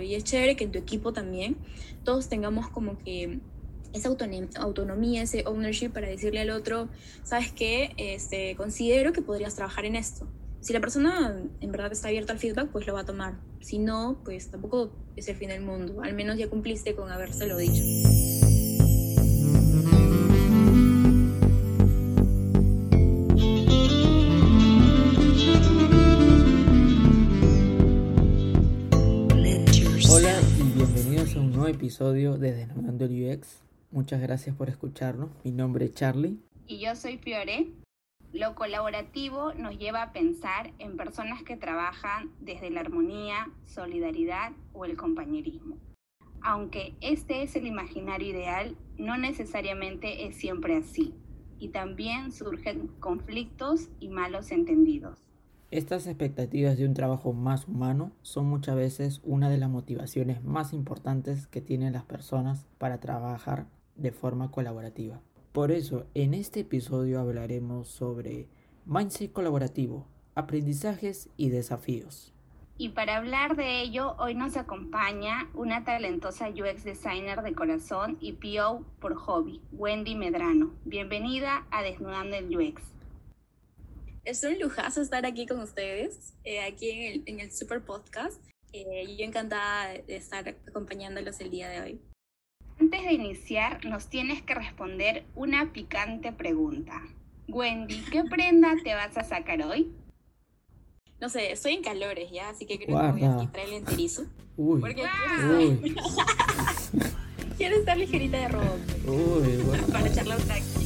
Y 0.00 0.14
es 0.14 0.24
chévere 0.24 0.56
que 0.56 0.64
en 0.64 0.72
tu 0.72 0.78
equipo 0.78 1.12
también 1.12 1.56
todos 2.04 2.28
tengamos 2.28 2.68
como 2.68 2.98
que 2.98 3.40
esa 3.92 4.08
autonomía, 4.08 5.22
ese 5.22 5.44
ownership 5.46 5.90
para 5.90 6.08
decirle 6.08 6.40
al 6.40 6.50
otro, 6.50 6.88
¿sabes 7.24 7.52
qué? 7.52 7.92
Este, 7.98 8.56
considero 8.56 9.12
que 9.12 9.20
podrías 9.20 9.54
trabajar 9.54 9.84
en 9.84 9.96
esto. 9.96 10.26
Si 10.60 10.72
la 10.72 10.80
persona 10.80 11.36
en 11.60 11.72
verdad 11.72 11.92
está 11.92 12.08
abierta 12.08 12.32
al 12.32 12.38
feedback, 12.38 12.70
pues 12.70 12.86
lo 12.86 12.94
va 12.94 13.00
a 13.00 13.04
tomar. 13.04 13.34
Si 13.60 13.78
no, 13.78 14.20
pues 14.24 14.50
tampoco 14.50 14.92
es 15.16 15.28
el 15.28 15.36
fin 15.36 15.48
del 15.48 15.62
mundo. 15.62 16.02
Al 16.02 16.14
menos 16.14 16.38
ya 16.38 16.48
cumpliste 16.48 16.94
con 16.94 17.10
habérselo 17.10 17.56
dicho. 17.58 17.82
Episodio 31.82 32.38
de 32.38 32.52
Desnudando 32.52 33.06
UX. 33.06 33.60
Muchas 33.90 34.20
gracias 34.20 34.54
por 34.54 34.68
escucharnos. 34.68 35.30
Mi 35.42 35.50
nombre 35.50 35.86
es 35.86 35.94
Charlie. 35.94 36.38
Y 36.68 36.78
yo 36.78 36.94
soy 36.94 37.18
Fiore. 37.18 37.72
Lo 38.32 38.54
colaborativo 38.54 39.52
nos 39.54 39.76
lleva 39.76 40.00
a 40.00 40.12
pensar 40.12 40.72
en 40.78 40.96
personas 40.96 41.42
que 41.42 41.56
trabajan 41.56 42.30
desde 42.38 42.70
la 42.70 42.82
armonía, 42.82 43.50
solidaridad 43.66 44.52
o 44.72 44.84
el 44.84 44.96
compañerismo. 44.96 45.76
Aunque 46.40 46.94
este 47.00 47.42
es 47.42 47.56
el 47.56 47.66
imaginario 47.66 48.28
ideal, 48.28 48.76
no 48.96 49.18
necesariamente 49.18 50.28
es 50.28 50.36
siempre 50.36 50.76
así. 50.76 51.16
Y 51.58 51.70
también 51.70 52.30
surgen 52.30 52.92
conflictos 53.00 53.88
y 53.98 54.08
malos 54.08 54.52
entendidos. 54.52 55.21
Estas 55.72 56.06
expectativas 56.06 56.76
de 56.76 56.84
un 56.84 56.92
trabajo 56.92 57.32
más 57.32 57.66
humano 57.66 58.12
son 58.20 58.44
muchas 58.44 58.76
veces 58.76 59.22
una 59.24 59.48
de 59.48 59.56
las 59.56 59.70
motivaciones 59.70 60.44
más 60.44 60.74
importantes 60.74 61.46
que 61.46 61.62
tienen 61.62 61.94
las 61.94 62.04
personas 62.04 62.66
para 62.76 63.00
trabajar 63.00 63.64
de 63.96 64.12
forma 64.12 64.50
colaborativa. 64.50 65.22
Por 65.52 65.72
eso, 65.72 66.04
en 66.12 66.34
este 66.34 66.60
episodio 66.60 67.20
hablaremos 67.20 67.88
sobre 67.88 68.48
mindset 68.84 69.32
colaborativo, 69.32 70.06
aprendizajes 70.34 71.30
y 71.38 71.48
desafíos. 71.48 72.34
Y 72.76 72.90
para 72.90 73.16
hablar 73.16 73.56
de 73.56 73.80
ello, 73.80 74.14
hoy 74.18 74.34
nos 74.34 74.58
acompaña 74.58 75.48
una 75.54 75.84
talentosa 75.84 76.50
UX 76.50 76.84
designer 76.84 77.40
de 77.40 77.54
corazón 77.54 78.18
y 78.20 78.34
PO 78.34 78.84
por 79.00 79.14
hobby, 79.14 79.62
Wendy 79.72 80.16
Medrano. 80.16 80.74
Bienvenida 80.84 81.64
a 81.70 81.82
Desnudando 81.82 82.36
el 82.36 82.54
UX. 82.54 82.92
Es 84.24 84.44
un 84.44 84.56
lujazo 84.60 85.02
estar 85.02 85.26
aquí 85.26 85.46
con 85.46 85.58
ustedes, 85.58 86.34
eh, 86.44 86.60
aquí 86.60 86.90
en 86.90 87.12
el, 87.12 87.22
en 87.26 87.40
el, 87.40 87.50
Super 87.50 87.82
Podcast. 87.84 88.40
Eh, 88.72 89.16
yo 89.18 89.24
encantada 89.24 89.94
de 89.94 90.14
estar 90.14 90.48
acompañándolos 90.68 91.40
el 91.40 91.50
día 91.50 91.68
de 91.68 91.80
hoy. 91.80 92.00
Antes 92.78 93.02
de 93.02 93.14
iniciar, 93.14 93.84
nos 93.84 94.08
tienes 94.08 94.40
que 94.42 94.54
responder 94.54 95.24
una 95.34 95.72
picante 95.72 96.30
pregunta. 96.30 97.02
Wendy, 97.48 98.00
¿qué 98.12 98.22
prenda 98.30 98.76
te 98.84 98.94
vas 98.94 99.16
a 99.18 99.24
sacar 99.24 99.60
hoy? 99.62 99.92
No 101.20 101.28
sé, 101.28 101.50
estoy 101.50 101.74
en 101.74 101.82
calores 101.82 102.30
ya, 102.30 102.48
así 102.48 102.64
que 102.64 102.78
creo 102.78 102.96
que 103.00 103.12
voy 103.12 103.24
a 103.24 103.38
quitar 103.40 103.66
el 103.66 103.72
enterizo. 103.72 104.26
Uy. 104.56 104.80
Porque 104.80 105.02
uy. 105.50 105.96
quiero 107.58 107.74
estar 107.74 107.96
ligerita 107.96 108.38
de 108.38 108.48
ropa. 108.48 108.76
Uy, 109.04 109.56
bueno. 109.64 109.86
Para 109.88 110.06
echarle 110.06 110.36
un 110.36 110.42
taxi. 110.42 110.81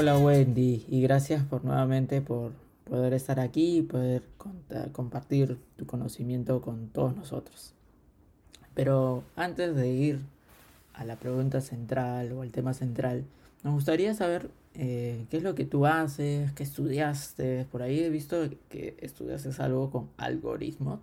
Hola 0.00 0.16
Wendy 0.16 0.86
y 0.88 1.02
gracias 1.02 1.44
por 1.44 1.62
nuevamente 1.62 2.22
por 2.22 2.52
poder 2.84 3.12
estar 3.12 3.38
aquí 3.38 3.76
y 3.76 3.82
poder 3.82 4.22
compartir 4.92 5.58
tu 5.76 5.84
conocimiento 5.84 6.62
con 6.62 6.88
todos 6.88 7.14
nosotros. 7.14 7.74
Pero 8.72 9.24
antes 9.36 9.76
de 9.76 9.88
ir 9.90 10.20
a 10.94 11.04
la 11.04 11.16
pregunta 11.16 11.60
central 11.60 12.32
o 12.32 12.40
al 12.40 12.50
tema 12.50 12.72
central, 12.72 13.26
nos 13.62 13.74
gustaría 13.74 14.14
saber 14.14 14.48
eh, 14.72 15.26
qué 15.28 15.36
es 15.36 15.42
lo 15.42 15.54
que 15.54 15.66
tú 15.66 15.84
haces, 15.84 16.50
qué 16.52 16.62
estudiaste. 16.62 17.66
Por 17.70 17.82
ahí 17.82 18.00
he 18.00 18.08
visto 18.08 18.48
que 18.70 18.96
estudiaste 19.00 19.50
algo 19.62 19.90
con 19.90 20.08
algoritmos. 20.16 21.00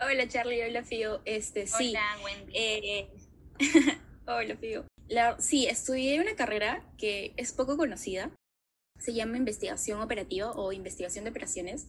Hola 0.00 0.28
Charlie, 0.28 0.62
hola 0.62 0.84
Fío. 0.84 1.22
Este, 1.24 1.66
sí. 1.66 1.90
Hola 1.90 2.06
Wendy. 2.24 2.52
Eh, 2.54 3.08
hola 4.28 4.56
Fío 4.58 4.91
sí, 5.38 5.66
estudié 5.66 6.20
una 6.20 6.36
carrera 6.36 6.82
que 6.98 7.32
es 7.36 7.52
poco 7.52 7.76
conocida. 7.76 8.30
Se 8.98 9.12
llama 9.14 9.36
investigación 9.36 10.00
operativa 10.00 10.52
o 10.52 10.72
investigación 10.72 11.24
de 11.24 11.30
operaciones. 11.30 11.88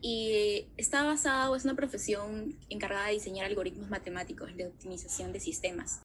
Y 0.00 0.66
está 0.76 1.04
basada 1.04 1.50
o 1.50 1.56
es 1.56 1.64
una 1.64 1.76
profesión 1.76 2.58
encargada 2.68 3.06
de 3.06 3.14
diseñar 3.14 3.46
algoritmos 3.46 3.88
matemáticos 3.88 4.56
de 4.56 4.66
optimización 4.66 5.32
de 5.32 5.38
sistemas. 5.40 6.02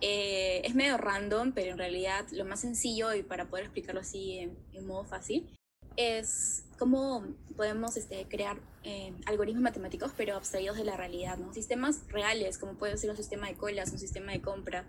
Eh, 0.00 0.60
es 0.64 0.74
medio 0.74 0.98
random, 0.98 1.52
pero 1.52 1.70
en 1.72 1.78
realidad 1.78 2.26
lo 2.32 2.44
más 2.44 2.60
sencillo 2.60 3.14
y 3.14 3.22
para 3.22 3.48
poder 3.48 3.64
explicarlo 3.64 4.00
así 4.00 4.38
en, 4.38 4.86
modo 4.86 5.04
fácil 5.04 5.48
es 5.96 6.64
cómo 6.78 7.24
podemos 7.56 7.96
este, 7.96 8.26
crear 8.28 8.58
eh, 8.82 9.14
algoritmos 9.24 9.62
matemáticos, 9.62 10.12
pero 10.14 10.36
abstraídos 10.36 10.76
de 10.76 10.84
la 10.84 10.96
realidad, 10.96 11.38
¿no? 11.38 11.54
Sistemas 11.54 12.06
reales, 12.08 12.58
como 12.58 12.74
puede 12.74 12.98
ser 12.98 13.08
un 13.08 13.16
sistema 13.16 13.46
de 13.48 13.54
colas, 13.54 13.92
un 13.92 13.98
sistema 13.98 14.32
de 14.32 14.42
compra, 14.42 14.86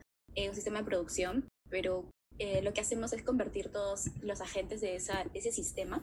un 0.48 0.56
sistema 0.56 0.80
de 0.80 0.86
producción, 0.86 1.48
pero 1.70 2.10
eh, 2.40 2.62
lo 2.62 2.74
que 2.74 2.82
hacemos 2.82 3.14
es 3.14 3.24
convertir 3.24 3.72
todos 3.72 4.10
los 4.22 4.42
agentes 4.42 4.82
de, 4.82 4.96
esa, 4.96 5.26
ese 5.34 5.52
sistema 5.52 6.02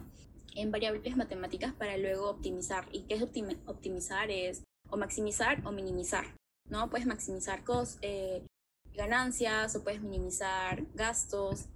en 0.57 0.71
variables 0.71 1.17
matemáticas 1.17 1.73
para 1.73 1.97
luego 1.97 2.29
optimizar. 2.29 2.89
¿Y 2.93 3.03
qué 3.03 3.15
es 3.15 3.23
optimizar? 3.67 4.31
Es 4.31 4.63
o 4.91 4.97
maximizar 4.97 5.65
o 5.67 5.73
minimizar, 5.73 6.37
¿no? 6.69 6.91
Puedes 6.91 7.07
maximizar 7.07 7.63
eh, 8.03 8.45
ganancias 8.95 9.77
o 9.77 9.83
puedes 9.83 10.03
minimizar 10.03 10.85
gastos. 10.95 11.67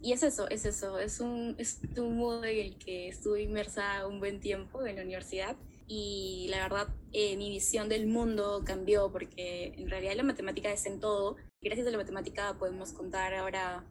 Y 0.00 0.12
es 0.12 0.22
eso, 0.22 0.48
es 0.48 0.64
eso, 0.64 0.98
es 0.98 1.20
un, 1.20 1.56
es 1.58 1.80
un 1.96 2.18
modo 2.18 2.44
en 2.44 2.58
el 2.58 2.78
que 2.78 3.08
estuve 3.08 3.42
inmersa 3.42 4.06
un 4.06 4.20
buen 4.20 4.38
tiempo 4.38 4.86
en 4.86 4.96
la 4.96 5.02
universidad 5.02 5.56
y 5.88 6.46
la 6.50 6.58
verdad 6.58 6.88
eh, 7.12 7.36
mi 7.36 7.50
visión 7.50 7.88
del 7.88 8.06
mundo 8.06 8.62
cambió 8.64 9.10
porque 9.10 9.72
en 9.76 9.88
realidad 9.88 10.14
la 10.14 10.22
matemática 10.22 10.70
es 10.70 10.86
en 10.86 11.00
todo 11.00 11.36
Gracias 11.60 11.88
a 11.88 11.90
la 11.90 11.98
matemática 11.98 12.56
podemos 12.56 12.92
contar 12.92 13.34
ahora 13.34 13.84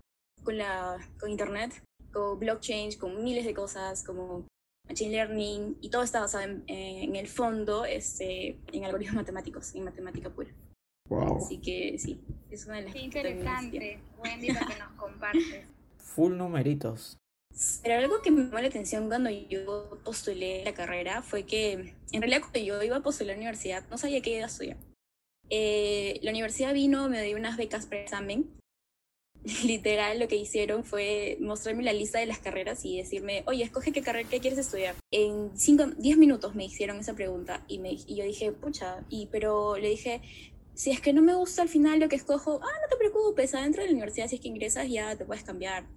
con, 0.44 0.58
la, 0.58 0.98
con 1.20 1.30
Internet, 1.30 1.84
con 2.14 2.40
blockchain, 2.40 2.98
con 2.98 3.24
miles 3.24 3.46
de 3.46 3.54
cosas 3.54 4.06
como 4.06 4.48
machine 4.88 5.12
learning 5.12 5.78
y 5.82 5.90
todo 5.90 6.04
está 6.04 6.22
basado 6.22 6.46
en, 6.46 6.64
en 6.68 7.16
el 7.18 7.28
fondo 7.28 7.84
este, 7.84 8.58
en 8.72 8.86
algoritmos 8.86 9.16
matemáticos, 9.24 9.76
en 9.76 9.84
matemática 9.84 10.30
pura. 10.30 10.50
Wow. 11.10 11.38
Así 11.38 11.60
que 11.60 11.98
sí, 12.00 12.22
es 12.50 12.66
una 12.66 12.78
de 12.78 12.84
las 12.84 12.94
Qué 12.94 13.00
interesante, 13.00 14.00
Wendy, 14.18 14.48
lo 14.48 14.60
que 14.60 14.80
nos 14.80 14.92
compartes. 14.94 15.66
Full 15.98 16.38
numeritos. 16.38 17.18
Pero 17.82 17.96
algo 17.96 18.22
que 18.22 18.32
me 18.32 18.44
llamó 18.44 18.60
la 18.60 18.68
atención 18.68 19.08
cuando 19.08 19.30
yo 19.30 20.00
postulé 20.04 20.64
la 20.64 20.74
carrera 20.74 21.22
fue 21.24 21.44
que 21.44 21.96
en 22.12 22.22
realidad 22.22 22.42
cuando 22.42 22.60
yo 22.60 22.84
iba 22.84 22.98
a 22.98 23.04
postular 23.04 23.32
a 23.32 23.34
la 23.34 23.40
universidad 23.40 23.84
no 23.90 23.98
sabía 23.98 24.22
qué 24.22 24.36
iba 24.36 24.44
a 24.44 24.48
estudiar. 24.48 24.78
Eh, 25.50 26.20
la 26.22 26.32
universidad 26.32 26.74
vino, 26.74 27.10
me 27.10 27.24
dio 27.24 27.38
unas 27.38 27.58
becas 27.58 27.86
para 27.86 28.02
examen. 28.02 28.54
Literal, 29.64 30.20
lo 30.20 30.28
que 30.28 30.36
hicieron 30.36 30.84
fue 30.84 31.38
mostrarme 31.40 31.84
la 31.84 31.94
lista 31.94 32.20
de 32.20 32.26
las 32.26 32.40
carreras 32.40 32.84
y 32.86 32.98
decirme, 32.98 33.44
oye, 33.48 33.64
escoge 33.64 33.92
qué 33.92 34.02
carrera, 34.02 34.30
qué 34.30 34.40
quieres 34.40 34.60
estudiar. 34.60 34.96
En 35.12 35.52
10 35.54 36.18
minutos 36.18 36.54
me 36.54 36.66
hicieron 36.66 37.00
esa 37.00 37.16
pregunta 37.16 37.64
y, 37.68 37.80
me, 37.80 37.94
y 37.94 38.16
yo 38.16 38.26
dije, 38.26 38.52
pucha, 38.52 39.06
y, 39.10 39.28
pero 39.28 39.78
le 39.78 39.90
dije, 39.90 40.22
si 40.74 40.92
es 40.92 41.02
que 41.02 41.14
no 41.14 41.22
me 41.22 41.34
gusta 41.34 41.62
al 41.64 41.70
final 41.70 42.00
lo 42.00 42.10
que 42.10 42.18
escojo, 42.18 42.60
ah, 42.62 42.80
no 42.82 42.88
te 42.90 42.98
preocupes, 42.98 43.56
adentro 43.56 43.82
de 43.82 43.88
la 43.88 43.94
universidad 43.94 44.28
si 44.28 44.36
es 44.36 44.42
que 44.42 44.50
ingresas 44.50 44.90
ya 44.90 45.16
te 45.16 45.26
puedes 45.26 45.44
cambiar. 45.44 45.88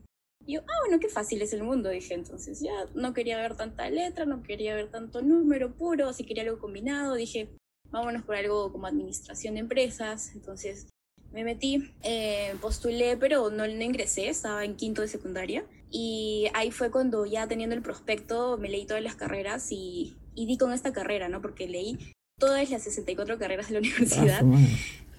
Y 0.50 0.54
yo, 0.54 0.62
ah, 0.62 0.78
bueno, 0.84 0.98
qué 0.98 1.08
fácil 1.08 1.40
es 1.42 1.52
el 1.52 1.62
mundo, 1.62 1.90
dije. 1.90 2.12
Entonces 2.12 2.58
ya 2.58 2.72
no 2.94 3.14
quería 3.14 3.36
ver 3.36 3.56
tanta 3.56 3.88
letra, 3.88 4.24
no 4.24 4.42
quería 4.42 4.74
ver 4.74 4.90
tanto 4.90 5.22
número 5.22 5.76
puro, 5.76 6.12
si 6.12 6.24
quería 6.24 6.42
algo 6.42 6.58
combinado, 6.58 7.14
dije, 7.14 7.48
vámonos 7.92 8.24
por 8.24 8.34
algo 8.34 8.72
como 8.72 8.88
administración 8.88 9.54
de 9.54 9.60
empresas. 9.60 10.32
Entonces 10.34 10.88
me 11.30 11.44
metí, 11.44 11.92
eh, 12.02 12.56
postulé, 12.60 13.16
pero 13.16 13.50
no, 13.50 13.64
no 13.68 13.84
ingresé, 13.84 14.28
estaba 14.28 14.64
en 14.64 14.74
quinto 14.74 15.02
de 15.02 15.08
secundaria. 15.08 15.64
Y 15.88 16.48
ahí 16.52 16.72
fue 16.72 16.90
cuando 16.90 17.26
ya 17.26 17.46
teniendo 17.46 17.76
el 17.76 17.82
prospecto 17.82 18.58
me 18.58 18.68
leí 18.68 18.86
todas 18.86 19.04
las 19.04 19.14
carreras 19.14 19.70
y, 19.70 20.16
y 20.34 20.46
di 20.46 20.58
con 20.58 20.72
esta 20.72 20.92
carrera, 20.92 21.28
¿no? 21.28 21.40
Porque 21.40 21.68
leí 21.68 21.96
todas 22.40 22.68
las 22.70 22.82
64 22.82 23.38
carreras 23.38 23.68
de 23.68 23.74
la 23.74 23.78
universidad. 23.86 24.42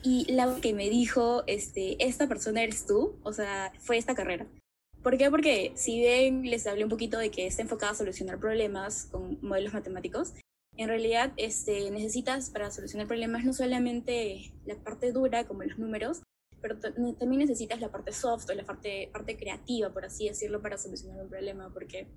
y 0.04 0.30
la 0.30 0.57
que 0.60 0.74
me 0.74 0.89
dijo, 0.89 1.44
este, 1.48 2.06
esta 2.06 2.27
persona 2.27 2.63
eres 2.63 2.86
tú, 2.86 3.16
o 3.24 3.31
sea, 3.31 3.72
fue 3.80 3.98
esta 3.98 4.13
carrera. 4.13 4.45
¿Por 5.03 5.18
qué? 5.18 5.31
Porque 5.31 5.71
si 5.75 6.00
bien 6.00 6.44
les 6.44 6.68
hablé 6.68 6.83
un 6.83 6.89
poquito 6.89 7.18
de 7.18 7.31
que 7.31 7.48
está 7.48 7.63
enfocada 7.63 7.94
a 7.94 7.95
solucionar 7.95 8.39
problemas 8.39 9.06
con 9.06 9.39
modelos 9.42 9.74
matemáticos, 9.74 10.33
en 10.77 10.88
realidad 10.88 11.33
este, 11.38 11.89
necesitas 11.89 12.51
para 12.51 12.69
solucionar 12.69 13.07
problemas 13.07 13.44
no 13.44 13.53
solamente 13.53 14.53
la 14.65 14.75
parte 14.75 15.12
dura 15.12 15.45
como 15.45 15.63
los 15.63 15.80
números, 15.80 16.21
pero 16.62 16.80
también 16.80 17.39
necesitas 17.39 17.81
la 17.81 17.92
parte 17.92 18.13
soft 18.13 18.50
o 18.50 18.53
la 18.53 18.63
parte, 18.63 19.09
parte 19.12 19.36
creativa, 19.36 19.92
por 19.92 20.06
así 20.06 20.27
decirlo, 20.27 20.62
para 20.62 20.77
solucionar 20.77 21.24
un 21.24 21.30
problema, 21.30 21.71
porque 21.74 22.07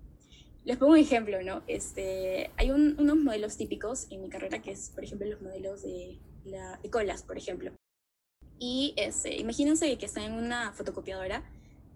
les 0.65 0.77
pongo 0.77 0.93
un 0.93 0.99
ejemplo, 0.99 1.43
¿no? 1.43 1.63
Este, 1.67 2.51
hay 2.57 2.71
unos 2.71 3.17
modelos 3.17 3.57
típicos 3.57 4.07
en 4.11 4.21
mi 4.21 4.29
carrera 4.29 4.61
que 4.61 4.73
es, 4.73 4.91
por 4.91 5.05
ejemplo, 5.05 5.27
los 5.27 5.41
modelos 5.41 5.83
de, 5.83 6.19
la, 6.45 6.79
de 6.83 6.91
colas, 6.91 7.23
por 7.23 7.39
ejemplo. 7.39 7.73
Y 8.59 8.93
este, 8.97 9.37
imagínense 9.37 9.97
que 9.97 10.07
están 10.07 10.25
en 10.25 10.35
una 10.35 10.73
fotocopiadora 10.73 11.43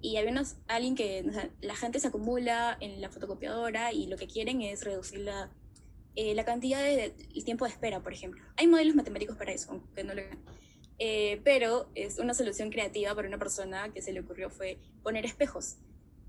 y 0.00 0.16
hay 0.16 0.26
unos, 0.28 0.56
alguien 0.68 0.94
que, 0.94 1.24
la 1.60 1.74
gente 1.74 1.98
se 2.00 2.08
acumula 2.08 2.76
en 2.80 3.00
la 3.00 3.10
fotocopiadora 3.10 3.92
y 3.92 4.06
lo 4.06 4.16
que 4.16 4.26
quieren 4.26 4.62
es 4.62 4.84
reducir 4.84 5.20
la, 5.20 5.50
eh, 6.14 6.34
la 6.34 6.44
cantidad 6.44 6.82
de, 6.82 7.14
el 7.34 7.44
tiempo 7.44 7.64
de 7.64 7.72
espera, 7.72 8.00
por 8.00 8.12
ejemplo. 8.12 8.42
Hay 8.56 8.66
modelos 8.66 8.94
matemáticos 8.94 9.36
para 9.36 9.52
eso, 9.52 9.72
aunque 9.72 10.04
no 10.04 10.14
lo. 10.14 10.22
Eh, 11.00 11.40
pero 11.44 11.88
es 11.94 12.18
una 12.18 12.34
solución 12.34 12.70
creativa 12.70 13.14
para 13.14 13.28
una 13.28 13.38
persona 13.38 13.92
que 13.92 14.02
se 14.02 14.12
le 14.12 14.20
ocurrió 14.20 14.50
fue 14.50 14.78
poner 15.02 15.24
espejos. 15.24 15.76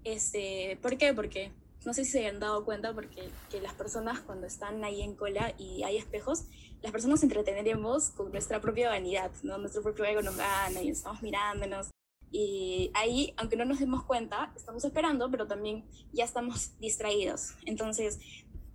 Este, 0.04 0.78
¿Por 0.82 0.98
qué? 0.98 1.14
Porque 1.14 1.52
no 1.86 1.94
sé 1.94 2.06
si 2.06 2.12
se 2.12 2.28
han 2.28 2.40
dado 2.40 2.66
cuenta, 2.66 2.94
porque 2.94 3.30
que 3.50 3.62
las 3.62 3.74
personas 3.74 4.20
cuando 4.20 4.48
están 4.48 4.84
ahí 4.84 5.02
en 5.02 5.16
cola 5.16 5.54
y 5.58 5.84
hay 5.84 5.98
espejos, 5.98 6.46
las 6.82 6.92
personas 6.92 7.24
entretenemos 7.24 8.10
con 8.12 8.32
nuestra 8.32 8.62
propia 8.62 8.90
vanidad, 8.90 9.32
¿no? 9.44 9.58
nuestro 9.58 9.82
propio 9.82 10.06
ego 10.06 10.22
nos 10.22 10.38
gana 10.38 10.82
y 10.82 10.90
estamos 10.90 11.22
mirándonos. 11.22 11.90
Y 12.32 12.92
ahí, 12.94 13.34
aunque 13.38 13.56
no 13.56 13.66
nos 13.66 13.80
demos 13.80 14.04
cuenta, 14.04 14.54
estamos 14.56 14.84
esperando, 14.86 15.32
pero 15.32 15.48
también 15.48 15.86
ya 16.14 16.26
estamos 16.26 16.80
distraídos. 16.80 17.56
Entonces, 17.66 18.20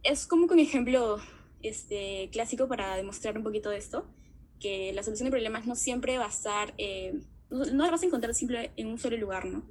es 0.03 0.27
como 0.27 0.47
un 0.47 0.59
ejemplo 0.59 1.19
este, 1.63 2.29
clásico 2.31 2.69
para 2.69 2.97
demostrar 2.97 3.37
un 3.37 3.45
poquito 3.45 3.73
esto, 3.73 4.07
que 4.61 4.93
la 4.93 5.03
solución 5.03 5.27
de 5.27 5.31
problemas 5.31 5.67
no 5.67 5.75
siempre 5.75 6.19
va 6.19 6.27
a 6.27 6.29
estar, 6.29 6.75
eh, 6.79 7.21
no, 7.51 7.65
la 7.65 7.91
vas 7.91 8.03
a 8.03 8.07
encontrar 8.07 8.35
simple 8.35 8.73
en 8.77 8.89
un 8.89 8.99
solo 8.99 9.17
lugar, 9.17 9.47
¿no? 9.47 9.71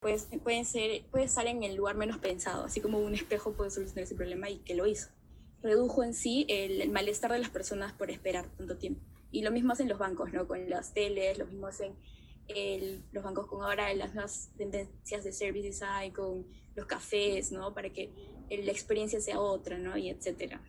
Pues, 0.00 0.28
puede, 0.42 0.64
ser, 0.64 1.04
puede 1.10 1.24
estar 1.24 1.46
en 1.46 1.62
el 1.62 1.76
lugar 1.76 1.96
menos 1.96 2.18
pensado, 2.18 2.64
así 2.64 2.80
como 2.80 2.98
un 2.98 3.14
espejo 3.14 3.52
puede 3.52 3.70
solucionar 3.70 4.04
ese 4.04 4.14
problema 4.14 4.50
y 4.50 4.58
que 4.58 4.74
lo 4.74 4.86
hizo. 4.86 5.08
Redujo 5.62 6.04
en 6.04 6.14
sí 6.14 6.46
el, 6.48 6.90
malestar 6.90 7.32
de 7.32 7.38
las 7.38 7.50
personas 7.50 7.92
por 7.92 8.10
esperar 8.10 8.46
tanto 8.56 8.76
tiempo. 8.76 9.00
Y 9.30 9.42
lo 9.42 9.50
mismo 9.50 9.72
hacen 9.72 9.88
los 9.88 9.98
bancos, 9.98 10.32
¿no? 10.32 10.46
Con 10.46 10.68
las 10.68 10.92
teles, 10.92 11.38
lo 11.38 11.46
mismo 11.46 11.66
hacen 11.66 11.94
los 13.12 13.24
bancos 13.24 13.46
con 13.46 13.62
ahora 13.62 13.92
las 13.94 14.14
nuevas 14.14 14.50
tendencias 14.56 15.24
de 15.24 15.32
service 15.32 15.68
design, 15.68 16.12
con 16.12 16.46
los 16.74 16.86
cafés, 16.86 17.52
¿no? 17.52 17.74
Para 17.74 17.90
que 17.90 18.10
la 18.50 18.72
experiencia 18.72 19.20
sea 19.20 19.40
otra, 19.40 19.78
¿no? 19.78 19.96
Y 19.96 20.10
etcétera. 20.10 20.60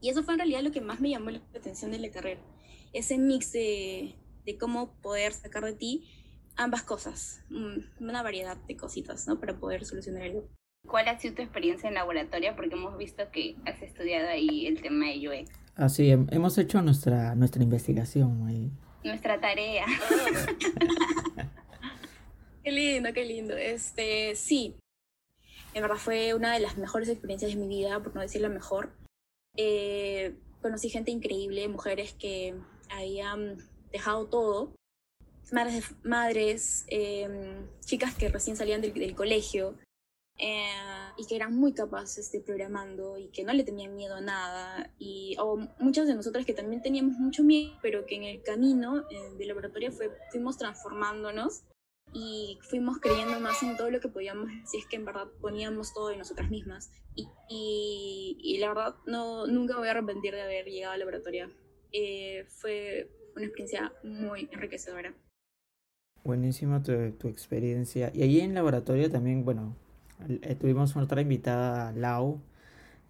Y 0.00 0.10
eso 0.10 0.22
fue 0.22 0.34
en 0.34 0.40
realidad 0.40 0.62
lo 0.62 0.72
que 0.72 0.80
más 0.80 1.00
me 1.00 1.10
llamó 1.10 1.30
la 1.30 1.42
atención 1.54 1.90
de 1.90 1.98
la 1.98 2.10
carrera. 2.10 2.40
Ese 2.92 3.18
mix 3.18 3.52
de, 3.52 4.14
de 4.44 4.58
cómo 4.58 4.92
poder 5.02 5.32
sacar 5.32 5.64
de 5.64 5.72
ti 5.72 6.08
ambas 6.56 6.82
cosas, 6.82 7.40
mm, 7.50 8.04
una 8.04 8.22
variedad 8.22 8.56
de 8.56 8.76
cositas, 8.76 9.26
¿no? 9.26 9.38
Para 9.40 9.58
poder 9.58 9.84
solucionar 9.84 10.22
algo. 10.22 10.48
¿Cuál 10.86 11.08
ha 11.08 11.18
sido 11.18 11.34
tu 11.34 11.42
experiencia 11.42 11.88
en 11.88 11.94
laboratorio? 11.94 12.54
Porque 12.54 12.74
hemos 12.74 12.96
visto 12.96 13.24
que 13.32 13.56
has 13.66 13.82
estudiado 13.82 14.28
ahí 14.28 14.66
el 14.66 14.80
tema 14.80 15.06
de 15.06 15.28
UX. 15.28 15.50
Así, 15.74 16.10
hemos 16.10 16.56
hecho 16.58 16.80
nuestra, 16.80 17.34
nuestra 17.34 17.62
investigación 17.62 18.46
ahí. 18.46 18.70
Nuestra 19.06 19.40
tarea. 19.40 19.86
qué 22.64 22.72
lindo, 22.72 23.12
qué 23.12 23.24
lindo. 23.24 23.56
Este, 23.56 24.34
sí, 24.34 24.74
en 25.74 25.82
verdad 25.82 25.96
fue 25.96 26.34
una 26.34 26.52
de 26.52 26.60
las 26.60 26.76
mejores 26.76 27.08
experiencias 27.08 27.52
de 27.52 27.56
mi 27.56 27.68
vida, 27.68 28.00
por 28.00 28.14
no 28.14 28.20
decir 28.20 28.40
la 28.40 28.48
mejor. 28.48 28.90
Eh, 29.56 30.34
conocí 30.60 30.90
gente 30.90 31.10
increíble, 31.10 31.68
mujeres 31.68 32.14
que 32.14 32.54
habían 32.90 33.58
dejado 33.92 34.26
todo, 34.26 34.72
madres, 35.52 35.94
madres 36.02 36.84
em, 36.88 37.68
chicas 37.84 38.14
que 38.14 38.28
recién 38.28 38.56
salían 38.56 38.80
del 38.80 39.14
colegio, 39.14 39.76
eh, 40.38 40.68
y 41.16 41.26
que 41.26 41.36
eran 41.36 41.56
muy 41.56 41.72
capaces 41.72 42.30
de 42.30 42.40
programando 42.40 43.16
y 43.16 43.28
que 43.28 43.42
no 43.42 43.52
le 43.54 43.64
tenían 43.64 43.96
miedo 43.96 44.16
a 44.16 44.20
nada. 44.20 44.92
Y, 44.98 45.34
o 45.38 45.56
muchas 45.78 46.06
de 46.06 46.14
nosotras 46.14 46.44
que 46.44 46.52
también 46.52 46.82
teníamos 46.82 47.18
mucho 47.18 47.42
miedo, 47.42 47.72
pero 47.80 48.04
que 48.04 48.16
en 48.16 48.24
el 48.24 48.42
camino 48.42 49.04
eh, 49.10 49.34
del 49.38 49.48
laboratorio 49.48 49.92
fue, 49.92 50.10
fuimos 50.30 50.58
transformándonos 50.58 51.64
y 52.12 52.58
fuimos 52.62 52.98
creyendo 52.98 53.40
más 53.40 53.62
en 53.62 53.76
todo 53.76 53.90
lo 53.90 54.00
que 54.00 54.08
podíamos, 54.08 54.50
si 54.64 54.78
es 54.78 54.86
que 54.86 54.96
en 54.96 55.04
verdad 55.04 55.26
poníamos 55.40 55.92
todo 55.92 56.08
de 56.08 56.16
nosotras 56.16 56.50
mismas. 56.50 56.90
Y, 57.14 58.36
y, 58.42 58.58
la 58.58 58.68
verdad, 58.68 58.94
no, 59.06 59.46
nunca 59.46 59.78
voy 59.78 59.88
a 59.88 59.92
arrepentir 59.92 60.34
de 60.34 60.42
haber 60.42 60.66
llegado 60.66 60.92
al 60.92 60.98
laboratorio. 60.98 61.50
Eh, 61.92 62.44
fue 62.48 63.10
una 63.34 63.46
experiencia 63.46 63.92
muy 64.02 64.48
enriquecedora. 64.52 65.14
Buenísima 66.24 66.82
tu, 66.82 67.12
tu 67.12 67.28
experiencia. 67.28 68.10
Y 68.14 68.22
ahí 68.22 68.40
en 68.40 68.54
laboratorio 68.54 69.10
también, 69.10 69.44
bueno, 69.44 69.76
tuvimos 70.60 70.96
otra 70.96 71.20
invitada, 71.20 71.92
Lau, 71.92 72.40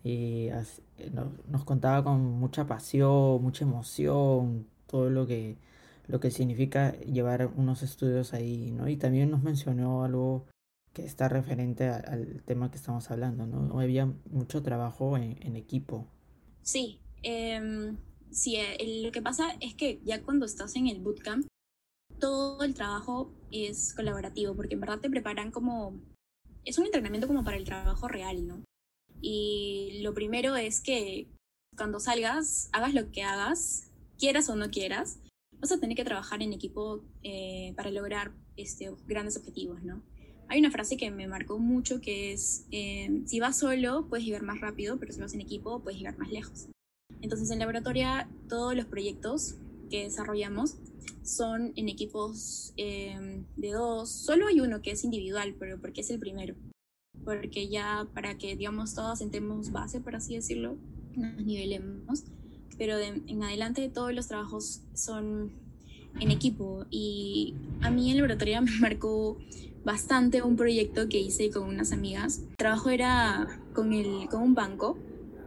y 0.06 0.49
eh, 0.50 1.11
nos, 1.49 1.64
contaba 1.64 2.05
con 2.05 2.20
mucha 2.38 2.67
pasión, 2.67 3.43
mucha 3.43 3.64
emoción, 3.64 4.69
todo 4.87 5.11
lo 5.11 5.26
que, 5.26 5.56
lo 6.06 6.20
que 6.20 6.31
significa 6.31 6.93
llevar 7.00 7.50
unos 7.56 7.82
estudios 7.82 8.32
ahí, 8.32 8.70
¿no? 8.70 8.88
Y 8.88 8.97
también 8.97 9.32
nos 9.32 9.43
mencionó 9.43 10.05
algo 10.05 10.47
que 10.93 11.05
está 11.05 11.29
referente 11.29 11.88
al 11.88 12.43
tema 12.44 12.70
que 12.70 12.76
estamos 12.76 13.11
hablando, 13.11 13.47
¿no? 13.47 13.81
Había 13.81 14.06
mucho 14.31 14.62
trabajo 14.62 15.17
en, 15.17 15.56
equipo. 15.56 16.06
Sí, 16.62 17.00
em, 17.25 17.97
sí 18.31 18.56
eh, 18.56 19.02
lo 19.05 19.11
que 19.11 19.23
pasa 19.23 19.56
es 19.61 19.75
que 19.75 20.00
ya 20.05 20.23
cuando 20.23 20.47
estás 20.47 20.76
en 20.76 20.87
el 20.87 21.00
bootcamp, 21.00 21.47
todo 22.20 22.62
el 22.62 22.75
trabajo 22.75 23.32
es 23.50 23.93
colaborativo, 23.93 24.55
porque 24.55 24.75
en 24.75 24.81
verdad 24.82 25.00
te 25.00 25.11
preparan 25.11 25.50
como 25.50 25.99
es 26.67 26.79
un 26.79 26.85
entrenamiento 26.85 27.29
como 27.29 27.45
para 27.45 27.57
el 27.57 27.65
trabajo 27.65 28.09
real, 28.09 28.47
¿no? 28.47 28.63
Y 29.23 30.01
lo 30.03 30.13
primero 30.13 30.57
es 30.57 30.81
que 30.81 31.29
cuando 31.77 32.01
salgas, 32.01 32.69
hagas 32.73 32.93
lo 32.93 33.11
que 33.11 33.23
hagas, 33.23 33.91
quieras 34.19 34.49
o 34.49 34.57
no 34.57 34.69
quieras, 34.71 35.21
vas 35.61 35.73
a 35.73 35.81
tener 35.81 35.97
que 35.97 36.05
trabajar 36.05 36.43
en 36.43 36.53
equipo 36.53 37.03
eh, 37.23 37.73
para 37.77 37.91
lograr 37.91 38.33
este, 38.57 38.91
grandes 39.07 39.37
objetivos, 39.37 39.83
¿no? 39.83 40.03
Hay 40.49 40.61
una 40.61 40.71
frase 40.71 40.97
que 40.97 41.11
me 41.11 41.27
marcó 41.27 41.59
mucho 41.59 42.01
que 42.01 42.33
es, 42.33 42.67
eh, 42.71 43.23
si 43.27 43.41
vas 43.41 43.59
solo 43.59 44.07
puedes 44.09 44.27
llegar 44.27 44.43
más 44.43 44.61
rápido, 44.61 44.99
pero 44.99 45.12
si 45.12 45.21
vas 45.21 45.35
en 45.35 45.41
equipo 45.41 45.81
puedes 45.81 45.99
llegar 45.99 46.19
más 46.19 46.31
lejos. 46.31 46.69
Entonces 47.21 47.51
en 47.51 47.59
laboratorio 47.59 48.09
todos 48.49 48.77
los 48.77 48.87
proyectos 48.87 49.57
que 49.91 50.05
desarrollamos 50.05 50.77
son 51.23 51.73
en 51.76 51.88
equipos 51.88 52.73
em, 52.76 53.44
de 53.56 53.73
dos. 53.73 54.11
Solo 54.11 54.47
hay 54.49 54.61
uno 54.61 54.82
que 54.82 54.92
es 54.92 55.04
individual, 55.04 55.54
pero 55.59 55.81
porque 55.81 56.00
es 56.00 56.11
el 56.11 56.19
primero. 56.19 56.54
Porque 57.25 57.69
ya 57.69 58.07
para 58.14 58.38
que, 58.38 58.57
digamos, 58.57 58.95
todos 58.95 59.19
sentemos 59.19 59.73
base, 59.73 60.00
por 60.00 60.16
así 60.16 60.35
decirlo, 60.35 60.76
nos 61.14 61.45
nivelemos. 61.45 62.25
Pero 62.78 62.99
en 62.99 63.42
adelante 63.42 63.88
todos 63.88 64.12
los 64.12 64.28
trabajos 64.28 64.83
son 64.95 65.50
en 66.21 66.31
equipo. 66.31 66.87
Y 66.90 67.54
a 67.81 67.90
mí 67.90 68.11
en 68.11 68.16
laboratorio 68.16 68.62
me 68.62 68.78
marcó 68.81 69.38
bastante 69.85 70.42
un 70.42 70.57
proyecto 70.57 71.09
que 71.09 71.21
hice 71.21 71.50
con 71.50 71.69
unas 71.69 71.92
amigas. 71.92 72.40
El 72.50 72.57
trabajo 72.57 72.90
era 72.90 73.61
con, 73.73 73.92
el, 73.92 74.28
con 74.28 74.42
un 74.42 74.54
banco 74.54 74.99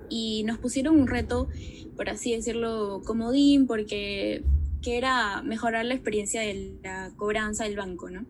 y 0.10 0.44
nos 0.44 0.58
pusieron 0.58 1.00
un 1.00 1.08
reto, 1.08 1.50
por 1.96 2.10
así 2.10 2.34
decirlo, 2.34 3.02
comodín, 3.06 3.68
porque 3.68 4.44
que 4.82 4.98
era 4.98 5.42
mejorar 5.42 5.86
la 5.86 5.94
experiencia 5.94 6.42
de 6.42 6.78
la 6.84 7.12
cobranza 7.16 7.66
del 7.66 7.76
banco, 7.76 8.10
¿no? 8.10 8.26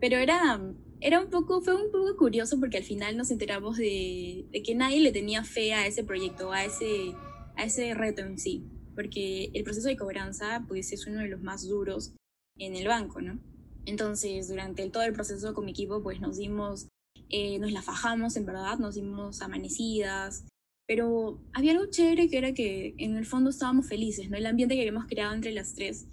Pero 0.00 0.18
era, 0.18 0.60
era 1.00 1.20
un 1.20 1.30
poco, 1.30 1.60
fue 1.62 1.74
un 1.74 1.90
poco 1.90 2.16
curioso 2.16 2.58
porque 2.60 2.78
al 2.78 2.84
final 2.84 3.16
nos 3.16 3.30
enteramos 3.30 3.76
de, 3.76 4.46
que 4.64 4.74
nadie 4.74 5.00
le 5.00 5.12
tenía 5.12 5.44
fe 5.44 5.72
a 5.72 5.86
ese 5.86 6.04
proyecto, 6.04 6.52
a 6.52 6.64
ese, 6.64 7.14
a 7.56 7.64
ese 7.64 7.94
reto 7.94 8.22
en 8.22 8.38
sí, 8.38 8.64
porque 8.94 9.50
el 9.54 9.64
proceso 9.64 9.88
de 9.88 9.96
cobranza 9.96 10.64
pues 10.68 10.92
es 10.92 11.06
uno 11.06 11.20
de 11.20 11.28
los 11.28 11.42
más 11.42 11.66
duros 11.66 12.14
en 12.58 12.76
el 12.76 12.86
banco, 12.86 13.20
¿no? 13.20 13.38
Entonces, 13.86 14.48
durante 14.48 14.88
todo 14.88 15.02
el 15.02 15.12
proceso 15.12 15.52
con 15.52 15.66
mi 15.66 15.72
equipo, 15.72 16.02
pues 16.02 16.20
nos 16.20 16.38
dimos, 16.38 16.88
eh, 17.28 17.58
nos 17.58 17.72
la 17.72 17.82
fajamos 17.82 18.36
en 18.36 18.46
verdad, 18.46 18.78
nos 18.78 18.94
dimos 18.94 19.42
amanecidas, 19.42 20.44
pero 20.86 21.40
había 21.52 21.72
algo 21.72 21.86
chévere 21.86 22.28
que 22.28 22.38
era 22.38 22.52
que 22.52 22.94
en 22.98 23.16
el 23.16 23.24
fondo 23.24 23.50
estábamos 23.50 23.86
felices, 23.86 24.28
¿no? 24.28 24.36
El 24.36 24.46
ambiente 24.46 24.74
que 24.74 24.82
habíamos 24.82 25.06
creado 25.06 25.34
entre 25.34 25.52
las 25.52 25.74
tres, 25.74 26.06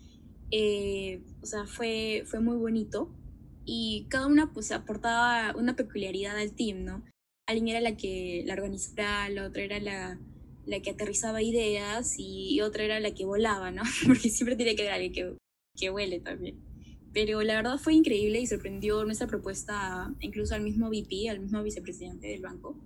eh, 0.51 1.21
o 1.41 1.45
sea, 1.45 1.65
fue, 1.65 2.23
fue 2.25 2.39
muy 2.39 2.57
bonito 2.57 3.13
y 3.65 4.07
cada 4.09 4.27
una 4.27 4.53
pues 4.53 4.71
aportaba 4.71 5.53
una 5.57 5.75
peculiaridad 5.75 6.37
al 6.37 6.53
team, 6.53 6.85
¿no? 6.85 7.03
Alguien 7.47 7.69
era 7.69 7.81
la 7.81 7.97
que 7.97 8.43
la 8.45 8.53
organizaba, 8.53 9.29
la 9.29 9.47
otra 9.47 9.63
era 9.63 9.79
la, 9.79 10.19
la 10.65 10.79
que 10.81 10.91
aterrizaba 10.91 11.41
ideas 11.41 12.15
y 12.17 12.61
otra 12.61 12.83
era 12.85 12.99
la 12.99 13.13
que 13.13 13.25
volaba, 13.25 13.71
¿no? 13.71 13.83
Porque 14.07 14.29
siempre 14.29 14.55
tiene 14.55 14.75
que 14.75 14.83
haber 14.83 14.93
alguien 14.93 15.13
que, 15.13 15.37
que 15.77 15.89
vuele 15.89 16.19
también. 16.19 16.59
Pero 17.13 17.41
la 17.43 17.55
verdad 17.55 17.77
fue 17.77 17.93
increíble 17.93 18.39
y 18.39 18.47
sorprendió 18.47 19.03
nuestra 19.03 19.27
propuesta 19.27 20.13
incluso 20.21 20.55
al 20.55 20.61
mismo 20.61 20.87
VP, 20.89 21.29
al 21.29 21.41
mismo 21.41 21.61
vicepresidente 21.61 22.27
del 22.27 22.41
banco 22.41 22.77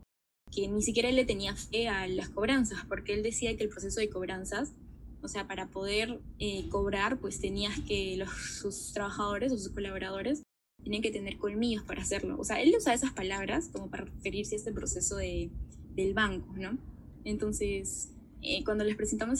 que 0.56 0.68
ni 0.68 0.82
siquiera 0.82 1.10
él 1.10 1.16
le 1.16 1.26
tenía 1.26 1.56
fe 1.56 1.88
a 1.88 2.08
las 2.08 2.30
cobranzas, 2.30 2.80
porque 2.88 3.14
él 3.14 3.24
decía 3.24 3.56
que 3.58 3.64
el 3.64 3.70
proceso 3.70 4.00
de 4.00 4.10
cobranzas, 4.10 4.74
O 5.22 5.28
sea, 5.28 5.48
para 5.48 5.68
poder 5.68 6.20
eh, 6.38 6.70
cobrar, 6.70 7.20
pues 7.20 7.42
tenías 7.42 7.80
que 7.88 8.16
los, 8.16 8.30
sus 8.30 8.94
trabajadores 8.94 9.52
o 9.52 9.58
sus 9.58 9.70
colaboradores 9.70 10.44
tenían 10.84 11.02
que 11.02 11.10
tener 11.10 11.38
colmillos 11.38 11.84
para 11.84 12.04
hacerlo. 12.04 12.38
O 12.40 12.44
sea, 12.44 12.62
él 12.62 12.72
usa 12.78 12.94
esas 12.94 13.12
palabras 13.12 13.70
como 13.74 13.90
para 13.90 14.06
referirse 14.06 14.54
a 14.54 14.60
este 14.60 14.72
proceso 14.72 15.18
de, 15.18 15.50
del 15.96 16.14
banco, 16.14 16.54
¿no? 16.56 16.78
Entonces, 17.24 18.12
eh, 18.44 18.64
cuando 18.64 18.84
les 18.84 18.96
presentamos 18.96 19.40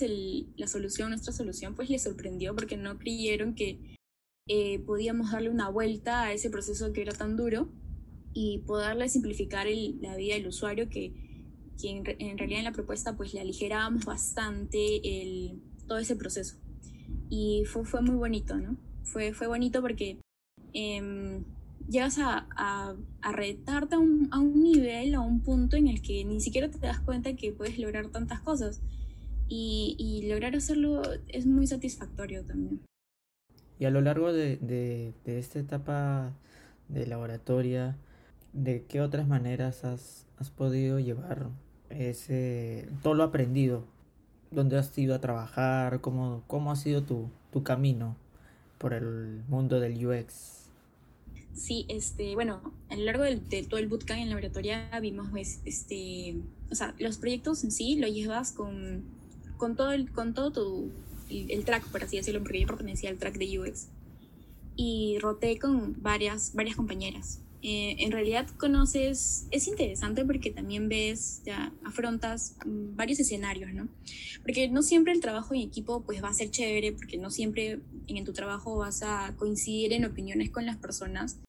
la 0.58 0.68
solución, 0.68 1.10
nuestra 1.10 1.32
solución, 1.32 1.76
pues 1.76 1.92
les 1.92 2.02
sorprendió 2.02 2.56
porque 2.56 2.78
no 2.78 2.98
creyeron 2.98 3.54
que 3.54 3.78
eh, 4.48 4.80
podíamos 4.80 5.32
darle 5.32 5.52
una 5.52 5.70
vuelta 5.70 6.24
a 6.24 6.34
ese 6.34 6.50
proceso 6.50 6.92
que 6.94 7.04
era 7.04 7.14
tan 7.14 7.38
duro 7.38 7.70
y 8.36 8.60
poderle 8.60 9.08
simplificar 9.08 9.66
el, 9.66 9.98
la 10.02 10.16
vida 10.18 10.36
del 10.36 10.48
usuario 10.48 10.90
que, 10.90 11.14
que 11.82 11.90
en, 11.90 12.04
en, 12.20 12.38
realidad 12.38 12.60
en 12.60 12.66
la 12.66 12.74
propuesta 12.74 13.16
pues 13.16 13.34
le 13.34 13.40
aligerábamos 13.40 14.06
bastante 14.06 15.22
el, 15.22 15.62
todo 15.88 15.98
ese 15.98 16.18
proceso. 16.18 16.58
Y 17.30 17.64
fue, 17.66 17.86
fue 17.86 18.02
muy 18.02 18.16
bonito, 18.16 18.58
¿no? 18.58 18.76
Fue, 19.04 19.34
fue 19.34 19.48
bonito 19.48 19.82
porque 19.82 20.20
eh, 20.74 21.42
llegas 21.88 22.20
a, 22.20 22.46
a, 22.58 22.96
a 23.22 23.32
retarte 23.32 23.96
a 23.96 24.00
un, 24.00 24.28
a 24.32 24.40
un, 24.40 24.62
nivel, 24.62 25.16
a 25.16 25.22
un 25.22 25.42
punto 25.42 25.78
en 25.78 25.88
el 25.88 26.02
que 26.02 26.26
ni 26.26 26.42
siquiera 26.42 26.70
te 26.70 26.80
das 26.80 27.00
cuenta 27.00 27.38
que 27.38 27.54
puedes 27.54 27.80
lograr 27.80 28.10
tantas 28.10 28.42
cosas. 28.42 28.82
Y, 29.48 29.96
y 29.98 30.28
lograr 30.28 30.56
hacerlo 30.56 31.04
es 31.30 31.46
muy 31.46 31.68
satisfactorio 31.68 32.44
también. 32.44 32.82
Y 33.80 33.86
a 33.86 33.92
lo 33.92 34.02
largo 34.02 34.34
de, 34.34 34.58
de, 34.58 35.14
de 35.24 35.40
esta 35.40 35.60
etapa 35.60 36.34
de 36.90 37.06
laboratoria, 37.08 37.96
¿de 38.56 38.84
qué 38.88 39.02
otras 39.02 39.28
maneras 39.28 39.84
has, 39.84 40.26
has 40.40 40.50
podido 40.50 41.00
llevar 41.00 41.50
ese, 41.90 42.90
todo 43.04 43.14
lo 43.14 43.24
aprendido? 43.24 43.86
¿Dónde 44.52 44.78
has 44.78 44.98
ido 44.98 45.14
a 45.14 45.22
trabajar? 45.22 46.02
¿Cómo, 46.02 46.44
cómo 46.48 46.72
ha 46.72 46.76
sido 46.76 47.04
tu, 47.04 47.30
tu 47.52 47.64
camino 47.64 48.16
por 48.78 48.94
el 48.94 49.44
mundo 49.48 49.80
del 49.80 50.06
UX? 50.06 50.64
Sí, 51.54 51.86
este, 51.88 52.34
bueno, 52.36 52.62
a 52.90 52.96
lo 52.96 53.04
largo 53.06 53.24
de, 53.24 53.38
de, 53.38 53.64
todo 53.64 53.80
el 53.80 53.88
bootcamp 53.88 54.20
en 54.20 54.30
laboratoria 54.30 54.90
vimos, 55.00 55.28
pues, 55.32 55.62
este, 55.64 56.36
o 56.70 56.76
sea, 56.76 56.94
los 57.00 57.18
proyectos 57.18 57.64
en 57.64 57.72
sí 57.72 57.96
lo 57.96 58.08
llevas 58.08 58.52
con, 58.52 59.04
con 59.58 59.76
todo 59.76 59.92
el, 59.92 60.12
con 60.12 60.34
todo 60.34 60.52
tu, 60.52 60.92
el, 61.30 61.66
track, 61.66 61.88
por 61.90 62.04
así 62.04 62.18
decirlo, 62.18 62.42
porque 62.42 62.62
yo 62.62 62.68
pertenecía 62.68 63.10
al 63.10 63.18
track 63.18 63.38
de 63.38 63.60
UX. 63.60 63.88
Y 64.76 65.18
roté 65.22 65.58
con 65.58 66.02
varias, 66.02 66.54
varias 66.54 66.76
compañeras. 66.76 67.40
Eh, 67.68 67.96
en 68.06 68.12
realidad 68.12 68.48
conoces, 68.60 69.48
es 69.50 69.68
interesante 69.68 70.24
porque 70.24 70.52
también 70.52 70.88
ves, 70.88 71.42
ya 71.48 71.74
afrontas 71.84 72.56
varios 72.64 73.20
escenarios, 73.20 73.74
¿no? 73.74 73.88
Porque 74.44 74.70
no 74.70 74.84
siempre 74.84 75.14
el 75.14 75.20
trabajo 75.20 75.56
en 75.56 75.62
equipo 75.62 76.04
pues 76.04 76.24
va 76.24 76.30
a 76.30 76.34
ser 76.36 76.52
chévere, 76.52 76.92
porque 76.92 77.18
no 77.18 77.32
siempre 77.32 77.80
en 78.06 78.24
tu 78.24 78.34
trabajo 78.34 78.78
vas 78.78 79.02
a 79.02 79.34
coincidir 79.38 79.94
en 79.94 80.06
opiniones 80.06 80.52
con 80.52 80.68
las 80.68 80.78
personas, 80.78 81.40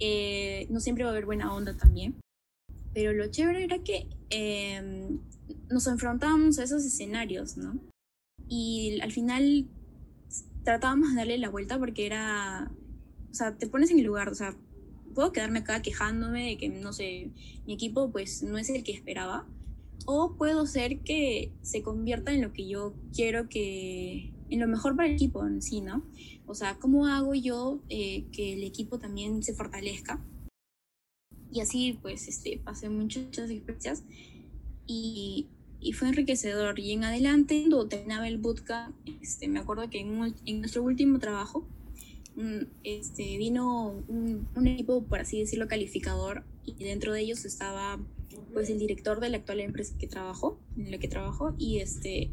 eh, 0.00 0.66
no 0.68 0.80
siempre 0.80 1.04
va 1.04 1.10
a 1.10 1.12
haber 1.12 1.26
buena 1.26 1.54
onda 1.54 1.76
también, 1.76 2.16
pero 2.92 3.12
lo 3.12 3.30
chévere 3.30 3.62
era 3.62 3.78
que 3.84 4.08
eh, 4.30 5.10
nos 5.70 5.86
enfrentábamos 5.86 6.58
a 6.58 6.64
esos 6.64 6.84
escenarios, 6.84 7.56
¿no? 7.56 7.78
Y 8.48 8.98
al 9.00 9.12
final 9.12 9.68
tratábamos 10.64 11.10
de 11.10 11.18
darle 11.18 11.38
la 11.38 11.50
vuelta 11.50 11.78
porque 11.78 12.04
era, 12.04 12.68
o 13.30 13.34
sea, 13.34 13.56
te 13.56 13.68
pones 13.68 13.92
en 13.92 14.00
el 14.00 14.06
lugar, 14.06 14.28
o 14.28 14.34
sea, 14.34 14.56
puedo 15.12 15.32
quedarme 15.32 15.60
acá 15.60 15.82
quejándome 15.82 16.46
de 16.46 16.58
que, 16.58 16.68
no 16.68 16.92
sé, 16.92 17.30
mi 17.66 17.74
equipo 17.74 18.10
pues 18.10 18.42
no 18.42 18.58
es 18.58 18.68
el 18.70 18.82
que 18.82 18.92
esperaba, 18.92 19.46
o 20.06 20.34
puedo 20.36 20.66
ser 20.66 21.00
que 21.00 21.52
se 21.62 21.82
convierta 21.82 22.32
en 22.32 22.42
lo 22.42 22.52
que 22.52 22.68
yo 22.68 22.94
quiero 23.14 23.48
que, 23.48 24.32
en 24.50 24.60
lo 24.60 24.66
mejor 24.66 24.96
para 24.96 25.08
el 25.08 25.14
equipo 25.14 25.46
en 25.46 25.62
sí, 25.62 25.80
¿no? 25.80 26.04
O 26.46 26.54
sea, 26.54 26.78
¿cómo 26.78 27.06
hago 27.06 27.34
yo 27.34 27.80
eh, 27.88 28.24
que 28.32 28.54
el 28.54 28.64
equipo 28.64 28.98
también 28.98 29.42
se 29.42 29.54
fortalezca? 29.54 30.24
Y 31.50 31.60
así, 31.60 31.98
pues, 32.00 32.28
este, 32.28 32.58
pasé 32.58 32.88
muchas 32.88 33.26
experiencias 33.50 34.04
y, 34.86 35.48
y, 35.80 35.92
fue 35.92 36.08
enriquecedor. 36.08 36.78
Y 36.78 36.92
en 36.92 37.04
adelante, 37.04 37.60
cuando 37.60 37.88
terminaba 37.88 38.26
el 38.26 38.38
bootcamp, 38.38 38.94
este, 39.20 39.48
me 39.48 39.60
acuerdo 39.60 39.88
que 39.90 40.00
en, 40.00 40.34
en 40.46 40.60
nuestro 40.60 40.82
último 40.82 41.18
trabajo, 41.18 41.66
este, 42.84 43.36
vino 43.36 44.02
un, 44.08 44.48
un, 44.54 44.66
equipo, 44.66 45.04
por 45.04 45.20
así 45.20 45.38
decirlo, 45.40 45.68
calificador 45.68 46.44
y 46.64 46.84
dentro 46.84 47.12
de 47.12 47.20
ellos 47.20 47.44
estaba 47.44 48.00
pues 48.52 48.70
el 48.70 48.78
director 48.78 49.20
de 49.20 49.28
la 49.28 49.38
actual 49.38 49.60
empresa 49.60 49.96
que 49.98 50.06
trabajó, 50.06 50.60
en 50.76 50.90
la 50.90 50.98
que 50.98 51.08
trabajó 51.08 51.54
y 51.58 51.80
este, 51.80 52.30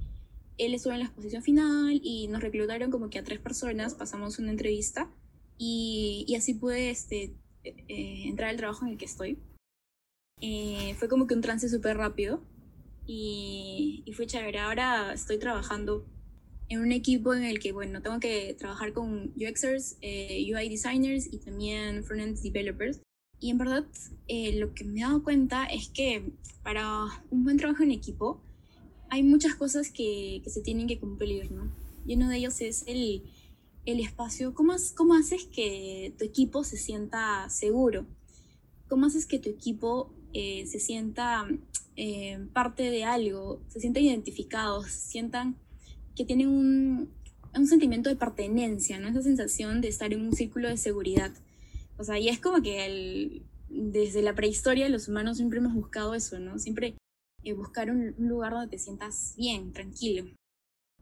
él 0.57 0.73
estuvo 0.73 0.93
en 0.93 0.99
la 0.99 1.05
exposición 1.05 1.41
final 1.41 1.99
y 2.03 2.27
nos 2.27 2.41
reclutaron 2.41 2.91
como 2.91 3.09
que 3.09 3.19
a 3.19 3.23
tres 3.23 3.39
personas, 3.39 3.95
pasamos 3.95 4.39
una 4.39 4.51
entrevista 4.51 5.09
y, 5.57 6.25
y 6.27 6.35
así 6.35 6.53
pude 6.53 6.89
este, 6.89 7.35
eh, 7.63 8.23
entrar 8.25 8.49
al 8.49 8.57
trabajo 8.57 8.85
en 8.85 8.91
el 8.91 8.97
que 8.97 9.05
estoy. 9.05 9.39
Eh, 10.41 10.95
fue 10.97 11.09
como 11.09 11.27
que 11.27 11.33
un 11.33 11.41
trance 11.41 11.67
súper 11.67 11.97
rápido 11.97 12.41
y, 13.05 14.03
y 14.05 14.13
fue 14.13 14.27
chévere. 14.27 14.59
Ahora 14.59 15.13
estoy 15.13 15.37
trabajando 15.37 16.05
en 16.69 16.81
un 16.81 16.91
equipo 16.91 17.33
en 17.33 17.43
el 17.43 17.59
que, 17.59 17.71
bueno, 17.71 18.01
tengo 18.01 18.19
que 18.19 18.55
trabajar 18.57 18.93
con 18.93 19.33
UXers, 19.35 19.97
eh, 20.01 20.45
UI 20.53 20.69
designers 20.69 21.27
y 21.31 21.37
también 21.39 22.03
front-end 22.03 22.39
developers. 22.39 23.01
Y 23.39 23.49
en 23.49 23.57
verdad, 23.57 23.85
eh, 24.27 24.57
lo 24.59 24.73
que 24.73 24.83
me 24.83 24.99
he 24.99 25.03
dado 25.03 25.23
cuenta 25.23 25.65
es 25.65 25.89
que 25.89 26.31
para 26.63 27.05
un 27.31 27.43
buen 27.43 27.57
trabajo 27.57 27.83
en 27.83 27.91
equipo 27.91 28.41
hay 29.09 29.23
muchas 29.23 29.55
cosas 29.55 29.89
que, 29.89 30.41
que 30.43 30.49
se 30.49 30.61
tienen 30.61 30.87
que 30.87 30.99
cumplir, 30.99 31.51
¿no? 31.51 31.71
Y 32.05 32.15
uno 32.15 32.29
de 32.29 32.37
ellos 32.37 32.61
es 32.61 32.83
el, 32.85 33.23
el 33.85 33.99
espacio. 33.99 34.53
¿Cómo, 34.53 34.75
¿Cómo 34.95 35.15
haces 35.15 35.45
que 35.45 36.13
tu 36.17 36.25
equipo 36.25 36.63
se 36.63 36.77
sienta 36.77 37.49
seguro? 37.49 38.05
¿Cómo 38.87 39.07
haces 39.07 39.25
que 39.25 39.39
tu 39.39 39.49
equipo 39.49 40.13
eh, 40.33 40.67
se 40.67 40.79
sienta 40.79 41.47
eh, 41.95 42.39
parte 42.53 42.83
de 42.83 43.03
algo, 43.03 43.61
se 43.67 43.79
sientan 43.79 44.03
identificados, 44.03 44.91
se 44.91 45.09
sientan 45.09 45.57
que 46.19 46.25
tienen 46.25 46.49
un, 46.49 47.09
un, 47.55 47.67
sentimiento 47.67 48.09
de 48.09 48.17
pertenencia, 48.17 48.99
¿no? 48.99 49.07
Esa 49.07 49.21
sensación 49.21 49.79
de 49.79 49.87
estar 49.87 50.11
en 50.11 50.19
un 50.19 50.33
círculo 50.33 50.67
de 50.67 50.75
seguridad. 50.75 51.31
O 51.97 52.03
sea, 52.03 52.19
y 52.19 52.27
es 52.27 52.39
como 52.39 52.61
que 52.61 52.85
el, 52.85 53.43
desde 53.69 54.21
la 54.21 54.35
prehistoria 54.35 54.89
los 54.89 55.07
humanos 55.07 55.37
siempre 55.37 55.59
hemos 55.59 55.73
buscado 55.73 56.15
eso, 56.15 56.37
¿no? 56.37 56.59
Siempre 56.59 56.95
eh, 57.45 57.53
buscar 57.53 57.89
un, 57.89 58.15
un, 58.17 58.27
lugar 58.27 58.51
donde 58.51 58.67
te 58.67 58.77
sientas 58.77 59.33
bien, 59.37 59.71
tranquilo. 59.71 60.25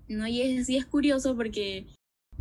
¿no? 0.07 0.27
Y 0.27 0.41
es, 0.41 0.69
y 0.69 0.77
es 0.77 0.85
curioso 0.85 1.35
porque 1.35 1.87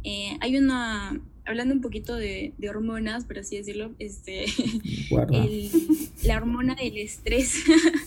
eh, 0.04 0.36
hay 0.40 0.58
una, 0.58 1.18
hablando 1.46 1.74
un 1.74 1.80
poquito 1.80 2.14
de, 2.14 2.52
de, 2.58 2.70
hormonas, 2.70 3.24
por 3.24 3.38
así 3.38 3.56
decirlo, 3.56 3.94
este, 3.98 4.44
el, 5.32 5.70
la 6.24 6.36
hormona 6.36 6.74
del 6.74 6.98
estrés, 6.98 7.64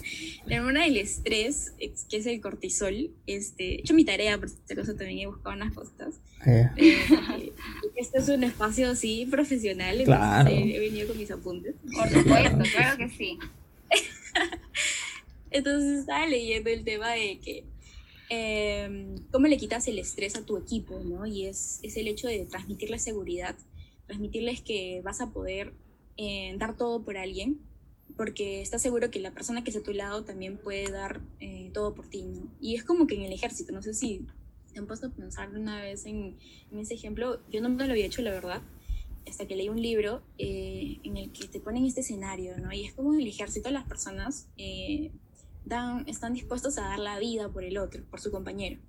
la 0.49 0.59
hormona 0.59 0.83
del 0.83 0.97
estrés, 0.97 1.73
que 1.77 2.17
es 2.17 2.25
el 2.25 2.41
cortisol, 2.41 3.11
este, 3.27 3.75
he 3.75 3.79
hecho 3.81 3.93
mi 3.93 4.03
tarea, 4.03 4.37
por 4.37 4.49
si 4.49 4.57
acaso 4.69 4.95
también 4.95 5.19
he 5.19 5.27
buscado 5.27 5.55
unas 5.55 5.73
cosas. 5.73 6.15
Yeah. 6.45 6.73
Eh, 6.77 7.53
este 7.95 8.17
es 8.17 8.29
un 8.29 8.43
espacio 8.43 8.89
así 8.89 9.27
profesional, 9.29 10.03
claro. 10.03 10.49
entonces 10.49 10.75
he 10.75 10.79
venido 10.79 11.07
con 11.07 11.17
mis 11.17 11.31
apuntes. 11.31 11.75
Por 11.95 12.09
supuesto, 12.09 12.63
claro 12.71 12.97
que 12.97 13.09
sí. 13.09 13.37
entonces 15.51 15.99
estaba 15.99 16.25
leyendo 16.25 16.69
el 16.69 16.83
tema 16.83 17.11
de 17.11 17.39
que 17.39 17.63
eh, 18.29 19.15
cómo 19.31 19.47
le 19.47 19.57
quitas 19.57 19.87
el 19.87 19.99
estrés 19.99 20.35
a 20.35 20.45
tu 20.45 20.57
equipo, 20.57 20.99
¿no? 21.03 21.25
Y 21.25 21.45
es, 21.45 21.79
es 21.83 21.97
el 21.97 22.07
hecho 22.07 22.27
de 22.27 22.45
transmitirles 22.45 23.03
seguridad, 23.03 23.55
transmitirles 24.07 24.61
que 24.61 25.01
vas 25.03 25.21
a 25.21 25.31
poder 25.31 25.73
eh, 26.17 26.55
dar 26.57 26.75
todo 26.75 27.03
por 27.03 27.17
alguien, 27.17 27.59
porque 28.19 28.59
estás 28.59 28.81
seguro 28.81 29.09
que 29.09 29.21
la 29.21 29.31
persona 29.31 29.63
que 29.63 29.69
está 29.69 29.79
a 29.79 29.83
tu 29.85 29.93
lado 29.93 30.25
también 30.25 30.57
puede 30.57 30.91
dar 30.91 31.21
eh, 31.39 31.71
todo 31.73 31.95
por 31.95 32.05
ti, 32.05 32.23
¿no? 32.23 32.51
Y 32.59 32.75
es 32.75 32.83
como 32.83 33.07
que 33.07 33.15
en 33.15 33.21
el 33.21 33.31
ejército, 33.31 33.71
no 33.71 33.81
sé 33.81 33.93
si 33.93 34.27
te 34.73 34.79
han 34.79 34.87
puesto 34.87 35.07
a 35.07 35.09
pensar 35.09 35.47
una 35.55 35.81
vez 35.81 36.05
en, 36.05 36.35
en 36.69 36.79
ese 36.79 36.95
ejemplo, 36.95 37.39
yo 37.49 37.61
no 37.61 37.69
me 37.69 37.85
lo 37.85 37.93
había 37.93 38.05
hecho, 38.05 38.21
la 38.21 38.31
verdad, 38.31 38.61
hasta 39.25 39.47
que 39.47 39.55
leí 39.55 39.69
un 39.69 39.81
libro 39.81 40.21
eh, 40.37 40.97
en 41.05 41.15
el 41.15 41.31
que 41.31 41.47
te 41.47 41.61
ponen 41.61 41.85
este 41.85 42.01
escenario, 42.01 42.57
¿no? 42.57 42.73
Y 42.73 42.83
es 42.83 42.93
como 42.93 43.13
en 43.13 43.21
el 43.21 43.27
ejército 43.27 43.71
las 43.71 43.87
personas 43.87 44.49
eh, 44.57 45.11
dan, 45.63 46.03
están 46.09 46.33
dispuestos 46.33 46.77
a 46.77 46.89
dar 46.89 46.99
la 46.99 47.19
vida 47.19 47.47
por 47.47 47.63
el 47.63 47.77
otro, 47.77 48.03
por 48.11 48.19
su 48.19 48.31
compañero. 48.31 48.81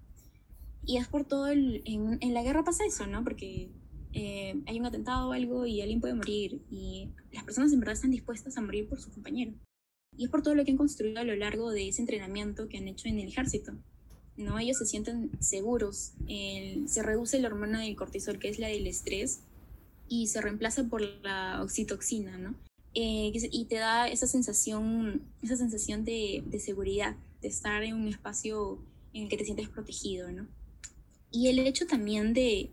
Y 0.84 0.96
es 0.96 1.06
por 1.06 1.24
todo 1.24 1.46
el, 1.46 1.82
en, 1.84 2.18
en 2.20 2.34
la 2.34 2.42
guerra 2.42 2.64
pasa 2.64 2.84
eso, 2.84 3.06
¿no? 3.06 3.22
Porque 3.22 3.68
eh, 4.12 4.60
hay 4.66 4.80
un 4.80 4.86
atentado 4.86 5.28
o 5.28 5.32
algo 5.32 5.66
y 5.66 5.80
alguien 5.80 6.00
puede 6.00 6.14
morir 6.14 6.60
y 6.70 7.08
las 7.32 7.44
personas 7.44 7.72
en 7.72 7.80
verdad 7.80 7.94
están 7.94 8.10
dispuestas 8.10 8.56
a 8.56 8.60
morir 8.60 8.88
por 8.88 9.00
su 9.00 9.10
compañero. 9.10 9.52
Y 10.16 10.24
es 10.24 10.30
por 10.30 10.42
todo 10.42 10.54
lo 10.54 10.64
que 10.64 10.72
han 10.72 10.76
construido 10.76 11.20
a 11.20 11.24
lo 11.24 11.36
largo 11.36 11.70
de 11.70 11.88
ese 11.88 12.02
entrenamiento 12.02 12.68
que 12.68 12.78
han 12.78 12.88
hecho 12.88 13.08
en 13.08 13.20
el 13.20 13.28
ejército. 13.28 13.72
¿no? 14.36 14.58
Ellos 14.58 14.78
se 14.78 14.86
sienten 14.86 15.30
seguros, 15.40 16.12
el, 16.26 16.88
se 16.88 17.02
reduce 17.02 17.38
la 17.40 17.48
hormona 17.48 17.82
del 17.82 17.96
cortisol, 17.96 18.38
que 18.38 18.48
es 18.48 18.58
la 18.58 18.68
del 18.68 18.86
estrés, 18.86 19.40
y 20.08 20.26
se 20.26 20.40
reemplaza 20.40 20.84
por 20.88 21.02
la 21.02 21.62
oxitoxina, 21.62 22.36
¿no? 22.36 22.54
Eh, 22.94 23.30
y 23.52 23.66
te 23.66 23.76
da 23.76 24.08
esa 24.08 24.26
sensación, 24.26 25.22
esa 25.42 25.56
sensación 25.56 26.04
de, 26.04 26.42
de, 26.44 26.58
seguridad, 26.58 27.14
de 27.40 27.48
estar 27.48 27.84
en 27.84 27.94
un 27.94 28.08
espacio 28.08 28.80
en 29.12 29.24
el 29.24 29.28
que 29.28 29.36
te 29.36 29.44
sientes 29.44 29.68
protegido, 29.68 30.32
¿no? 30.32 30.48
Y 31.30 31.46
el 31.46 31.60
hecho 31.60 31.86
también 31.86 32.34
de, 32.34 32.70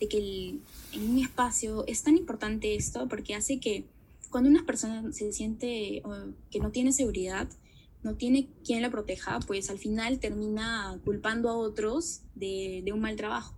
de 0.00 0.08
que 0.08 0.58
en 0.92 1.10
un 1.10 1.18
espacio 1.18 1.86
es 1.86 2.02
tan 2.02 2.16
importante 2.16 2.74
esto 2.74 3.08
porque 3.08 3.34
hace 3.34 3.60
que 3.60 3.84
cuando 4.30 4.50
una 4.50 4.66
persona 4.66 5.12
se 5.12 5.32
siente 5.32 6.02
que 6.50 6.58
no 6.58 6.70
tiene 6.70 6.92
seguridad, 6.92 7.48
no 8.02 8.14
tiene 8.14 8.48
quien 8.64 8.82
la 8.82 8.90
proteja, 8.90 9.40
pues 9.46 9.70
al 9.70 9.78
final 9.78 10.20
termina 10.20 11.00
culpando 11.04 11.48
a 11.48 11.56
otros 11.56 12.22
de, 12.34 12.82
de 12.84 12.92
un 12.92 13.00
mal 13.00 13.16
trabajo. 13.16 13.54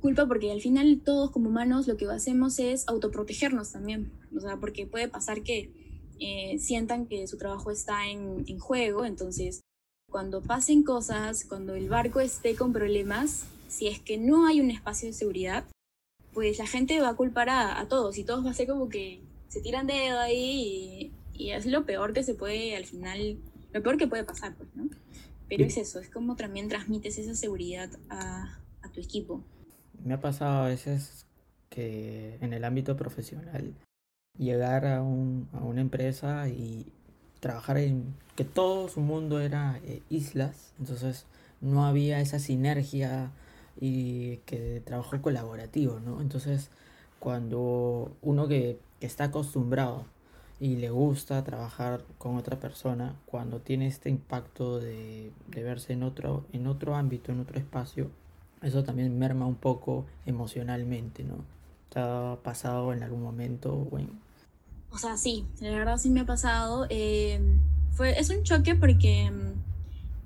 Culpa 0.00 0.26
porque 0.26 0.50
al 0.50 0.60
final 0.60 1.00
todos 1.04 1.30
como 1.30 1.48
humanos 1.48 1.86
lo 1.86 1.96
que 1.96 2.06
hacemos 2.06 2.58
es 2.58 2.88
autoprotegernos 2.88 3.70
también, 3.70 4.10
o 4.36 4.40
sea, 4.40 4.56
porque 4.56 4.84
puede 4.86 5.08
pasar 5.08 5.42
que 5.44 5.70
eh, 6.18 6.58
sientan 6.58 7.06
que 7.06 7.28
su 7.28 7.38
trabajo 7.38 7.70
está 7.70 8.08
en, 8.08 8.44
en 8.48 8.58
juego, 8.58 9.04
entonces 9.04 9.60
cuando 10.10 10.42
pasen 10.42 10.82
cosas, 10.82 11.44
cuando 11.44 11.74
el 11.74 11.88
barco 11.88 12.18
esté 12.18 12.56
con 12.56 12.72
problemas, 12.72 13.44
si 13.70 13.86
es 13.88 14.00
que 14.00 14.18
no 14.18 14.46
hay 14.46 14.60
un 14.60 14.70
espacio 14.70 15.08
de 15.08 15.14
seguridad, 15.14 15.64
pues 16.32 16.58
la 16.58 16.66
gente 16.66 17.00
va 17.00 17.10
a 17.10 17.16
culpar 17.16 17.48
a, 17.48 17.80
a 17.80 17.88
todos 17.88 18.18
y 18.18 18.24
todos 18.24 18.44
va 18.44 18.50
a 18.50 18.54
ser 18.54 18.66
como 18.66 18.88
que 18.88 19.20
se 19.48 19.60
tiran 19.60 19.86
dedo 19.86 20.18
ahí 20.18 21.12
y, 21.34 21.42
y, 21.44 21.50
es 21.52 21.66
lo 21.66 21.86
peor 21.86 22.12
que 22.12 22.22
se 22.22 22.34
puede 22.34 22.76
al 22.76 22.84
final, 22.84 23.38
lo 23.72 23.82
peor 23.82 23.96
que 23.96 24.06
puede 24.06 24.24
pasar, 24.24 24.54
pues, 24.54 24.68
¿no? 24.74 24.88
Pero 25.48 25.64
es 25.64 25.76
eso, 25.76 25.98
es 25.98 26.08
como 26.08 26.36
también 26.36 26.68
transmites 26.68 27.18
esa 27.18 27.34
seguridad 27.34 27.90
a, 28.08 28.60
a 28.82 28.88
tu 28.90 29.00
equipo. 29.00 29.42
Me 30.04 30.14
ha 30.14 30.20
pasado 30.20 30.64
a 30.64 30.68
veces 30.68 31.26
que 31.68 32.38
en 32.40 32.52
el 32.52 32.64
ámbito 32.64 32.96
profesional 32.96 33.74
llegar 34.38 34.86
a, 34.86 35.02
un, 35.02 35.48
a 35.52 35.64
una 35.64 35.80
empresa 35.80 36.48
y 36.48 36.86
trabajar 37.40 37.78
en 37.78 38.14
que 38.36 38.44
todo 38.44 38.88
su 38.88 39.00
mundo 39.00 39.40
era 39.40 39.80
eh, 39.84 40.02
islas, 40.08 40.72
entonces 40.78 41.26
no 41.60 41.84
había 41.84 42.20
esa 42.20 42.38
sinergia 42.38 43.32
y 43.78 44.38
que 44.38 44.82
trabajo 44.84 45.20
colaborativo, 45.20 46.00
¿no? 46.00 46.20
Entonces, 46.20 46.70
cuando 47.18 48.16
uno 48.22 48.48
que, 48.48 48.78
está 49.00 49.24
acostumbrado 49.24 50.04
y 50.58 50.76
le 50.76 50.90
gusta 50.90 51.42
trabajar 51.42 52.04
con 52.18 52.36
otra 52.36 52.60
persona, 52.60 53.16
cuando 53.24 53.60
tiene 53.60 53.86
este 53.86 54.10
impacto 54.10 54.78
de, 54.78 55.32
verse 55.48 55.94
en 55.94 56.02
otro, 56.02 56.44
en 56.52 56.66
otro 56.66 56.96
ámbito, 56.96 57.32
en 57.32 57.40
otro 57.40 57.58
espacio, 57.58 58.10
eso 58.60 58.84
también 58.84 59.18
merma 59.18 59.46
un 59.46 59.54
poco 59.54 60.04
emocionalmente, 60.26 61.24
¿no? 61.24 61.36
¿Te 61.88 61.98
ha 61.98 62.36
pasado 62.42 62.92
en 62.92 63.02
algún 63.02 63.22
momento? 63.22 63.74
Bueno? 63.74 64.10
O 64.90 64.98
sea, 64.98 65.16
sí, 65.16 65.46
la 65.60 65.70
verdad 65.70 65.96
sí 65.96 66.10
me 66.10 66.20
ha 66.20 66.26
pasado. 66.26 66.86
Eh, 66.90 67.40
fue, 67.92 68.18
es 68.18 68.28
un 68.28 68.42
choque 68.42 68.74
porque 68.74 69.30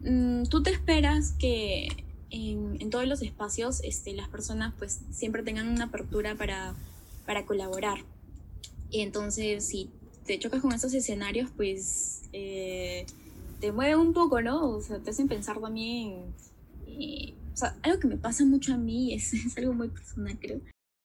mmm, 0.01 0.45
tú 0.45 0.65
te 0.65 0.71
esperas 0.71 1.33
que 1.39 2.04
en, 2.31 2.77
en, 2.81 2.91
todos 2.91 3.07
los 3.07 3.23
espacios 3.23 3.81
este, 3.83 4.15
las 4.15 4.29
personas 4.29 4.75
pues 4.79 5.01
siempre 5.13 5.43
tengan 5.43 5.69
una 5.69 5.85
apertura 5.85 6.35
para, 6.35 6.75
para 7.27 7.47
colaborar. 7.47 7.99
Y 8.91 9.01
entonces 9.01 9.65
si 9.65 9.91
te 10.27 10.39
chocas 10.39 10.63
con 10.63 10.73
esos 10.73 10.95
escenarios 10.95 11.51
pues 11.57 12.23
eh, 12.33 13.07
te 13.61 13.73
mueve 13.73 13.97
un 13.97 14.13
poco, 14.13 14.41
¿no? 14.43 14.69
O 14.69 14.83
sea, 14.83 14.99
te 14.99 15.11
hacen 15.11 15.29
pensar 15.29 15.61
también... 15.61 16.25
Eh, 16.87 17.35
o 17.53 17.57
sea, 17.57 17.77
algo 17.83 18.01
que 18.01 18.09
me 18.09 18.17
pasa 18.17 18.45
mucho 18.45 18.75
a 18.75 18.77
mí 18.77 19.15
es, 19.15 19.33
es 19.33 19.57
algo 19.57 19.73
muy 19.73 19.89
personal, 19.89 20.39
creo. 20.39 20.61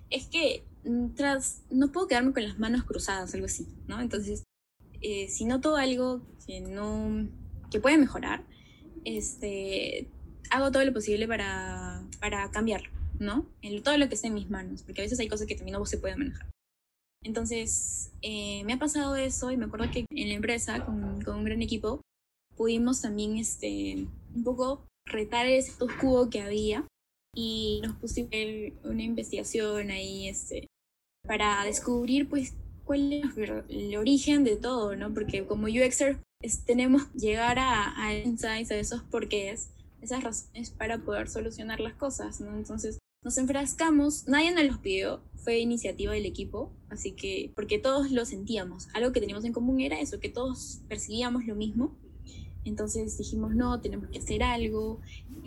Es 0.09 0.25
que 0.25 0.63
mm, 0.83 1.09
tras, 1.15 1.61
no 1.69 1.91
puedo 1.91 2.07
quedarme 2.07 2.33
con 2.33 2.43
las 2.43 2.59
manos 2.59 2.83
cruzadas, 2.83 3.33
algo 3.33 3.45
así, 3.45 3.67
¿no? 3.87 4.01
Entonces, 4.01 4.43
eh, 5.01 5.29
si 5.29 5.45
noto 5.45 5.75
algo 5.75 6.21
que 6.45 6.59
no, 6.59 7.27
que 7.71 7.79
puede 7.79 7.97
mejorar, 7.97 8.43
este, 9.05 10.07
hago 10.49 10.71
todo 10.71 10.83
lo 10.85 10.93
posible 10.93 11.27
para, 11.27 12.03
para 12.19 12.49
cambiarlo, 12.51 12.89
¿no? 13.19 13.45
En 13.61 13.81
todo 13.83 13.97
lo 13.97 14.07
que 14.07 14.15
esté 14.15 14.27
en 14.27 14.33
mis 14.33 14.49
manos, 14.49 14.83
porque 14.83 15.01
a 15.01 15.05
veces 15.05 15.19
hay 15.19 15.27
cosas 15.27 15.47
que 15.47 15.55
también 15.55 15.77
no 15.77 15.85
se 15.85 15.97
pueden 15.97 16.19
manejar. 16.19 16.49
Entonces, 17.23 18.11
eh, 18.21 18.63
me 18.63 18.73
ha 18.73 18.79
pasado 18.79 19.15
eso 19.15 19.51
y 19.51 19.57
me 19.57 19.65
acuerdo 19.65 19.91
que 19.91 20.05
en 20.09 20.29
la 20.29 20.35
empresa, 20.35 20.85
con, 20.85 21.21
con 21.21 21.35
un 21.37 21.43
gran 21.43 21.61
equipo, 21.61 22.01
pudimos 22.55 23.01
también 23.01 23.37
este, 23.37 24.05
un 24.35 24.43
poco 24.43 24.85
retar 25.05 25.45
el 25.45 25.59
status 25.59 25.93
quo 25.93 26.29
que 26.29 26.41
había 26.41 26.85
y 27.35 27.79
nos 27.83 27.95
pusimos 27.97 28.31
una 28.83 29.03
investigación 29.03 29.91
ahí 29.91 30.27
este, 30.27 30.67
para 31.27 31.63
descubrir 31.63 32.27
pues 32.27 32.53
cuál 32.85 33.13
es 33.13 33.37
el 33.69 33.95
origen 33.97 34.43
de 34.43 34.55
todo, 34.55 34.95
¿no? 34.95 35.13
Porque 35.13 35.45
como 35.45 35.67
UXer 35.67 36.19
es, 36.41 36.65
tenemos 36.65 37.11
llegar 37.13 37.59
a, 37.59 37.93
a 38.01 38.13
insights, 38.15 38.71
a 38.71 38.75
esos 38.75 39.03
porqués, 39.03 39.69
esas 40.01 40.23
razones 40.23 40.71
para 40.71 40.99
poder 40.99 41.29
solucionar 41.29 41.79
las 41.79 41.95
cosas, 41.95 42.41
¿no? 42.41 42.55
Entonces 42.55 42.99
nos 43.23 43.37
enfrascamos, 43.37 44.27
nadie 44.27 44.53
nos 44.53 44.63
los 44.63 44.77
pidió, 44.77 45.21
fue 45.35 45.59
iniciativa 45.59 46.13
del 46.13 46.25
equipo, 46.25 46.71
así 46.89 47.11
que 47.11 47.51
porque 47.55 47.79
todos 47.79 48.11
lo 48.11 48.25
sentíamos, 48.25 48.87
algo 48.93 49.11
que 49.11 49.19
teníamos 49.19 49.43
en 49.45 49.53
común 49.53 49.81
era 49.81 49.99
eso, 49.99 50.19
que 50.19 50.29
todos 50.29 50.81
percibíamos 50.87 51.45
lo 51.45 51.55
mismo 51.55 51.95
entonces 52.65 53.17
dijimos, 53.17 53.55
no, 53.55 53.79
tenemos 53.81 54.09
que 54.09 54.19
hacer 54.19 54.43
algo, 54.43 54.99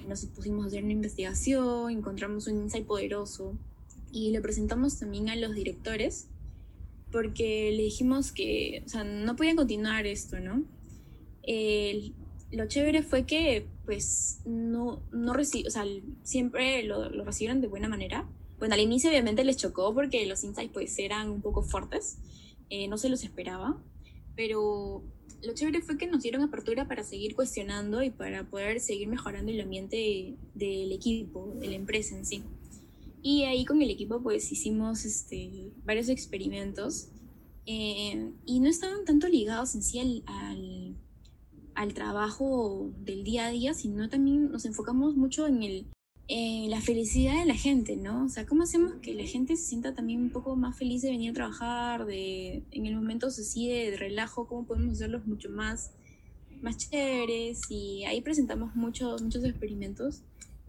nos 0.09 0.25
pusimos 0.27 0.65
a 0.65 0.69
hacer 0.69 0.85
una 0.85 0.93
investigación, 0.93 1.91
encontramos 1.91 2.47
un 2.47 2.62
insight 2.62 2.87
poderoso 2.87 3.57
y 4.11 4.33
lo 4.33 4.43
presentamos 4.43 4.99
también 4.99 5.29
a 5.29 5.37
los 5.37 5.55
directores 5.55 6.29
porque 7.11 7.73
le 7.77 7.83
dijimos 7.83 8.33
que, 8.33 8.83
o 8.87 8.88
sea, 8.88 9.05
no 9.05 9.37
podían 9.37 9.57
continuar 9.57 10.07
esto, 10.07 10.41
¿no? 10.41 10.65
Eh, 11.43 12.12
lo 12.53 12.67
chévere 12.67 13.03
fue 13.03 13.25
que, 13.27 13.67
pues, 13.85 14.41
no, 14.45 15.03
no 15.11 15.33
reci 15.33 15.65
o 15.67 15.71
sea, 15.71 15.85
siempre 16.23 16.83
lo, 16.85 17.09
lo, 17.09 17.25
recibieron 17.25 17.61
de 17.61 17.69
buena 17.69 17.88
manera. 17.88 18.29
Bueno, 18.59 18.75
al 18.75 18.81
inicio 18.81 19.11
obviamente 19.11 19.45
les 19.45 19.57
chocó 19.57 19.93
porque 19.95 20.25
los 20.27 20.45
insights, 20.45 20.73
pues, 20.73 20.99
eran 20.99 21.31
un 21.31 21.41
poco 21.41 21.62
fuertes, 21.62 22.19
eh, 22.71 22.88
no 22.88 22.99
se 22.99 23.09
los 23.09 23.25
esperaba, 23.25 23.83
pero 24.37 25.03
lo 25.43 25.55
chévere 25.55 25.83
fue 25.83 25.99
que 25.99 26.07
nos 26.07 26.23
dieron 26.23 26.43
apertura 26.43 26.87
para 26.87 27.03
seguir 27.03 27.35
cuestionando 27.35 28.03
y 28.03 28.11
para 28.11 28.49
poder 28.49 28.81
seguir 28.81 29.09
mejorando 29.09 29.51
el 29.51 29.61
ambiente 29.61 30.37
del 30.55 30.93
equipo, 30.93 31.55
de 31.59 31.67
la 31.69 31.75
empresa 31.75 32.17
en 32.17 32.25
sí. 32.25 32.45
Y 33.23 33.45
ahí 33.45 33.65
con 33.65 33.83
el 33.83 33.91
equipo 33.91 34.23
pues 34.23 34.51
hicimos 34.53 35.05
este, 35.05 35.71
varios 35.85 36.09
experimentos 36.09 37.09
eh, 37.67 38.33
y 38.45 38.61
no 38.61 38.69
estaban 38.69 39.05
tanto 39.05 39.29
ligados 39.29 39.75
en 39.75 39.83
sí 39.83 40.01
al, 40.01 40.23
al, 40.27 40.97
al, 41.75 41.95
trabajo 41.95 42.91
del 43.05 43.25
día 43.25 43.47
a 43.47 43.51
día, 43.51 43.75
sino 43.75 44.09
también 44.09 44.51
nos 44.51 44.65
enfocamos 44.65 45.17
mucho 45.17 45.47
en 45.47 45.63
el, 45.63 45.87
eh, 46.29 46.67
la 46.69 46.81
felicidad 46.81 47.39
de 47.39 47.47
la 47.47 47.55
gente, 47.55 47.97
¿no? 47.97 48.25
O 48.25 48.29
sea, 48.29 48.47
¿cómo 48.47 48.63
hacemos 48.63 48.95
que 49.03 49.15
la 49.15 49.25
gente 49.25 49.57
se 49.57 49.65
sienta 49.65 49.95
también 49.95 50.21
un 50.21 50.31
poco 50.31 50.57
más 50.57 50.77
feliz 50.77 51.03
de 51.03 51.11
venir 51.11 51.31
a 51.31 51.35
trabajar, 51.35 52.07
de 52.07 52.63
en 52.71 52.87
el 52.87 52.97
momento 52.97 53.27
así 53.27 53.69
de, 53.69 53.91
de 53.91 53.97
relajo, 53.97 54.47
cómo 54.47 54.67
podemos 54.67 54.95
hacerlos 54.95 55.27
mucho 55.27 55.51
más, 55.51 55.93
más 56.61 56.77
chéveres? 56.77 57.61
Y 57.69 58.05
ahí 58.05 58.21
presentamos 58.21 58.75
muchos, 58.75 59.23
muchos 59.23 59.45
experimentos 59.45 60.23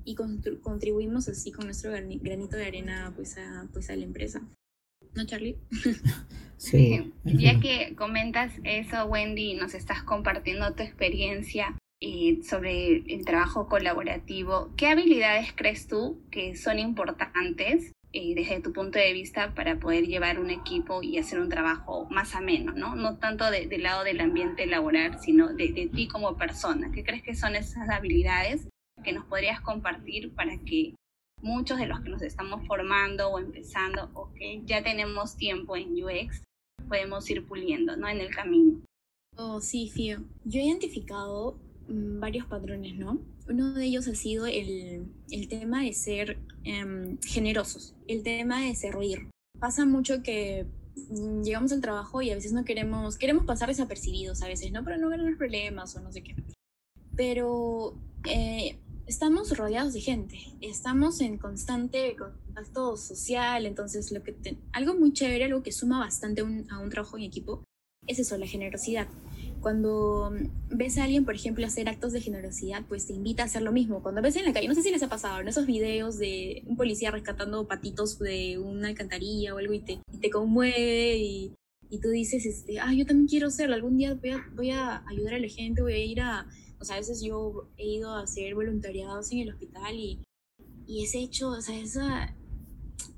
y 0.05 0.15
contribuimos 0.15 1.27
así 1.29 1.51
con 1.51 1.65
nuestro 1.65 1.91
granito 1.91 2.57
de 2.57 2.65
arena 2.65 3.13
pues 3.15 3.37
a, 3.37 3.67
pues 3.71 3.89
a 3.89 3.95
la 3.95 4.03
empresa. 4.03 4.41
¿No, 5.15 5.25
Charlie? 5.25 5.57
sí. 6.57 7.13
Ya 7.23 7.59
que 7.59 7.95
comentas 7.95 8.53
eso, 8.63 9.05
Wendy, 9.05 9.55
nos 9.55 9.73
estás 9.73 10.03
compartiendo 10.03 10.73
tu 10.73 10.83
experiencia 10.83 11.75
eh, 12.05 12.41
sobre 12.43 12.97
el 13.07 13.23
trabajo 13.23 13.69
colaborativo, 13.69 14.73
¿qué 14.75 14.87
habilidades 14.87 15.53
crees 15.55 15.87
tú 15.87 16.21
que 16.31 16.57
son 16.57 16.77
importantes 16.77 17.93
eh, 18.11 18.35
desde 18.35 18.59
tu 18.59 18.73
punto 18.73 18.99
de 18.99 19.13
vista 19.13 19.55
para 19.55 19.79
poder 19.79 20.05
llevar 20.05 20.37
un 20.37 20.49
equipo 20.49 21.01
y 21.01 21.17
hacer 21.17 21.39
un 21.39 21.47
trabajo 21.47 22.05
más 22.09 22.35
ameno, 22.35 22.73
¿no? 22.73 22.95
No 22.95 23.19
tanto 23.19 23.49
de, 23.49 23.67
del 23.67 23.83
lado 23.83 24.03
del 24.03 24.19
ambiente 24.19 24.67
laboral, 24.67 25.17
sino 25.21 25.53
de, 25.53 25.71
de 25.71 25.87
ti 25.87 26.09
como 26.09 26.35
persona. 26.35 26.91
¿Qué 26.91 27.05
crees 27.05 27.23
que 27.23 27.35
son 27.35 27.55
esas 27.55 27.89
habilidades 27.89 28.67
que 29.01 29.13
nos 29.13 29.23
podrías 29.23 29.61
compartir 29.61 30.33
para 30.35 30.57
que 30.57 30.95
muchos 31.43 31.77
de 31.77 31.85
los 31.85 32.01
que 32.01 32.09
nos 32.09 32.23
estamos 32.23 32.65
formando 32.65 33.29
o 33.29 33.37
empezando 33.37 34.09
o 34.15 34.33
que 34.33 34.63
ya 34.65 34.81
tenemos 34.83 35.35
tiempo 35.35 35.77
en 35.77 36.03
UX 36.03 36.41
podemos 36.87 37.29
ir 37.29 37.45
puliendo, 37.45 37.95
¿no? 37.95 38.09
En 38.09 38.19
el 38.19 38.33
camino. 38.33 38.81
Oh, 39.37 39.61
sí, 39.61 39.89
Fío. 39.89 40.23
Yo 40.43 40.59
he 40.59 40.65
identificado 40.65 41.57
Mm, 41.87 42.19
varios 42.19 42.45
patrones, 42.45 42.95
¿no? 42.95 43.19
Uno 43.47 43.73
de 43.73 43.85
ellos 43.85 44.07
ha 44.07 44.15
sido 44.15 44.45
el, 44.45 45.05
el 45.29 45.47
tema 45.49 45.83
de 45.83 45.93
ser 45.93 46.39
eh, 46.63 47.17
generosos, 47.25 47.95
el 48.07 48.23
tema 48.23 48.61
de 48.61 48.75
servir. 48.75 49.29
Pasa 49.59 49.85
mucho 49.85 50.23
que 50.23 50.65
mm, 51.09 51.41
llegamos 51.43 51.71
al 51.71 51.81
trabajo 51.81 52.21
y 52.21 52.31
a 52.31 52.35
veces 52.35 52.53
no 52.53 52.63
queremos, 52.63 53.17
queremos 53.17 53.45
pasar 53.45 53.69
desapercibidos 53.69 54.41
a 54.41 54.47
veces, 54.47 54.71
¿no? 54.71 54.83
Para 54.83 54.97
no 54.97 55.09
ganar 55.09 55.37
problemas 55.37 55.95
o 55.95 56.01
no 56.01 56.11
sé 56.11 56.23
qué. 56.23 56.35
Pero 57.15 57.95
eh, 58.29 58.77
estamos 59.05 59.57
rodeados 59.57 59.93
de 59.93 60.01
gente, 60.01 60.39
estamos 60.61 61.21
en 61.21 61.37
constante 61.37 62.15
contacto 62.15 62.97
social, 62.97 63.65
entonces 63.65 64.11
lo 64.11 64.23
que 64.23 64.33
te, 64.33 64.57
algo 64.71 64.95
muy 64.95 65.13
chévere, 65.13 65.45
algo 65.45 65.63
que 65.63 65.71
suma 65.71 65.99
bastante 65.99 66.41
a 66.41 66.79
un 66.79 66.89
trabajo 66.89 67.17
en 67.17 67.23
equipo, 67.23 67.63
es 68.07 68.19
eso, 68.19 68.37
la 68.37 68.47
generosidad 68.47 69.07
cuando 69.63 70.31
ves 70.69 70.97
a 70.97 71.05
alguien, 71.05 71.25
por 71.25 71.33
ejemplo, 71.33 71.65
hacer 71.65 71.87
actos 71.87 72.11
de 72.11 72.21
generosidad, 72.21 72.83
pues 72.87 73.07
te 73.07 73.13
invita 73.13 73.43
a 73.43 73.45
hacer 73.45 73.61
lo 73.61 73.71
mismo. 73.71 74.03
Cuando 74.03 74.21
ves 74.21 74.35
en 74.35 74.43
la 74.43 74.53
calle, 74.53 74.67
no 74.67 74.75
sé 74.75 74.83
si 74.83 74.91
les 74.91 75.01
ha 75.01 75.09
pasado, 75.09 75.39
en 75.39 75.47
esos 75.47 75.65
videos 75.65 76.19
de 76.19 76.63
un 76.67 76.75
policía 76.75 77.09
rescatando 77.09 77.65
patitos 77.65 78.19
de 78.19 78.59
una 78.59 78.89
alcantarilla 78.89 79.55
o 79.55 79.57
algo 79.57 79.73
y 79.73 79.79
te, 79.79 79.99
te 80.21 80.29
conmueve 80.29 81.17
y, 81.17 81.53
y, 81.89 81.99
tú 81.99 82.09
dices, 82.09 82.45
este, 82.45 82.79
ah, 82.79 82.93
yo 82.93 83.05
también 83.05 83.27
quiero 83.27 83.47
hacerlo, 83.47 83.73
algún 83.73 83.97
día 83.97 84.13
voy 84.15 84.31
a, 84.31 84.45
voy 84.53 84.71
a 84.71 85.01
ayudar 85.07 85.35
a 85.35 85.39
la 85.39 85.47
gente, 85.47 85.81
voy 85.81 85.93
a 85.93 86.05
ir 86.05 86.19
a, 86.19 86.45
o 86.83 86.85
sea, 86.85 86.97
a 86.97 86.99
veces 86.99 87.23
yo 87.23 87.69
he 87.77 87.87
ido 87.87 88.11
a 88.11 88.23
hacer 88.23 88.55
voluntariados 88.55 89.31
en 89.31 89.39
el 89.39 89.51
hospital 89.51 89.95
y, 89.95 90.19
y 90.85 91.05
ese 91.05 91.19
hecho, 91.19 91.51
o 91.51 91.61
sea, 91.61 91.79
esa, 91.79 92.35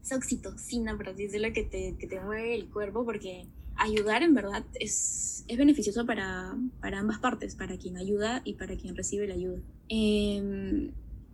esa 0.03 0.15
oxitocina, 0.15 0.95
por 0.95 1.09
así 1.09 1.23
decirlo, 1.23 1.51
que 1.51 1.63
te, 1.63 1.95
que 1.97 2.05
te 2.05 2.21
mueve 2.21 2.53
el 2.53 2.69
cuerpo 2.69 3.03
porque 3.03 3.47
ayudar 3.75 4.21
en 4.21 4.35
verdad 4.35 4.63
es, 4.75 5.45
es 5.47 5.57
beneficioso 5.57 6.05
para, 6.05 6.55
para, 6.79 6.99
ambas 6.99 7.17
partes, 7.17 7.55
para 7.55 7.75
quien 7.79 7.97
ayuda 7.97 8.43
y 8.45 8.53
para 8.53 8.77
quien 8.77 8.95
recibe 8.95 9.27
la 9.27 9.33
ayuda. 9.33 9.59
Em, 9.89 10.91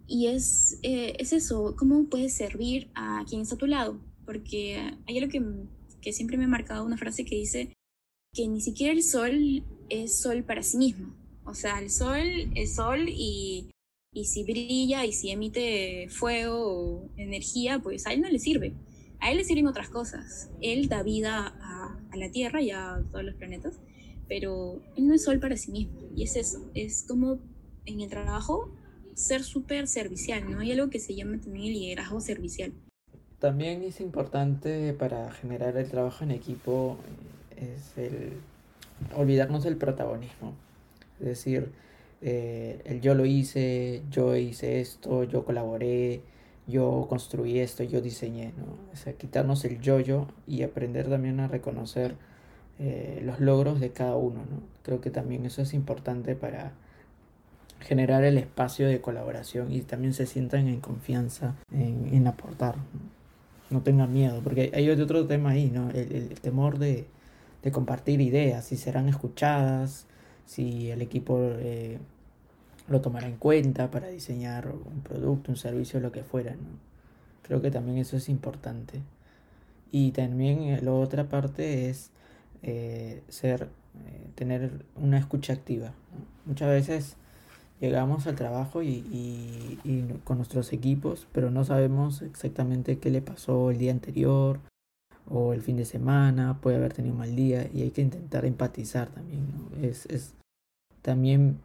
y 0.08 0.28
es, 0.28 0.80
eh, 0.84 1.14
es 1.20 1.34
eso, 1.34 1.76
cómo 1.78 2.06
puedes 2.06 2.34
servir 2.34 2.92
a 2.96 3.26
quien 3.28 3.42
está 3.42 3.56
a 3.56 3.58
tu 3.58 3.68
lado, 3.68 4.00
porque 4.26 4.78
hay 5.06 5.18
algo 5.18 5.30
que, 5.30 5.44
que 6.00 6.14
siempre 6.14 6.38
me 6.38 6.46
ha 6.46 6.48
marcado 6.48 6.86
una 6.86 6.98
frase 6.98 7.26
que 7.26 7.36
dice 7.36 7.74
que 8.34 8.48
ni 8.48 8.62
siquiera 8.62 8.94
el 8.94 9.04
sol 9.04 9.66
es 9.90 10.18
sol 10.18 10.46
para 10.46 10.64
sí 10.64 10.78
mismo. 10.78 11.21
O 11.52 11.54
sea, 11.54 11.80
el 11.80 11.90
sol 11.90 12.50
es 12.56 12.76
sol 12.76 13.10
y, 13.10 13.72
y 14.14 14.24
si 14.24 14.44
brilla 14.44 15.04
y 15.04 15.12
si 15.12 15.32
emite 15.32 16.08
fuego 16.10 16.56
o 16.56 17.10
energía, 17.18 17.80
pues 17.80 18.08
a 18.08 18.14
él 18.14 18.22
no 18.22 18.30
le 18.30 18.40
sirve. 18.40 18.74
A 19.20 19.32
él 19.32 19.38
le 19.38 19.44
sirven 19.44 19.68
otras 19.68 19.90
cosas. 19.90 20.50
Él 20.62 20.88
da 20.88 21.04
vida 21.04 21.54
a 21.62 22.16
la 22.16 22.32
Tierra 22.32 22.62
y 22.62 22.72
a 22.72 23.04
todos 23.12 23.26
los 23.26 23.36
planetas, 23.36 23.80
pero 24.30 24.82
él 24.96 25.08
no 25.10 25.14
es 25.14 25.26
sol 25.26 25.42
para 25.42 25.58
sí 25.58 25.74
mismo. 25.74 26.00
Y 26.16 26.24
es 26.24 26.38
eso, 26.38 26.72
es 26.74 27.04
como 27.06 27.40
en 27.86 28.00
el 28.00 28.10
trabajo 28.10 28.72
ser 29.14 29.44
súper 29.44 29.88
servicial, 29.88 30.50
¿no? 30.50 30.60
Hay 30.60 30.72
algo 30.72 30.90
que 30.90 31.02
se 31.02 31.16
llama 31.16 31.38
también 31.38 31.66
el 31.66 31.74
liderazgo 31.74 32.22
servicial. 32.22 32.72
También 33.40 33.84
es 33.84 34.00
importante 34.00 34.94
para 34.94 35.30
generar 35.34 35.76
el 35.76 35.90
trabajo 35.90 36.24
en 36.24 36.32
equipo 36.32 36.98
eh, 37.58 37.76
es 37.76 37.98
el 37.98 38.34
olvidarnos 39.18 39.64
del 39.64 39.76
protagonismo. 39.76 40.54
Es 41.22 41.28
decir, 41.28 41.72
eh, 42.22 42.82
el 42.86 43.02
yo 43.02 43.16
lo 43.16 43.26
hice, 43.26 44.04
yo 44.12 44.36
hice 44.36 44.82
esto, 44.82 45.24
yo 45.24 45.44
colaboré, 45.44 46.22
yo 46.68 47.08
construí 47.10 47.60
esto, 47.60 47.84
yo 47.84 48.02
diseñé, 48.02 48.54
¿no? 48.58 48.66
O 48.94 48.96
sea, 48.96 49.14
quitarnos 49.14 49.66
el 49.66 49.80
yo-yo 49.82 50.28
y 50.48 50.64
aprender 50.64 51.10
también 51.10 51.40
a 51.40 51.48
reconocer 51.48 52.16
eh, 52.80 53.22
los 53.24 53.40
logros 53.40 53.80
de 53.80 53.92
cada 53.92 54.16
uno, 54.16 54.40
¿no? 54.40 54.62
Creo 54.84 55.02
que 55.02 55.10
también 55.10 55.46
eso 55.46 55.62
es 55.62 55.74
importante 55.74 56.36
para 56.36 56.74
generar 57.80 58.24
el 58.24 58.38
espacio 58.38 58.88
de 58.88 59.02
colaboración 59.02 59.72
y 59.72 59.82
también 59.82 60.14
se 60.14 60.28
sientan 60.28 60.68
en 60.68 60.80
confianza 60.80 61.56
en, 61.72 62.28
aportar. 62.28 62.76
¿no? 63.72 63.82
tengan 63.82 64.14
miedo, 64.14 64.42
porque 64.44 64.72
hay 64.76 64.90
otro 64.90 65.26
tema 65.26 65.52
ahí, 65.52 65.72
¿no? 65.72 65.90
El, 65.92 66.40
temor 66.42 66.78
de, 66.78 67.08
de, 67.64 67.72
compartir 67.72 68.22
ideas, 68.22 68.66
si 68.66 68.78
serán 68.78 69.08
escuchadas, 69.08 70.06
si 70.52 70.92
el 70.92 71.02
equipo 71.02 71.40
eh, 71.40 71.98
lo 72.90 73.00
tomará 73.00 73.26
en 73.26 73.38
cuenta 73.38 73.90
para 73.90 74.10
diseñar 74.10 74.68
un 74.68 75.00
producto, 75.02 75.50
un 75.50 75.56
servicio, 75.56 76.02
lo 76.02 76.12
que 76.12 76.24
fuera. 76.24 76.52
¿no? 76.52 76.68
Creo 77.44 77.62
que 77.62 77.72
también 77.72 77.98
eso 77.98 78.18
es 78.18 78.28
importante. 78.28 79.02
Y 79.94 80.12
también 80.12 80.64
eh, 80.64 80.82
la 80.82 80.92
otra 80.92 81.30
parte 81.30 81.90
es 81.90 82.12
eh, 82.64 83.24
ser, 83.30 83.70
tener 84.36 84.84
una 84.98 85.20
escucha 85.20 85.54
activa. 85.54 85.94
Muchas 86.46 86.68
veces 86.68 87.16
llegamos 87.80 88.28
al 88.28 88.36
trabajo 88.36 88.84
y, 88.84 89.06
y, 89.86 90.20
con 90.26 90.36
nuestros 90.36 90.74
equipos, 90.74 91.28
pero 91.32 91.50
no 91.50 91.64
sabemos 91.64 92.22
exactamente 92.24 93.00
qué 93.00 93.10
le 93.10 93.22
pasó 93.22 93.72
el 93.72 93.78
día 93.78 93.94
anterior 93.94 94.60
o 95.30 95.54
el 95.54 95.62
fin 95.62 95.78
de 95.78 95.86
semana, 95.86 96.60
puede 96.60 96.76
haber 96.76 96.92
tenido 96.92 97.14
un 97.14 97.20
mal 97.20 97.38
día 97.38 97.70
y 97.74 97.84
hay 97.84 97.92
que 97.92 98.02
intentar 98.02 98.44
empatizar 98.44 99.08
también. 99.08 99.48
¿no? 99.48 99.88
Es, 99.88 100.06
es 100.08 100.34
también 101.02 101.60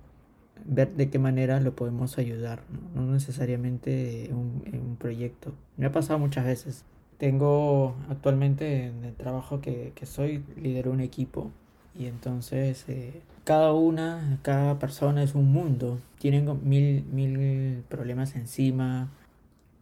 ver 0.64 0.92
de 0.94 1.10
qué 1.10 1.18
manera 1.18 1.60
lo 1.60 1.74
podemos 1.76 2.18
ayudar, 2.18 2.60
no, 2.94 3.02
necesariamente 3.02 4.26
en 4.26 4.36
un, 4.36 4.96
proyecto. 4.98 5.52
Me 5.76 5.86
ha 5.86 5.92
pasado 5.92 6.18
muchas 6.18 6.44
veces. 6.46 6.84
Tengo 7.18 7.94
actualmente 8.10 8.86
en 8.86 9.04
el 9.04 9.14
trabajo 9.14 9.60
que, 9.60 9.92
que 9.94 10.06
soy, 10.06 10.42
lidero 10.56 10.90
un 10.90 11.00
equipo 11.00 11.50
y 11.98 12.06
entonces 12.06 12.84
eh, 12.88 13.22
cada 13.44 13.72
una, 13.72 14.38
cada 14.42 14.78
persona 14.78 15.22
es 15.22 15.34
un 15.34 15.52
mundo. 15.52 15.98
Tienen 16.18 16.46
mil, 16.68 17.04
mil 17.04 17.84
problemas 17.88 18.36
encima 18.36 19.08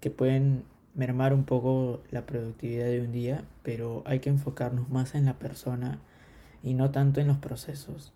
que 0.00 0.10
pueden 0.10 0.64
mermar 0.94 1.32
un 1.34 1.44
poco 1.44 2.02
la 2.10 2.26
productividad 2.26 2.86
de 2.86 3.00
un 3.00 3.10
día, 3.10 3.44
pero 3.62 4.02
hay 4.06 4.20
que 4.20 4.30
enfocarnos 4.30 4.88
más 4.90 5.14
en 5.14 5.24
la 5.24 5.34
persona 5.34 5.98
y 6.62 6.74
no 6.74 6.90
tanto 6.90 7.20
en 7.20 7.26
los 7.26 7.38
procesos. 7.38 8.12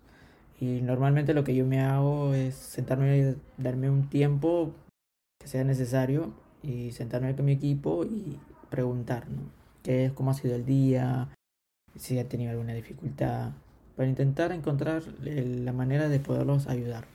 Y 0.59 0.81
normalmente 0.81 1.33
lo 1.33 1.43
que 1.43 1.55
yo 1.55 1.65
me 1.65 1.79
hago 1.81 2.33
es 2.33 2.55
sentarme 2.55 3.35
darme 3.57 3.89
un 3.89 4.09
tiempo 4.09 4.73
que 5.39 5.47
sea 5.47 5.63
necesario 5.63 6.33
y 6.61 6.91
sentarme 6.91 7.35
con 7.35 7.45
mi 7.45 7.53
equipo 7.53 8.03
y 8.03 8.37
preguntar, 8.69 9.29
¿no? 9.29 9.41
¿Qué 9.83 10.05
es, 10.05 10.11
cómo 10.11 10.31
ha 10.31 10.33
sido 10.33 10.55
el 10.55 10.65
día? 10.65 11.29
Si 11.95 12.19
ha 12.19 12.27
tenido 12.27 12.51
alguna 12.51 12.73
dificultad, 12.73 13.51
para 13.95 14.09
intentar 14.09 14.51
encontrar 14.51 15.03
la 15.23 15.73
manera 15.73 16.09
de 16.09 16.19
poderlos 16.19 16.67
ayudar. 16.67 17.07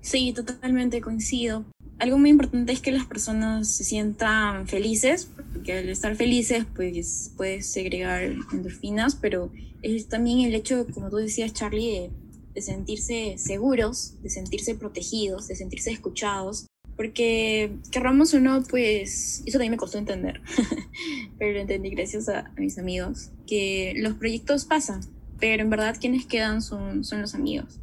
Sí, 0.00 0.32
totalmente 0.32 1.00
coincido. 1.00 1.64
Algo 1.98 2.18
muy 2.18 2.30
importante 2.30 2.72
es 2.72 2.80
que 2.80 2.92
las 2.92 3.06
personas 3.06 3.68
se 3.68 3.84
sientan 3.84 4.66
felices, 4.68 5.30
porque 5.52 5.78
al 5.78 5.88
estar 5.88 6.14
felices 6.16 6.66
pues 6.74 7.32
puedes 7.36 7.66
segregar 7.72 8.34
endorfinas, 8.52 9.14
pero 9.14 9.50
es 9.82 10.08
también 10.08 10.40
el 10.40 10.54
hecho, 10.54 10.86
como 10.92 11.08
tú 11.08 11.16
decías 11.16 11.52
Charlie, 11.52 11.90
de 11.92 12.10
de 12.54 12.62
sentirse 12.62 13.34
seguros, 13.38 14.14
de 14.22 14.30
sentirse 14.30 14.74
protegidos, 14.74 15.48
de 15.48 15.56
sentirse 15.56 15.90
escuchados, 15.90 16.66
porque 16.96 17.72
querramos 17.90 18.32
o 18.34 18.40
no, 18.40 18.62
pues 18.62 19.42
eso 19.44 19.58
también 19.58 19.72
me 19.72 19.76
costó 19.76 19.98
entender, 19.98 20.40
pero 21.38 21.52
lo 21.52 21.60
entendí 21.60 21.90
gracias 21.90 22.28
a, 22.28 22.52
mis 22.56 22.78
amigos, 22.78 23.30
que 23.46 23.94
los 23.96 24.14
proyectos 24.14 24.64
pasan, 24.64 25.00
pero 25.40 25.62
en 25.62 25.70
verdad 25.70 25.96
quienes 26.00 26.26
quedan 26.26 26.62
son, 26.62 27.04
son 27.04 27.20
los 27.20 27.34
amigos. 27.34 27.80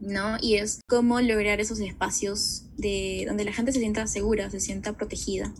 ¿no? 0.00 0.36
Y 0.40 0.56
es 0.56 0.80
cómo 0.88 1.20
lograr 1.20 1.60
esos 1.60 1.78
espacios 1.78 2.64
de 2.76 3.24
donde 3.28 3.44
la 3.44 3.52
gente 3.52 3.70
se 3.70 3.78
sienta 3.78 4.06
segura, 4.08 4.50
se 4.50 4.58
sienta 4.58 4.94
protegida. 4.94 5.54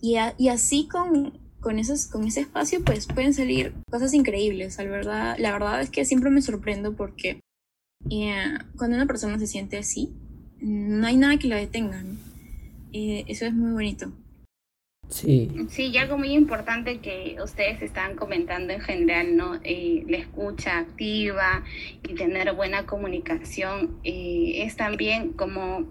Y, 0.00 0.16
y 0.38 0.48
así 0.48 0.88
con, 0.88 1.38
con, 1.60 1.78
esos, 1.78 2.06
con 2.06 2.26
ese 2.26 2.40
espacio, 2.40 2.82
pues 2.82 3.06
pueden 3.06 3.34
salir 3.34 3.74
cosas 3.90 4.14
increíbles. 4.14 4.78
La 4.78 4.84
verdad, 4.84 5.36
la 5.38 5.52
verdad 5.52 5.82
es 5.82 5.90
que 5.90 6.06
siempre 6.06 6.30
me 6.30 6.40
sorprendo 6.40 6.96
porque 6.96 7.40
eh, 8.10 8.58
cuando 8.76 8.96
una 8.96 9.06
persona 9.06 9.38
se 9.38 9.46
siente 9.46 9.78
así, 9.78 10.12
no 10.60 11.06
hay 11.06 11.16
nada 11.16 11.38
que 11.38 11.48
la 11.48 11.56
detenga. 11.56 12.02
Eh, 12.92 13.24
eso 13.28 13.46
es 13.46 13.52
muy 13.52 13.72
bonito. 13.72 14.12
Sí. 15.08 15.50
Sí, 15.68 15.86
y 15.88 15.98
algo 15.98 16.18
muy 16.18 16.32
importante 16.32 16.98
que 16.98 17.36
ustedes 17.42 17.80
están 17.80 18.16
comentando 18.16 18.72
en 18.72 18.80
general, 18.80 19.36
¿no? 19.36 19.60
Eh, 19.62 20.04
la 20.08 20.16
escucha 20.16 20.78
activa 20.78 21.62
y 22.02 22.14
tener 22.14 22.52
buena 22.54 22.86
comunicación 22.86 24.00
es 24.02 24.74
también 24.76 25.32
como 25.32 25.86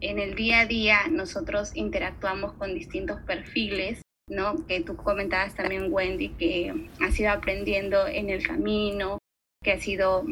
en 0.00 0.18
el 0.18 0.34
día 0.34 0.60
a 0.60 0.66
día 0.66 1.08
nosotros 1.10 1.72
interactuamos 1.74 2.52
con 2.54 2.74
distintos 2.74 3.20
perfiles, 3.22 4.02
¿no? 4.28 4.66
Que 4.66 4.80
tú 4.80 4.96
comentabas 4.96 5.54
también, 5.54 5.92
Wendy, 5.92 6.30
que 6.30 6.72
has 7.00 7.18
ido 7.18 7.30
aprendiendo 7.30 8.06
en 8.06 8.30
el 8.30 8.46
camino, 8.46 9.18
que 9.62 9.72
has 9.72 9.86
ido 9.86 10.24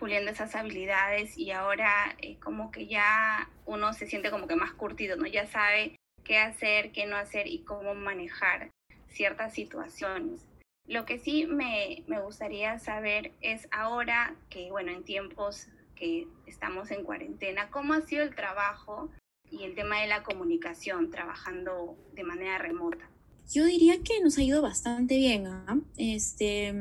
puliendo 0.00 0.30
esas 0.30 0.56
habilidades 0.56 1.36
y 1.36 1.50
ahora 1.50 2.16
es 2.22 2.38
como 2.38 2.72
que 2.72 2.86
ya 2.86 3.50
uno 3.66 3.92
se 3.92 4.06
siente 4.06 4.30
como 4.30 4.48
que 4.48 4.56
más 4.56 4.72
curtido, 4.72 5.16
¿no? 5.16 5.26
Ya 5.26 5.46
sabe 5.46 5.94
qué 6.24 6.38
hacer, 6.38 6.90
qué 6.92 7.04
no 7.04 7.16
hacer 7.16 7.46
y 7.46 7.64
cómo 7.64 7.94
manejar 7.94 8.70
ciertas 9.08 9.52
situaciones. 9.52 10.46
Lo 10.86 11.04
que 11.04 11.18
sí 11.18 11.46
me, 11.46 12.02
me 12.06 12.18
gustaría 12.18 12.78
saber 12.78 13.32
es 13.42 13.68
ahora 13.72 14.34
que, 14.48 14.70
bueno, 14.70 14.90
en 14.90 15.04
tiempos 15.04 15.68
que 15.94 16.26
estamos 16.46 16.90
en 16.90 17.04
cuarentena, 17.04 17.68
¿cómo 17.70 17.92
ha 17.92 18.00
sido 18.00 18.22
el 18.22 18.34
trabajo 18.34 19.10
y 19.50 19.64
el 19.64 19.74
tema 19.74 20.00
de 20.00 20.06
la 20.06 20.22
comunicación 20.22 21.10
trabajando 21.10 21.98
de 22.14 22.24
manera 22.24 22.56
remota? 22.56 23.09
Yo 23.52 23.64
diría 23.64 24.00
que 24.02 24.20
nos 24.22 24.38
ha 24.38 24.44
ido 24.44 24.62
bastante 24.62 25.16
bien. 25.16 25.46
¿ah? 25.46 25.80
Este, 25.96 26.72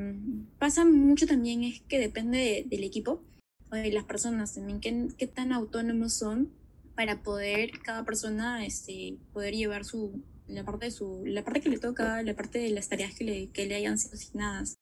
pasa 0.59 0.85
mucho 0.85 1.25
también 1.25 1.63
es 1.63 1.81
que 1.81 1.97
depende 1.97 2.63
del 2.67 2.83
equipo 2.83 3.23
o 3.71 3.75
de 3.75 3.91
las 3.91 4.03
personas 4.03 4.53
también, 4.53 4.79
qué, 4.79 5.07
qué, 5.17 5.27
tan 5.27 5.51
autónomos 5.51 6.13
son 6.13 6.51
para 6.95 7.21
poder 7.21 7.79
cada 7.83 8.03
persona 8.03 8.65
este, 8.65 9.17
poder 9.31 9.53
llevar 9.53 9.85
su, 9.85 10.23
la 10.47 10.63
parte 10.63 10.85
de 10.85 10.91
su, 10.91 11.23
la 11.25 11.43
parte 11.43 11.61
que 11.61 11.69
le 11.69 11.77
toca, 11.77 12.21
la 12.23 12.35
parte 12.35 12.59
de 12.59 12.69
las 12.71 12.89
tareas 12.89 13.13
que 13.15 13.23
le, 13.23 13.49
que 13.49 13.65
le 13.65 13.75
hayan 13.75 13.97
sido 13.97 14.15
asignadas. 14.15 14.75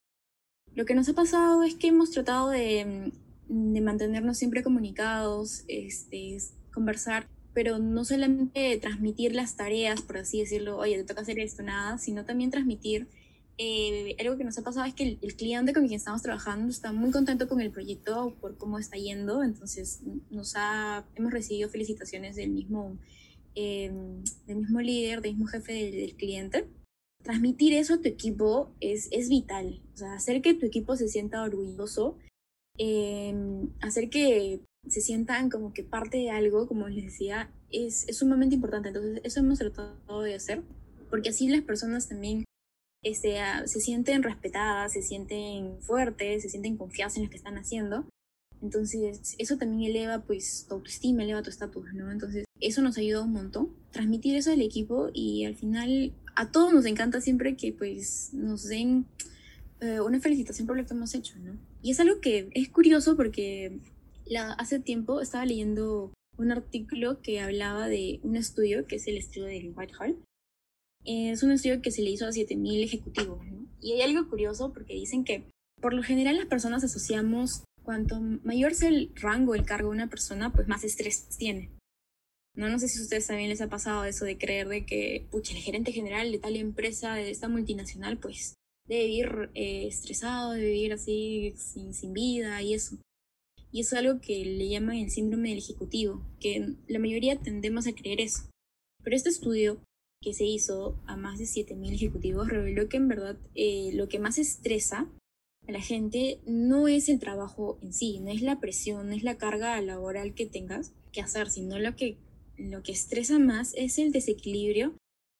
Lo 0.74 0.86
que 0.86 0.96
nos 0.96 1.10
ha 1.10 1.14
pasado 1.14 1.64
es 1.64 1.76
que 1.76 1.88
hemos 1.88 2.12
tratado 2.12 2.50
de, 2.50 3.12
de 3.48 3.82
mantenernos 3.82 4.38
siempre 4.38 4.64
comunicados, 4.64 5.64
este, 5.68 6.38
conversar, 6.74 7.28
pero 7.58 7.80
no 7.80 8.06
solamente 8.06 8.78
transmitir 8.78 9.34
las 9.34 9.56
tareas, 9.56 10.04
por 10.04 10.20
así 10.20 10.42
decirlo, 10.42 10.78
oye, 10.78 10.96
te 10.96 11.06
toca 11.06 11.22
hacer 11.22 11.40
esto, 11.40 11.64
nada, 11.64 11.98
sino 11.98 12.24
también 12.24 12.52
transmitir 12.52 13.08
eh, 13.58 14.16
algo 14.20 14.38
que 14.38 14.44
nos 14.44 14.60
ha 14.60 14.64
pasado 14.64 14.86
es 14.86 14.94
que 14.94 15.18
el, 15.20 15.36
cliente 15.36 15.74
con 15.74 15.88
quien 15.88 15.98
estamos 15.98 16.22
trabajando 16.22 16.70
está 16.70 16.92
muy 16.94 17.10
contento 17.10 17.48
con 17.48 17.60
el 17.60 17.72
proyecto 17.72 18.36
por 18.40 18.60
cómo 18.60 18.78
está 18.78 18.98
yendo, 18.98 19.42
entonces 19.42 20.02
nos 20.30 20.54
ha, 20.56 21.04
hemos 21.16 21.34
recibido 21.34 21.68
felicitaciones 21.68 22.36
del 22.36 22.52
mismo, 22.52 22.96
em, 23.56 24.24
del 24.46 24.58
mismo 24.58 24.80
líder, 24.80 25.22
del 25.22 25.32
mismo 25.32 25.48
jefe 25.48 25.74
del, 25.74 26.14
cliente. 26.14 26.68
Transmitir 27.24 27.74
eso 27.74 27.96
a 27.96 28.02
tu 28.02 28.08
equipo 28.08 28.70
es, 28.82 29.08
es 29.12 29.30
vital, 29.30 29.82
o 29.96 29.98
sea, 29.98 30.14
hacer 30.14 30.44
que 30.44 30.54
tu 30.54 30.68
equipo 30.68 30.96
se 30.96 31.08
sienta 31.08 31.42
orgulloso, 31.42 32.20
em, 32.78 33.72
hacer 33.82 34.12
que 34.12 34.60
se 34.90 35.02
sientan 35.02 35.50
como 35.50 35.74
que 35.74 35.84
parte 35.84 36.18
de 36.18 36.32
algo, 36.32 36.68
como 36.68 36.88
les 36.88 37.06
decía, 37.06 37.52
es, 37.72 38.08
es 38.08 38.18
sumamente 38.18 38.56
importante. 38.56 38.90
Entonces, 38.90 39.22
eso 39.24 39.40
hemos 39.40 39.60
tratado 39.60 40.22
de 40.22 40.36
hacer, 40.36 40.64
porque 41.10 41.30
así 41.30 41.48
las 41.48 41.62
personas 41.62 42.08
también 42.08 42.44
este, 43.04 43.38
se 43.66 43.80
sienten 43.80 44.24
respetadas, 44.24 44.94
se 44.94 45.02
sienten 45.02 45.80
fuertes, 45.82 46.44
se 46.44 46.50
sienten 46.50 46.78
confiadas 46.78 47.18
en 47.18 47.24
lo 47.24 47.30
que 47.30 47.38
están 47.38 47.58
haciendo. 47.58 48.06
Entonces, 48.62 49.36
eso 49.38 49.58
también 49.58 49.92
eleva 49.92 50.24
pues 50.24 50.66
tu 50.68 50.76
autoestima, 50.76 51.24
eleva 51.24 51.44
tu 51.44 51.50
estatus, 51.50 51.94
¿no? 51.94 52.12
Entonces, 52.12 52.46
eso 52.60 52.82
nos 52.82 52.98
ayuda 52.98 53.22
un 53.22 53.34
montón. 53.34 53.70
Transmitir 53.92 54.36
eso 54.36 54.52
al 54.52 54.62
equipo 54.62 55.10
y 55.14 55.46
al 55.46 55.56
final 55.56 56.14
a 56.36 56.52
todos 56.52 56.74
nos 56.74 56.86
encanta 56.86 57.22
siempre 57.22 57.56
que 57.56 57.72
pues 57.72 58.30
nos 58.34 58.68
den 58.68 59.06
eh, 59.80 60.00
una 60.02 60.20
felicitación 60.20 60.66
por 60.66 60.76
lo 60.76 60.86
que 60.86 60.94
hemos 60.94 61.14
hecho, 61.14 61.38
¿no? 61.40 61.56
Y 61.84 61.92
es 61.92 62.00
algo 62.00 62.20
que 62.20 62.50
es 62.54 62.70
curioso 62.70 63.16
porque 63.16 63.80
la, 64.30 64.54
hace 64.54 64.80
tiempo 64.80 65.22
estaba 65.22 65.46
leyendo 65.46 66.14
un 66.38 66.52
artículo 66.52 67.22
que 67.22 67.40
hablaba 67.40 67.88
de 67.88 68.20
un 68.24 68.36
estudio, 68.36 68.86
que 68.86 68.98
es 68.98 69.08
el 69.08 69.18
estudio 69.18 69.46
del 69.46 69.74
Whitehall, 69.76 70.18
es 71.08 71.44
un 71.44 71.52
estudio 71.52 71.82
que 71.82 71.92
se 71.92 72.02
le 72.02 72.10
hizo 72.10 72.26
a 72.26 72.32
7.000 72.32 72.84
ejecutivos. 72.84 73.40
Y 73.80 73.94
hay 73.94 74.02
algo 74.02 74.30
curioso 74.30 74.74
porque 74.74 74.94
dicen 74.94 75.24
que 75.24 75.50
por 75.82 75.94
lo 75.94 76.04
general 76.04 76.38
las 76.38 76.48
personas 76.48 76.84
asociamos 76.84 77.64
cuanto 77.84 78.20
mayor 78.20 78.74
sea 78.74 78.90
el 78.90 79.12
rango, 79.16 79.56
el 79.56 79.66
cargo 79.66 79.90
de 79.90 79.96
una 79.96 80.10
persona, 80.10 80.52
pues 80.52 80.68
más 80.68 80.84
estrés 80.84 81.30
tiene. 81.38 81.72
No, 82.56 82.70
no 82.70 82.80
sé 82.80 82.88
si 82.88 83.00
a 83.00 83.04
ustedes 83.04 83.28
también 83.28 83.50
les 83.50 83.62
ha 83.62 83.70
pasado 83.70 84.04
eso 84.04 84.26
de 84.26 84.38
creer 84.38 84.68
de 84.68 84.86
que, 84.86 85.28
pucha, 85.32 85.54
el 85.54 85.62
gerente 85.62 85.92
general 85.92 86.32
de 86.32 86.40
tal 86.40 86.56
empresa, 86.56 87.14
de 87.14 87.30
esta 87.30 87.48
multinacional, 87.48 88.18
pues 88.18 88.56
debe 88.88 89.06
vivir 89.06 89.52
eh, 89.54 89.88
estresado, 89.88 90.54
debe 90.54 90.72
vivir 90.72 90.94
así 90.94 91.54
sin, 91.56 91.94
sin 91.94 92.14
vida 92.14 92.62
y 92.62 92.74
eso. 92.74 92.98
Y 93.72 93.82
es 93.82 93.94
algo 93.94 94.20
que 94.22 94.46
le 94.46 94.70
llaman 94.70 94.98
el 94.98 95.12
síndrome 95.12 95.50
del 95.50 95.58
ejecutivo, 95.60 96.26
que 96.40 96.76
la 96.88 97.00
mayoría 97.00 97.38
tendemos 97.38 97.88
a 97.88 97.94
creer 97.94 98.22
eso. 98.22 98.50
Pero 99.04 99.16
este 99.16 99.30
estudio 99.30 99.82
que 100.22 100.34
se 100.34 100.46
hizo 100.46 101.00
a 101.06 101.16
más 101.16 101.38
de 101.38 101.46
7.000 101.46 101.94
ejecutivos 101.94 102.48
reveló 102.48 102.90
que 102.90 102.98
en 102.98 103.08
verdad 103.08 103.38
eh, 103.56 103.92
lo 103.94 104.08
que 104.08 104.20
más 104.20 104.38
estresa 104.38 105.10
a 105.68 105.72
la 105.72 105.82
gente 105.82 106.40
no 106.46 106.88
es 106.88 107.10
el 107.10 107.20
trabajo 107.20 107.78
en 107.82 107.94
sí, 107.94 108.20
no 108.20 108.32
es 108.32 108.42
la 108.42 108.60
presión, 108.60 109.10
no 109.10 109.16
es 109.16 109.24
la 109.24 109.38
carga 109.38 109.80
laboral 109.82 110.34
que 110.34 110.46
tengas 110.46 110.94
que 111.12 111.22
hacer, 111.22 111.50
sino 111.50 111.78
lo 111.78 111.96
que, 111.96 112.18
lo 112.58 112.84
que 112.84 112.94
estresa 112.94 113.38
más 113.38 113.74
es 113.76 114.00
el 114.00 114.12
desequilibrio 114.12 114.96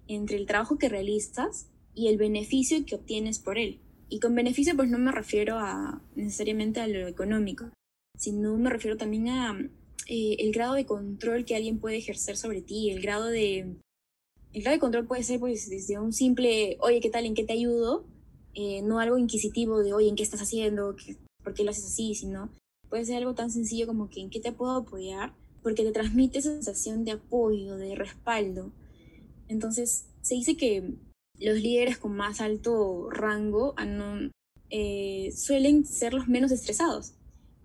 entre 0.08 0.38
el 0.38 0.46
trabajo 0.46 0.78
que 0.78 0.90
realizas 0.90 1.70
y 1.94 2.08
el 2.08 2.18
beneficio 2.18 2.86
que 2.86 2.96
obtienes 2.96 3.40
por 3.40 3.58
él. 3.58 3.80
Y 4.10 4.20
con 4.20 4.36
beneficio 4.36 4.76
pues 4.76 4.90
no 4.90 4.98
me 4.98 5.12
refiero 5.12 5.58
a 5.60 6.02
necesariamente 6.16 6.80
a 6.80 6.88
lo 6.88 7.08
económico, 7.08 7.70
sino 8.18 8.58
me 8.58 8.70
refiero 8.70 8.98
también 8.98 9.30
a 9.30 9.58
eh, 10.08 10.36
el 10.40 10.52
grado 10.52 10.74
de 10.74 10.86
control 10.86 11.46
que 11.46 11.56
alguien 11.56 11.80
puede 11.80 11.98
ejercer 11.98 12.36
sobre 12.38 12.62
ti, 12.62 12.90
el 12.90 13.02
grado 13.02 13.28
de 13.28 13.78
el 14.54 14.62
grado 14.62 14.76
de 14.76 14.80
control 14.80 15.06
puede 15.06 15.24
ser 15.24 15.40
pues 15.40 15.70
desde 15.70 16.00
un 16.00 16.14
simple, 16.14 16.78
oye, 16.80 17.00
¿qué 17.00 17.10
tal? 17.10 17.26
¿En 17.26 17.36
qué 17.36 17.44
te 17.44 17.54
ayudo? 17.54 18.06
Eh, 18.54 18.82
no 18.82 19.00
algo 19.00 19.18
inquisitivo 19.18 19.84
de, 19.84 19.94
oye, 19.94 20.10
¿en 20.10 20.16
qué 20.16 20.24
estás 20.24 20.42
haciendo? 20.42 20.96
¿Por 21.44 21.54
qué 21.54 21.64
lo 21.64 21.70
haces 21.70 21.86
así? 21.86 22.16
Sino 22.16 22.50
puede 22.90 23.06
ser 23.06 23.18
algo 23.18 23.36
tan 23.36 23.52
sencillo 23.52 23.86
como 23.86 24.10
que, 24.10 24.22
¿en 24.22 24.30
qué 24.30 24.40
te 24.40 24.52
puedo 24.52 24.72
apoyar? 24.72 25.34
Porque 25.62 25.84
te 25.84 25.92
transmite 25.92 26.40
esa 26.40 26.54
sensación 26.54 27.04
de 27.06 27.12
apoyo, 27.12 27.78
de 27.78 27.96
respaldo. 27.96 28.72
Entonces, 29.48 30.08
se 30.22 30.36
dice 30.36 30.58
que 30.58 30.96
los 31.40 31.58
líderes 31.58 31.98
con 31.98 32.16
más 32.16 32.42
alto 32.42 33.10
rango 33.12 33.76
eh, 34.70 35.32
suelen 35.36 35.86
ser 35.86 36.14
los 36.14 36.28
menos 36.28 36.52
estresados. 36.52 37.14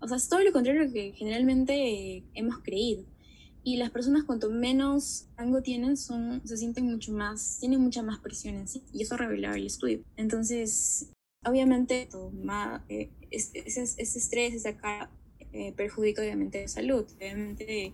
O 0.03 0.07
sea, 0.07 0.17
es 0.17 0.27
todo 0.27 0.41
lo 0.41 0.51
contrario 0.51 0.91
que 0.91 1.13
generalmente 1.13 2.23
hemos 2.33 2.59
creído. 2.59 3.05
Y 3.63 3.77
las 3.77 3.89
personas 3.89 4.25
cuanto 4.25 4.49
menos 4.49 5.27
rango 5.37 5.61
tienen, 5.61 5.95
son, 5.95 6.45
se 6.45 6.57
sienten 6.57 6.85
mucho 6.85 7.13
más, 7.13 7.57
tienen 7.61 7.79
mucha 7.79 8.03
más 8.03 8.19
presión 8.19 8.55
en 8.55 8.67
sí. 8.67 8.83
Y 8.91 9.03
eso 9.03 9.15
revelaba 9.15 9.55
el 9.55 9.65
estudio. 9.65 10.03
Entonces, 10.17 11.07
obviamente, 11.45 12.09
eh, 12.89 13.09
ese, 13.31 13.81
estrés, 13.81 14.53
esa 14.53 14.75
carga, 14.75 15.09
eh, 15.53 15.71
perjudica 15.71 16.21
obviamente 16.21 16.63
la 16.63 16.67
salud. 16.67 17.05
Obviamente 17.15 17.93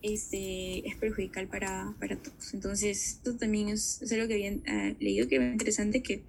este, 0.00 0.88
es 0.88 0.96
perjudicial 0.96 1.48
para, 1.48 1.94
para 2.00 2.16
todos. 2.16 2.54
Entonces, 2.54 3.16
esto 3.16 3.36
también 3.36 3.68
es, 3.68 4.00
es 4.00 4.10
algo 4.12 4.26
que 4.26 4.34
había 4.34 4.52
eh, 4.52 4.96
leído 5.00 5.28
que 5.28 5.36
es 5.36 5.52
interesante 5.52 6.02
que 6.02 6.24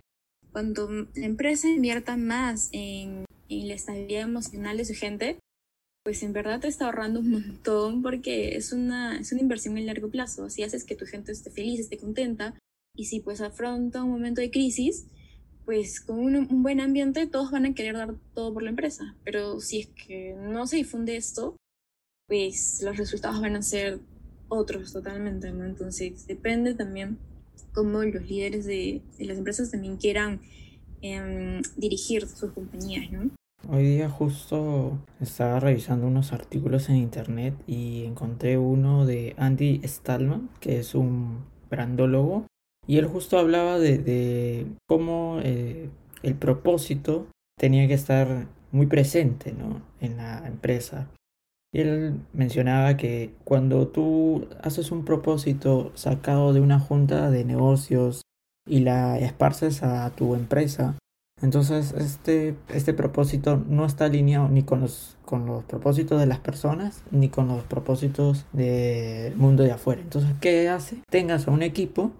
cuando 0.51 0.89
la 0.89 1.25
empresa 1.25 1.69
invierta 1.69 2.17
más 2.17 2.67
en, 2.73 3.26
en 3.49 3.67
la 3.67 3.75
estabilidad 3.75 4.23
emocional 4.23 4.77
de 4.77 4.85
su 4.85 4.93
gente, 4.93 5.39
pues 6.07 6.23
en 6.23 6.31
verdad 6.31 6.61
te 6.61 6.69
está 6.69 6.85
ahorrando 6.85 7.19
un 7.19 7.31
montón 7.31 8.01
porque 8.01 8.55
es 8.55 8.71
una, 8.71 9.19
es 9.19 9.33
una 9.33 9.41
inversión 9.41 9.77
en 9.77 9.87
largo 9.87 10.09
plazo. 10.09 10.45
Así 10.45 10.63
haces 10.63 10.85
que 10.85 10.95
tu 10.95 11.05
gente 11.05 11.33
esté 11.33 11.51
feliz, 11.51 11.81
esté 11.81 11.97
contenta. 11.97 12.57
Y 12.95 13.05
si 13.05 13.19
pues 13.19 13.41
afronta 13.41 14.03
un 14.03 14.11
momento 14.11 14.39
de 14.39 14.49
crisis, 14.49 15.05
pues 15.65 15.99
con 15.99 16.19
un, 16.19 16.63
buen 16.63 16.79
ambiente 16.79 17.27
todos 17.27 17.51
van 17.51 17.65
a 17.65 17.73
querer 17.73 17.95
dar 17.95 18.15
todo 18.33 18.53
por 18.53 18.63
la 18.63 18.69
empresa. 18.69 19.17
Pero 19.25 19.59
si 19.59 19.81
es 19.81 19.87
que 19.87 20.33
no 20.39 20.65
se 20.65 20.77
difunde 20.77 21.17
esto, 21.17 21.57
pues 22.25 22.81
los 22.81 22.95
resultados 22.95 23.41
van 23.41 23.57
a 23.57 23.61
ser 23.61 23.99
otros 24.47 24.93
totalmente, 24.93 25.51
¿no? 25.51 25.65
Entonces 25.65 26.25
depende 26.25 26.73
también 26.73 27.17
cómo 27.73 28.01
los 28.03 28.29
líderes 28.29 28.65
de, 28.65 29.01
las 29.19 29.37
empresas 29.37 29.71
también 29.71 29.97
quieran 29.97 30.39
em, 31.01 31.61
dirigir 31.75 32.27
sus 32.29 32.53
compañías, 32.53 33.11
¿no? 33.11 33.29
Hoy 33.69 33.83
día 33.83 34.09
justo 34.09 34.97
estaba 35.19 35.59
revisando 35.59 36.07
unos 36.07 36.31
artículos 36.31 36.87
en 36.87 36.95
internet 36.95 37.53
y 37.67 38.05
encontré 38.05 38.57
uno 38.57 39.05
de 39.05 39.35
Andy 39.37 39.81
Stallman, 39.83 40.49
que 40.61 40.79
es 40.79 40.95
un 40.95 41.43
brandólogo, 41.69 42.45
y 42.87 42.97
él 42.97 43.07
justo 43.07 43.37
hablaba 43.37 43.77
de, 43.77 44.67
cómo 44.87 45.39
eh, 45.43 45.89
el 46.23 46.35
propósito 46.35 47.27
tenía 47.59 47.87
que 47.89 47.93
estar 47.93 48.47
muy 48.71 48.85
presente 48.85 49.51
¿no? 49.51 49.81
en 49.99 50.15
la 50.15 50.47
empresa. 50.47 51.09
Y 51.73 51.81
él 51.81 52.21
mencionaba 52.31 52.95
que 52.95 53.33
cuando 53.43 53.89
tú 53.89 54.47
haces 54.63 54.91
un 54.91 55.03
propósito 55.03 55.91
sacado 55.95 56.53
de 56.53 56.61
una 56.61 56.79
junta 56.79 57.29
de 57.31 57.43
negocios 57.43 58.21
y 58.65 58.79
la 58.79 59.19
esparces 59.19 59.83
a 59.83 60.09
tu 60.15 60.35
empresa, 60.35 60.97
entonces, 61.41 61.93
este, 61.93 62.55
este 62.69 62.93
propósito 62.93 63.63
no 63.67 63.85
está 63.85 64.05
alineado 64.05 64.49
ni 64.49 64.63
con 64.63 64.81
los, 64.81 65.17
con 65.23 65.45
los 65.45 65.63
propósitos 65.65 66.19
de 66.19 66.25
las 66.25 66.39
personas, 66.39 67.03
ni 67.11 67.29
con 67.29 67.47
los 67.47 67.63
propósitos 67.63 68.45
del 68.53 69.35
mundo 69.35 69.63
de 69.63 69.71
afuera. 69.71 70.01
Entonces, 70.01 70.31
¿qué 70.41 70.67
hace? 70.67 70.97
Tengas 71.09 71.47
a 71.47 71.51
un 71.51 71.61
equipo 71.61 72.11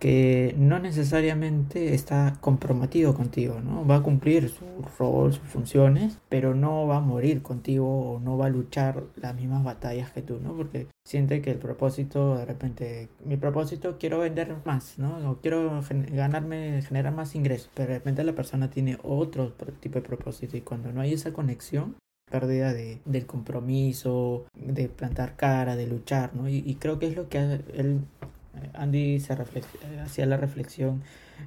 que 0.00 0.54
no 0.58 0.78
necesariamente 0.80 1.94
está 1.94 2.36
comprometido 2.40 3.14
contigo, 3.14 3.60
¿no? 3.60 3.86
Va 3.86 3.96
a 3.96 4.02
cumplir 4.02 4.48
su 4.48 4.64
rol, 4.98 5.32
sus 5.32 5.48
funciones, 5.48 6.18
pero 6.28 6.54
no 6.54 6.86
va 6.86 6.96
a 6.96 7.00
morir 7.00 7.42
contigo 7.42 8.14
o 8.14 8.20
no 8.20 8.36
va 8.36 8.46
a 8.46 8.50
luchar 8.50 9.04
las 9.16 9.34
mismas 9.34 9.64
batallas 9.64 10.10
que 10.10 10.22
tú, 10.22 10.40
¿no? 10.42 10.54
Porque 10.56 10.88
siente 11.04 11.40
que 11.40 11.52
el 11.52 11.58
propósito, 11.58 12.36
de 12.36 12.44
repente, 12.44 13.08
mi 13.24 13.36
propósito 13.36 13.96
quiero 13.98 14.18
vender 14.18 14.54
más, 14.64 14.98
¿no? 14.98 15.30
O 15.30 15.36
quiero 15.40 15.80
ganarme, 16.12 16.82
generar 16.82 17.14
más 17.14 17.34
ingresos, 17.34 17.70
pero 17.74 17.88
de 17.88 17.94
repente 17.94 18.24
la 18.24 18.34
persona 18.34 18.70
tiene 18.70 18.98
otro 19.02 19.52
tipo 19.80 20.00
de 20.00 20.06
propósito 20.06 20.56
y 20.56 20.62
cuando 20.62 20.92
no 20.92 21.00
hay 21.00 21.14
esa 21.14 21.32
conexión, 21.32 21.96
pérdida 22.30 22.72
de, 22.72 23.00
del 23.04 23.26
compromiso, 23.26 24.46
de 24.54 24.88
plantar 24.88 25.36
cara, 25.36 25.76
de 25.76 25.86
luchar, 25.86 26.34
¿no? 26.34 26.48
Y, 26.48 26.62
y 26.66 26.74
creo 26.74 26.98
que 26.98 27.06
es 27.06 27.16
lo 27.16 27.28
que 27.28 27.38
él 27.38 28.00
Andy 28.74 29.20
se 29.20 29.36
hacía 30.02 30.26
la 30.26 30.36
reflexión 30.36 31.02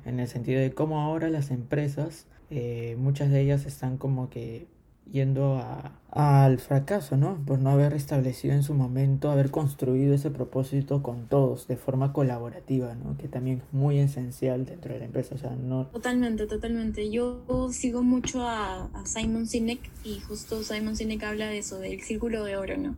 en 0.05 0.19
el 0.19 0.27
sentido 0.27 0.59
de 0.59 0.73
cómo 0.73 1.01
ahora 1.01 1.29
las 1.29 1.51
empresas, 1.51 2.25
eh, 2.49 2.95
muchas 2.97 3.29
de 3.29 3.41
ellas 3.41 3.65
están 3.65 3.97
como 3.97 4.29
que 4.29 4.67
yendo 5.11 5.63
al 6.11 6.59
fracaso, 6.59 7.17
¿no? 7.17 7.37
Por 7.45 7.59
no 7.59 7.69
haber 7.69 7.93
establecido 7.93 8.53
en 8.53 8.63
su 8.63 8.73
momento, 8.73 9.31
haber 9.31 9.51
construido 9.51 10.13
ese 10.13 10.31
propósito 10.31 11.01
con 11.03 11.27
todos 11.27 11.67
de 11.67 11.77
forma 11.77 12.13
colaborativa, 12.13 12.95
¿no? 12.95 13.17
Que 13.17 13.27
también 13.27 13.59
es 13.59 13.73
muy 13.73 13.99
esencial 13.99 14.65
dentro 14.65 14.93
de 14.93 14.99
la 14.99 15.05
empresa, 15.05 15.35
o 15.35 15.37
sea, 15.37 15.51
no... 15.51 15.87
Totalmente, 15.87 16.47
totalmente. 16.47 17.09
Yo 17.09 17.69
sigo 17.71 18.03
mucho 18.03 18.41
a, 18.41 18.85
a 18.85 19.05
Simon 19.05 19.47
Sinek 19.47 19.79
y 20.03 20.19
justo 20.19 20.63
Simon 20.63 20.95
Sinek 20.95 21.23
habla 21.23 21.47
de 21.47 21.59
eso, 21.59 21.79
del 21.79 22.01
círculo 22.01 22.43
de 22.43 22.57
oro, 22.57 22.77
¿no? 22.77 22.95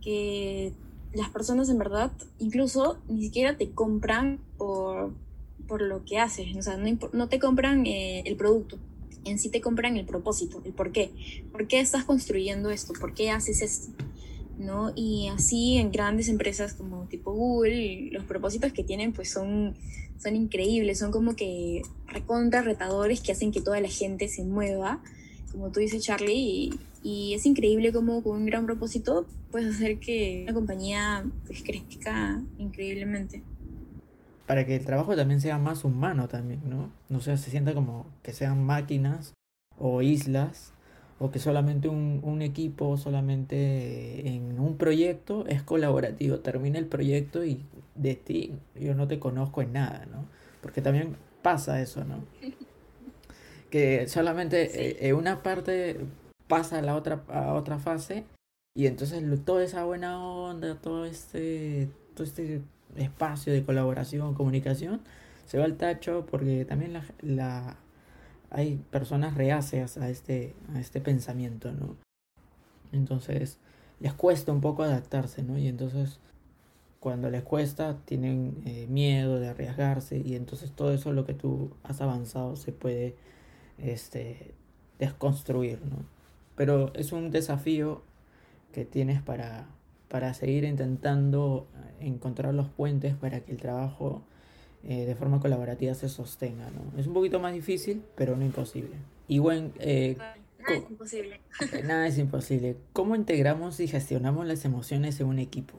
Que 0.00 0.72
las 1.14 1.30
personas 1.30 1.68
en 1.68 1.78
verdad 1.78 2.12
incluso 2.38 2.98
ni 3.08 3.22
siquiera 3.22 3.56
te 3.56 3.70
compran 3.70 4.40
por, 4.56 5.12
por 5.68 5.82
lo 5.82 6.04
que 6.04 6.18
haces, 6.18 6.56
o 6.56 6.62
sea, 6.62 6.76
no, 6.76 6.98
no 7.12 7.28
te 7.28 7.38
compran 7.38 7.86
eh, 7.86 8.22
el 8.26 8.36
producto, 8.36 8.78
en 9.24 9.38
sí 9.38 9.48
te 9.48 9.60
compran 9.60 9.96
el 9.96 10.04
propósito, 10.04 10.62
el 10.64 10.72
por 10.72 10.92
qué. 10.92 11.10
¿Por 11.52 11.66
qué 11.68 11.80
estás 11.80 12.04
construyendo 12.04 12.70
esto? 12.70 12.92
¿Por 12.98 13.14
qué 13.14 13.30
haces 13.30 13.62
esto? 13.62 13.92
¿No? 14.58 14.92
Y 14.94 15.28
así 15.28 15.76
en 15.76 15.90
grandes 15.90 16.28
empresas 16.28 16.74
como 16.74 17.04
tipo 17.06 17.32
Google, 17.32 18.10
los 18.10 18.24
propósitos 18.24 18.72
que 18.72 18.84
tienen 18.84 19.12
pues 19.12 19.30
son, 19.30 19.74
son 20.18 20.36
increíbles, 20.36 20.98
son 20.98 21.10
como 21.10 21.34
que 21.36 21.82
recontra 22.06 22.62
retadores 22.62 23.20
que 23.20 23.32
hacen 23.32 23.52
que 23.52 23.60
toda 23.60 23.80
la 23.80 23.88
gente 23.88 24.28
se 24.28 24.44
mueva, 24.44 25.02
como 25.52 25.70
tú 25.70 25.80
dices 25.80 26.02
Charlie, 26.02 26.34
y, 26.34 26.80
y 27.02 27.34
es 27.34 27.46
increíble 27.46 27.92
como 27.92 28.22
con 28.22 28.38
un 28.38 28.46
gran 28.46 28.66
propósito 28.66 29.26
puedes 29.50 29.74
hacer 29.74 29.98
que 29.98 30.42
una 30.44 30.54
compañía 30.54 31.24
pues, 31.46 31.62
crezca 31.62 32.42
increíblemente 32.58 33.42
para 34.46 34.66
que 34.66 34.76
el 34.76 34.84
trabajo 34.84 35.16
también 35.16 35.40
sea 35.40 35.58
más 35.58 35.84
humano 35.84 36.28
también, 36.28 36.60
¿no? 36.68 36.90
No 37.08 37.20
sea, 37.20 37.36
se 37.36 37.50
sienta 37.50 37.74
como 37.74 38.06
que 38.22 38.32
sean 38.32 38.64
máquinas 38.64 39.32
o 39.78 40.02
islas 40.02 40.74
o 41.18 41.30
que 41.30 41.38
solamente 41.38 41.88
un, 41.88 42.20
un 42.22 42.42
equipo, 42.42 42.96
solamente 42.96 44.28
en 44.28 44.58
un 44.58 44.76
proyecto 44.76 45.46
es 45.46 45.62
colaborativo. 45.62 46.40
Termina 46.40 46.78
el 46.78 46.86
proyecto 46.86 47.44
y 47.44 47.64
de 47.94 48.14
ti 48.14 48.52
yo 48.78 48.94
no 48.94 49.08
te 49.08 49.18
conozco 49.18 49.62
en 49.62 49.72
nada, 49.72 50.06
¿no? 50.12 50.26
Porque 50.60 50.82
también 50.82 51.16
pasa 51.42 51.80
eso, 51.80 52.04
¿no? 52.04 52.24
Que 53.72 54.06
solamente 54.06 55.08
eh, 55.08 55.12
una 55.14 55.42
parte 55.42 55.98
pasa 56.46 56.78
a 56.78 56.82
la 56.82 56.94
otra, 56.94 57.24
a 57.28 57.54
otra 57.54 57.78
fase 57.78 58.24
y 58.74 58.86
entonces 58.86 59.22
toda 59.44 59.64
esa 59.64 59.84
buena 59.84 60.22
onda, 60.24 60.76
todo 60.76 61.06
este, 61.06 61.88
todo 62.14 62.24
este 62.24 62.62
espacio 62.96 63.52
de 63.52 63.64
colaboración, 63.64 64.34
comunicación, 64.34 65.00
se 65.46 65.58
va 65.58 65.64
al 65.64 65.76
tacho 65.76 66.26
porque 66.30 66.64
también 66.64 66.92
la, 66.92 67.04
la, 67.22 67.76
hay 68.50 68.76
personas 68.90 69.34
reacias 69.34 69.98
a 69.98 70.08
este, 70.08 70.54
a 70.74 70.80
este 70.80 71.00
pensamiento, 71.00 71.72
¿no? 71.72 71.96
Entonces 72.92 73.58
les 74.00 74.12
cuesta 74.14 74.52
un 74.52 74.60
poco 74.60 74.82
adaptarse, 74.82 75.42
¿no? 75.42 75.58
Y 75.58 75.68
entonces 75.68 76.20
cuando 77.00 77.30
les 77.30 77.42
cuesta 77.42 77.96
tienen 78.04 78.62
eh, 78.64 78.86
miedo 78.88 79.40
de 79.40 79.48
arriesgarse 79.48 80.18
y 80.18 80.36
entonces 80.36 80.70
todo 80.72 80.92
eso 80.92 81.12
lo 81.12 81.24
que 81.26 81.34
tú 81.34 81.72
has 81.82 82.00
avanzado 82.00 82.56
se 82.56 82.72
puede 82.72 83.16
este, 83.82 84.54
desconstruir, 84.98 85.80
¿no? 85.84 86.04
Pero 86.56 86.92
es 86.94 87.12
un 87.12 87.30
desafío 87.30 88.02
que 88.72 88.84
tienes 88.84 89.20
para, 89.22 89.66
para 90.08 90.34
seguir 90.34 90.64
intentando 90.64 91.66
encontrar 92.00 92.54
los 92.54 92.68
puentes 92.68 93.14
para 93.14 93.40
que 93.40 93.52
el 93.52 93.58
trabajo 93.58 94.22
eh, 94.84 95.06
de 95.06 95.14
forma 95.14 95.40
colaborativa 95.40 95.94
se 95.94 96.08
sostenga. 96.08 96.68
¿no? 96.70 97.00
Es 97.00 97.06
un 97.06 97.14
poquito 97.14 97.38
más 97.38 97.54
difícil, 97.54 98.02
pero 98.16 98.36
no 98.36 98.44
imposible. 98.44 98.96
Y 99.28 99.38
bueno, 99.38 99.70
eh, 99.78 100.16
nada 100.18 100.36
es 100.68 100.90
imposible. 100.90 101.40
Nada 101.84 102.06
es 102.06 102.18
imposible. 102.18 102.76
¿Cómo 102.92 103.14
integramos 103.16 103.80
y 103.80 103.88
gestionamos 103.88 104.46
las 104.46 104.64
emociones 104.64 105.20
en 105.20 105.26
un 105.26 105.38
equipo? 105.38 105.78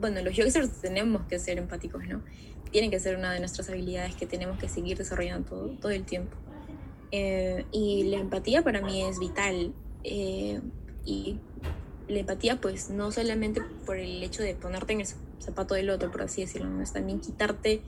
Bueno, 0.00 0.22
los 0.22 0.34
youngsters 0.34 0.80
tenemos 0.80 1.22
que 1.26 1.38
ser 1.38 1.58
empáticos, 1.58 2.06
¿no? 2.06 2.22
Tiene 2.70 2.90
que 2.90 2.98
ser 3.00 3.16
una 3.16 3.32
de 3.32 3.40
nuestras 3.40 3.68
habilidades 3.68 4.14
que 4.14 4.26
tenemos 4.26 4.58
que 4.58 4.68
seguir 4.68 4.96
desarrollando 4.96 5.48
todo, 5.48 5.68
todo 5.78 5.92
el 5.92 6.04
tiempo. 6.04 6.36
Y 7.10 8.04
la 8.04 8.18
empatía 8.18 8.62
para 8.62 8.80
mí 8.80 9.02
es 9.02 9.18
vital. 9.18 9.72
y 10.02 11.38
la 12.10 12.20
empatía, 12.20 12.60
pues 12.60 12.90
no 12.90 13.12
solamente 13.12 13.62
por 13.86 13.96
el 13.96 14.22
hecho 14.22 14.42
de 14.42 14.54
ponerte 14.54 14.92
en 14.92 15.00
el 15.00 15.06
zapato 15.38 15.74
del 15.74 15.90
otro, 15.90 16.10
por 16.10 16.22
así 16.22 16.42
decirlo, 16.42 16.68
¿no? 16.68 16.82
es 16.82 16.92
también 16.92 17.20
quitarte 17.20 17.82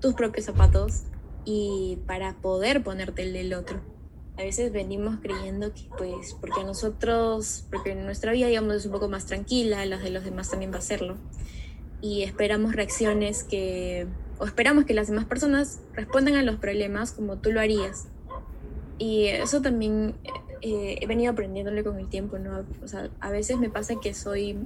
tus 0.00 0.14
propios 0.14 0.46
zapatos 0.46 1.02
y 1.44 1.98
para 2.06 2.34
poder 2.36 2.82
ponerte 2.82 3.22
el 3.22 3.32
del 3.32 3.54
otro. 3.54 3.80
A 4.36 4.42
veces 4.42 4.72
venimos 4.72 5.18
creyendo 5.22 5.72
que 5.72 5.82
pues 5.96 6.34
porque 6.40 6.64
nosotros, 6.64 7.64
porque 7.70 7.94
nuestra 7.94 8.32
vida 8.32 8.48
digamos 8.48 8.74
es 8.74 8.86
un 8.86 8.92
poco 8.92 9.08
más 9.08 9.26
tranquila, 9.26 9.84
las 9.86 10.02
de 10.02 10.10
los 10.10 10.24
demás 10.24 10.50
también 10.50 10.72
va 10.72 10.78
a 10.78 10.82
serlo. 10.82 11.16
Y 12.00 12.22
esperamos 12.22 12.74
reacciones 12.74 13.44
que, 13.44 14.06
o 14.38 14.44
esperamos 14.44 14.84
que 14.84 14.94
las 14.94 15.06
demás 15.06 15.24
personas 15.24 15.80
respondan 15.92 16.34
a 16.34 16.42
los 16.42 16.56
problemas 16.56 17.12
como 17.12 17.38
tú 17.38 17.52
lo 17.52 17.60
harías. 17.60 18.08
Y 18.98 19.26
eso 19.26 19.60
también 19.60 20.14
eh, 20.60 20.98
he 21.00 21.06
venido 21.06 21.32
aprendiéndole 21.32 21.84
con 21.84 21.98
el 21.98 22.08
tiempo, 22.08 22.38
¿no? 22.38 22.64
O 22.82 22.88
sea, 22.88 23.10
a 23.20 23.30
veces 23.30 23.58
me 23.58 23.68
pasa 23.68 23.96
que 24.00 24.14
soy, 24.14 24.58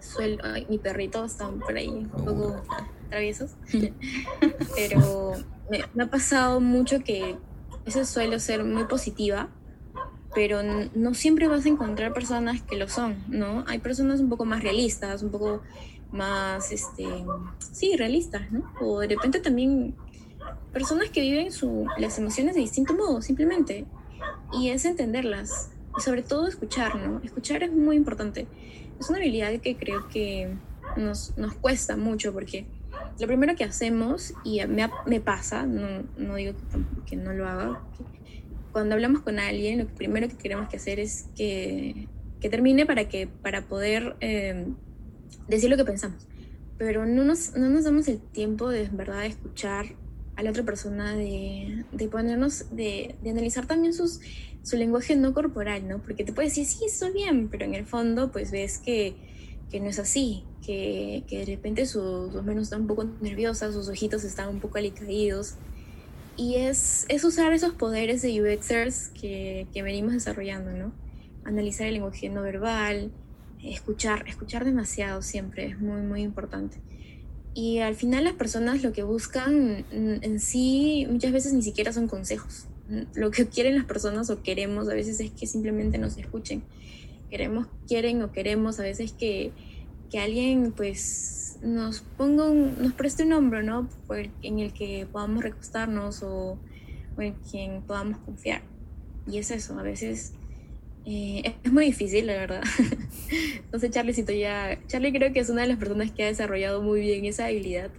soy 0.00 0.38
mi 0.68 0.78
perrito 0.78 1.24
está 1.24 1.48
por 1.50 1.76
ahí 1.76 1.88
un 1.88 2.08
poco 2.08 2.62
traviesos, 3.10 3.50
pero 4.76 5.34
me, 5.68 6.02
ha 6.02 6.06
pasado 6.06 6.60
mucho 6.60 7.00
que 7.00 7.36
eso 7.84 8.04
suelo 8.04 8.38
ser 8.38 8.64
muy 8.64 8.84
positiva, 8.84 9.48
pero 10.34 10.60
no 10.94 11.12
siempre 11.14 11.48
vas 11.48 11.66
a 11.66 11.68
encontrar 11.68 12.14
personas 12.14 12.62
que 12.62 12.76
lo 12.76 12.88
son, 12.88 13.22
¿no? 13.28 13.64
Hay 13.66 13.78
personas 13.78 14.20
un 14.20 14.28
poco 14.28 14.44
más 14.44 14.62
realistas, 14.62 15.22
un 15.22 15.30
poco 15.30 15.60
más, 16.12 16.72
este, 16.72 17.06
sí, 17.72 17.96
realistas, 17.96 18.50
¿no? 18.52 18.72
O 18.80 19.00
de 19.00 19.08
repente 19.08 19.40
también 19.40 19.96
personas 20.72 21.10
que 21.10 21.20
viven 21.20 21.52
su, 21.52 21.86
las 21.98 22.18
emociones 22.18 22.54
de 22.54 22.60
distinto 22.60 22.94
modo, 22.94 23.22
simplemente 23.22 23.86
y 24.52 24.70
es 24.70 24.84
entenderlas 24.84 25.70
y 25.96 26.00
sobre 26.00 26.22
todo 26.22 26.46
escuchar, 26.46 26.96
¿no? 26.96 27.20
Escuchar 27.22 27.62
es 27.62 27.72
muy 27.72 27.96
importante. 27.96 28.46
Es 28.98 29.08
una 29.08 29.18
habilidad 29.18 29.52
que 29.60 29.76
creo 29.76 30.08
que 30.08 30.54
nos, 30.96 31.36
nos 31.36 31.54
cuesta 31.54 31.96
mucho 31.96 32.32
porque 32.32 32.66
lo 33.18 33.26
primero 33.26 33.54
que 33.54 33.64
hacemos, 33.64 34.34
y 34.44 34.64
me, 34.66 34.88
me 35.06 35.20
pasa, 35.20 35.66
no, 35.66 36.04
no 36.16 36.34
digo 36.36 36.54
que, 37.06 37.16
no 37.16 37.32
lo 37.32 37.46
haga, 37.46 37.80
cuando 38.72 38.94
hablamos 38.94 39.22
con 39.22 39.38
alguien, 39.38 39.78
lo 39.78 39.86
primero 39.86 40.28
que 40.28 40.36
queremos 40.36 40.68
que 40.68 40.76
hacer 40.76 41.00
es 41.00 41.26
que, 41.36 42.08
que 42.40 42.48
termine 42.48 42.86
para, 42.86 43.08
que, 43.08 43.26
para 43.26 43.62
poder 43.62 44.16
eh, 44.20 44.66
decir 45.48 45.70
lo 45.70 45.76
que 45.76 45.84
pensamos. 45.84 46.26
Pero 46.78 47.04
no 47.04 47.24
nos, 47.24 47.54
no 47.56 47.68
nos 47.68 47.84
damos 47.84 48.08
el 48.08 48.20
tiempo 48.20 48.70
de 48.70 48.84
en 48.84 48.96
verdad 48.96 49.26
escuchar 49.26 49.86
a 50.40 50.42
la 50.42 50.50
otra 50.50 50.64
persona, 50.64 51.14
de, 51.14 51.84
de 51.92 52.08
ponernos, 52.08 52.64
de, 52.74 53.14
de, 53.22 53.30
analizar 53.30 53.66
también 53.66 53.92
sus, 53.92 54.20
su 54.62 54.76
lenguaje 54.78 55.14
no 55.14 55.34
corporal, 55.34 55.86
¿no? 55.86 55.98
Porque 55.98 56.24
te 56.24 56.32
puede 56.32 56.48
decir, 56.48 56.64
sí, 56.64 56.86
estoy 56.86 57.12
bien, 57.12 57.48
pero 57.48 57.66
en 57.66 57.74
el 57.74 57.84
fondo 57.84 58.32
pues 58.32 58.50
ves 58.50 58.78
que, 58.78 59.14
que 59.70 59.80
no 59.80 59.90
es 59.90 59.98
así, 59.98 60.44
que, 60.64 61.24
que 61.28 61.40
de 61.40 61.44
repente 61.44 61.84
sus, 61.84 62.32
sus 62.32 62.42
manos 62.42 62.64
están 62.64 62.82
un 62.82 62.86
poco 62.86 63.04
nerviosas, 63.20 63.74
sus 63.74 63.88
ojitos 63.90 64.24
están 64.24 64.48
un 64.48 64.60
poco 64.60 64.78
alicaídos. 64.78 65.56
Y 66.38 66.54
es, 66.54 67.04
es 67.08 67.22
usar 67.24 67.52
esos 67.52 67.74
poderes 67.74 68.22
de 68.22 68.40
UXers 68.40 69.08
que, 69.08 69.66
que 69.74 69.82
venimos 69.82 70.14
desarrollando, 70.14 70.72
¿no? 70.72 70.94
Analizar 71.44 71.86
el 71.86 71.94
lenguaje 71.94 72.30
no 72.30 72.40
verbal, 72.40 73.12
escuchar, 73.62 74.26
escuchar 74.26 74.64
demasiado 74.64 75.20
siempre 75.20 75.66
es 75.66 75.78
muy, 75.78 76.00
muy 76.00 76.22
importante. 76.22 76.78
Y 77.54 77.78
al 77.78 77.94
final 77.96 78.24
las 78.24 78.34
personas 78.34 78.82
lo 78.82 78.92
que 78.92 79.02
buscan 79.02 79.84
en 79.90 80.40
sí 80.40 81.06
muchas 81.10 81.32
veces 81.32 81.52
ni 81.52 81.62
siquiera 81.62 81.92
son 81.92 82.06
consejos. 82.06 82.66
Lo 83.14 83.30
que 83.30 83.46
quieren 83.46 83.76
las 83.76 83.84
personas 83.84 84.30
o 84.30 84.42
queremos 84.42 84.88
a 84.88 84.94
veces 84.94 85.20
es 85.20 85.30
que 85.30 85.46
simplemente 85.46 85.98
nos 85.98 86.16
escuchen. 86.16 86.62
Queremos, 87.28 87.66
quieren 87.86 88.22
o 88.22 88.32
queremos 88.32 88.80
a 88.80 88.82
veces 88.82 89.12
que, 89.12 89.52
que 90.10 90.18
alguien 90.18 90.72
pues 90.72 91.58
nos 91.62 92.00
ponga 92.00 92.48
un, 92.48 92.80
nos 92.80 92.92
preste 92.94 93.24
un 93.24 93.32
hombro, 93.32 93.62
¿no? 93.62 93.88
en 94.42 94.58
el 94.58 94.72
que 94.72 95.06
podamos 95.10 95.42
recostarnos 95.42 96.22
o, 96.22 96.58
o 97.16 97.22
en 97.22 97.34
quien 97.34 97.82
podamos 97.82 98.18
confiar. 98.18 98.62
Y 99.26 99.38
es 99.38 99.50
eso, 99.50 99.78
a 99.78 99.82
veces 99.82 100.32
eh, 101.04 101.54
es 101.62 101.72
muy 101.72 101.86
difícil, 101.86 102.26
la 102.26 102.34
verdad. 102.34 102.62
Entonces, 103.56 103.90
Charlie, 103.90 104.12
ya. 104.38 104.78
Charlie 104.86 105.12
creo 105.12 105.32
que 105.32 105.40
es 105.40 105.50
una 105.50 105.62
de 105.62 105.68
las 105.68 105.78
personas 105.78 106.10
que 106.10 106.24
ha 106.24 106.26
desarrollado 106.26 106.82
muy 106.82 107.00
bien 107.00 107.24
esa 107.24 107.46
habilidad. 107.46 107.90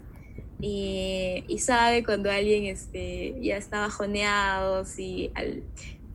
Y, 0.60 1.44
y 1.48 1.60
sabe 1.60 2.04
cuando 2.04 2.30
alguien 2.30 2.66
este, 2.66 3.36
ya 3.42 3.58
está 3.58 3.82
bajoneado. 3.82 4.86
Si 4.86 5.32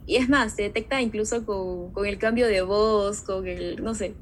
y 0.07 0.17
es 0.17 0.29
más, 0.29 0.55
se 0.55 0.63
detecta 0.63 1.03
incluso 1.03 1.45
con, 1.45 1.91
con, 1.91 2.07
el 2.07 2.19
cambio 2.19 2.47
de 2.47 2.63
voz, 2.63 3.23
con 3.23 3.47
el. 3.47 3.83
No 3.83 3.95
sé. 3.95 4.15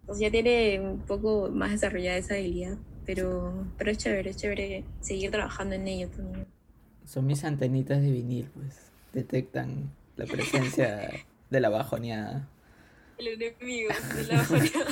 Entonces, 0.00 0.22
ya 0.22 0.30
tiene 0.30 0.80
un 0.80 1.00
poco 1.00 1.50
más 1.52 1.72
desarrollada 1.72 2.16
esa 2.16 2.34
habilidad. 2.34 2.78
Pero, 3.04 3.66
pero 3.78 3.90
es 3.90 3.98
chévere, 3.98 4.30
es 4.30 4.36
chévere 4.36 4.84
seguir 5.00 5.30
trabajando 5.30 5.74
en 5.74 5.86
ello 5.86 6.08
también. 6.08 6.46
Son 7.04 7.26
mis 7.26 7.44
antenitas 7.44 8.00
de 8.02 8.10
vinil, 8.10 8.48
pues. 8.54 8.90
Detectan 9.12 9.90
la 10.16 10.24
presencia 10.24 11.10
de 11.50 11.60
la 11.60 11.68
bajoneada. 11.68 12.48
El 13.18 13.28
enemigo 13.28 13.90
de 14.14 14.24
la 14.24 14.36
bajoneada. 14.38 14.86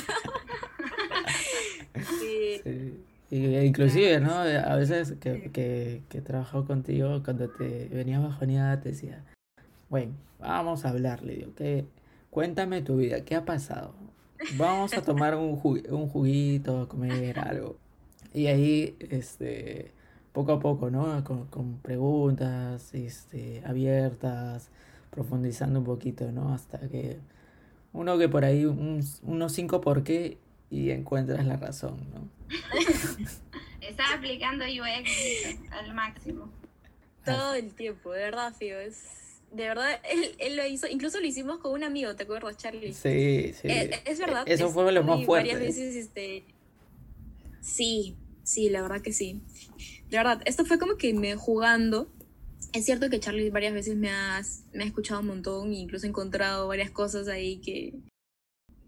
sí. 2.19 2.61
Sí. 2.63 2.99
Y, 3.31 3.57
inclusive, 3.57 4.19
¿no? 4.19 4.33
A 4.35 4.75
veces 4.75 5.13
que, 5.19 5.49
que, 5.51 6.01
que 6.09 6.17
he 6.19 6.21
trabajado 6.21 6.65
contigo, 6.65 7.21
cuando 7.23 7.49
te 7.49 7.89
venías 7.91 8.21
bajoneada, 8.21 8.79
te 8.81 8.89
decía, 8.89 9.23
bueno, 9.89 10.13
vamos 10.39 10.85
a 10.85 10.89
hablar, 10.89 11.23
le 11.23 11.35
digo, 11.35 11.51
¿qué? 11.55 11.85
Cuéntame 12.29 12.81
tu 12.81 12.97
vida, 12.97 13.21
¿qué 13.21 13.35
ha 13.35 13.45
pasado? 13.45 13.93
Vamos 14.57 14.93
a 14.93 15.01
tomar 15.01 15.35
un, 15.35 15.59
ju- 15.59 15.89
un 15.89 16.07
juguito, 16.07 16.81
a 16.81 16.89
comer 16.89 17.39
algo. 17.39 17.77
Y 18.33 18.47
ahí, 18.47 18.95
este, 19.09 19.91
poco 20.33 20.51
a 20.53 20.59
poco, 20.59 20.91
¿no? 20.91 21.23
Con, 21.23 21.45
con 21.47 21.77
preguntas, 21.77 22.93
este, 22.93 23.63
abiertas, 23.65 24.69
profundizando 25.09 25.79
un 25.79 25.85
poquito, 25.85 26.31
¿no? 26.31 26.53
Hasta 26.53 26.79
que 26.89 27.17
uno 27.95 28.17
que 28.17 28.27
por 28.29 28.43
ahí, 28.45 28.65
un- 28.65 29.03
unos 29.23 29.53
cinco 29.53 29.81
por 29.81 30.03
qué 30.03 30.37
y 30.69 30.91
encuentras 30.91 31.45
la 31.45 31.55
razón, 31.57 31.97
¿no? 32.13 32.29
Está 33.81 34.13
aplicando 34.15 34.65
UX 34.65 35.09
al 35.71 35.93
máximo. 35.93 36.49
Todo 37.23 37.55
el 37.55 37.73
tiempo, 37.73 38.11
de 38.11 38.19
verdad, 38.23 38.53
Fío. 38.53 38.79
Es, 38.79 39.03
de 39.51 39.67
verdad, 39.67 39.99
él, 40.11 40.35
él 40.39 40.55
lo 40.57 40.65
hizo, 40.65 40.87
incluso 40.87 41.19
lo 41.19 41.25
hicimos 41.25 41.59
con 41.59 41.71
un 41.73 41.83
amigo, 41.83 42.15
¿te 42.15 42.23
acuerdas, 42.23 42.57
Charlie? 42.57 42.93
Sí, 42.93 43.53
sí. 43.53 43.67
Eh, 43.67 44.01
es 44.05 44.19
verdad. 44.19 44.43
Eso 44.45 44.67
es- 44.67 44.73
fue 44.73 44.91
lo 44.91 45.03
más 45.03 45.23
fuerte. 45.25 45.53
Varias 45.53 45.59
veces, 45.59 45.95
este. 45.95 46.43
Sí, 47.61 48.15
sí, 48.43 48.69
la 48.69 48.81
verdad 48.81 49.01
que 49.01 49.13
sí. 49.13 49.41
De 50.09 50.17
verdad, 50.17 50.41
esto 50.45 50.65
fue 50.65 50.77
como 50.77 50.97
que 50.97 51.13
me 51.13 51.35
jugando. 51.35 52.09
Es 52.75 52.83
cierto 52.83 53.09
que 53.09 53.21
Charlie 53.21 53.51
varias 53.51 53.73
veces 53.73 53.95
me 53.95 54.09
ha, 54.09 54.41
escuchado 54.73 55.21
un 55.21 55.27
montón 55.27 55.71
e 55.71 55.77
incluso 55.77 56.05
he 56.05 56.09
encontrado 56.09 56.67
varias 56.67 56.91
cosas 56.91 57.29
ahí 57.29 57.61
que. 57.61 57.93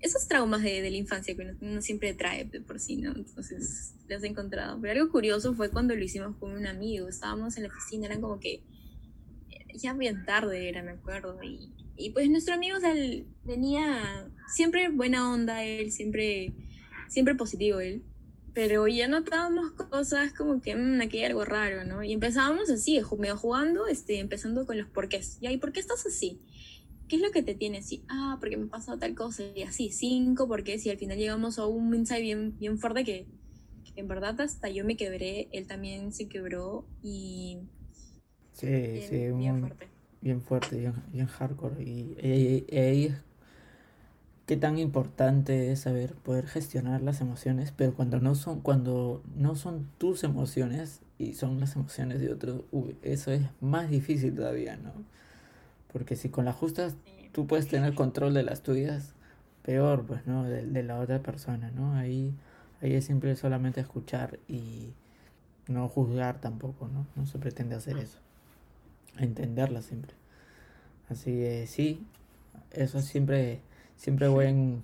Esos 0.01 0.27
traumas 0.27 0.61
de, 0.61 0.81
la 0.81 0.97
infancia 0.97 1.35
que 1.35 1.55
uno, 1.61 1.81
siempre 1.81 2.13
trae 2.13 2.43
de 2.43 2.59
por 2.59 2.81
sí, 2.81 2.97
¿no? 2.97 3.15
Entonces 3.15 3.95
los 4.09 4.23
he 4.23 4.27
encontrado. 4.27 4.77
Pero 4.81 4.99
algo 4.99 5.11
curioso 5.11 5.55
fue 5.55 5.71
cuando 5.71 5.95
lo 5.95 6.03
hicimos 6.03 6.35
con 6.35 6.51
un 6.51 6.67
amigo. 6.67 7.07
Estábamos 7.07 7.55
en 7.55 7.63
la 7.63 7.69
oficina, 7.69 8.07
eran 8.07 8.19
como 8.19 8.41
que. 8.41 8.61
Ya 9.73 9.93
bien 9.93 10.25
tarde 10.25 10.67
era, 10.67 10.83
me 10.83 10.91
acuerdo. 10.91 11.39
Y, 11.41 12.09
pues 12.09 12.29
nuestro 12.29 12.55
amigo 12.55 12.77
o 12.77 13.45
venía 13.45 14.29
siempre 14.53 14.89
buena 14.89 15.31
onda, 15.31 15.63
él 15.63 15.93
siempre, 15.93 16.53
siempre 17.07 17.35
positivo 17.35 17.79
él. 17.79 18.03
Pero 18.57 18.87
ya 18.87 19.07
notábamos 19.07 19.71
cosas 19.73 20.33
como 20.33 20.61
que 20.61 20.75
mmm, 20.75 20.99
aquí 21.01 21.19
hay 21.19 21.25
algo 21.25 21.45
raro, 21.45 21.83
¿no? 21.85 22.03
Y 22.03 22.13
empezábamos 22.13 22.71
así, 22.71 22.99
medio 23.19 23.37
jugando, 23.37 23.85
este, 23.85 24.19
empezando 24.19 24.65
con 24.65 24.79
los 24.79 24.87
porqués. 24.89 25.37
¿Ya? 25.41 25.51
¿Y 25.51 25.57
por 25.59 25.71
qué 25.73 25.79
estás 25.79 26.07
así? 26.07 26.41
¿Qué 27.07 27.17
es 27.17 27.21
lo 27.21 27.31
que 27.31 27.43
te 27.43 27.53
tiene 27.53 27.77
así? 27.79 28.03
Ah, 28.09 28.37
porque 28.39 28.57
me 28.57 28.65
ha 28.65 28.69
pasado 28.69 28.97
tal 28.97 29.13
cosa. 29.15 29.43
Y 29.55 29.61
así, 29.63 29.91
cinco 29.91 30.47
porqués. 30.47 30.85
Y 30.87 30.89
al 30.89 30.97
final 30.97 31.19
llegamos 31.19 31.59
a 31.59 31.67
un 31.67 31.93
insight 31.93 32.23
bien, 32.23 32.57
bien 32.57 32.79
fuerte 32.79 33.05
que, 33.05 33.27
que 33.93 34.01
en 34.01 34.07
verdad 34.07 34.41
hasta 34.41 34.69
yo 34.69 34.83
me 34.85 34.97
quebré, 34.97 35.49
él 35.51 35.67
también 35.67 36.11
se 36.11 36.27
quebró 36.27 36.87
y 37.03 37.59
Sí, 38.51 38.67
bien, 38.91 39.01
sí, 39.01 39.31
bien 39.31 39.55
muy, 39.55 39.59
fuerte. 39.59 39.87
bien 40.21 40.41
fuerte, 40.41 40.77
bien, 40.77 40.93
bien 41.11 41.27
hardcore. 41.27 41.83
Y 41.83 42.17
ahí 42.23 43.05
es 43.05 43.13
qué 44.47 44.55
tan 44.55 44.79
importante 44.79 45.71
es 45.71 45.81
saber 45.81 46.13
poder 46.13 46.47
gestionar 46.47 47.01
las 47.01 47.19
emociones, 47.19 47.73
pero 47.75 47.93
cuando 47.93 48.19
no 48.21 48.33
son, 48.33 48.61
cuando 48.61 49.21
no 49.35 49.55
son 49.55 49.87
tus 49.97 50.23
emociones 50.23 51.01
y 51.19 51.33
son 51.33 51.59
las 51.59 51.75
emociones 51.75 52.21
de 52.21 52.31
otros, 52.31 52.61
eso 53.03 53.31
es 53.31 53.41
más 53.59 53.89
difícil 53.89 54.33
todavía, 54.33 54.77
¿no? 54.77 54.93
Porque 55.91 56.15
si 56.15 56.29
con 56.29 56.45
las 56.45 56.55
justas 56.55 56.95
tú 57.33 57.45
puedes 57.45 57.67
tener 57.67 57.93
control 57.93 58.33
de 58.33 58.43
las 58.43 58.61
tuyas, 58.61 59.13
peor, 59.63 60.05
pues, 60.05 60.25
¿no? 60.25 60.45
De, 60.45 60.65
de 60.65 60.83
la 60.83 60.99
otra 60.99 61.19
persona, 61.19 61.69
¿no? 61.71 61.95
Ahí, 61.95 62.33
ahí 62.81 62.93
es 62.93 63.03
simple 63.03 63.35
solamente 63.35 63.81
escuchar 63.81 64.39
y 64.47 64.93
no 65.67 65.89
juzgar 65.89 66.39
tampoco, 66.39 66.87
¿no? 66.87 67.05
No 67.17 67.25
se 67.25 67.37
pretende 67.37 67.75
hacer 67.75 67.97
eso. 67.97 68.19
Entenderla 69.17 69.81
siempre. 69.81 70.13
Así 71.09 71.31
que 71.31 71.67
sí, 71.67 72.07
eso 72.71 72.99
es 72.99 73.05
siempre, 73.97 74.27
siempre 74.27 74.29
buen... 74.29 74.83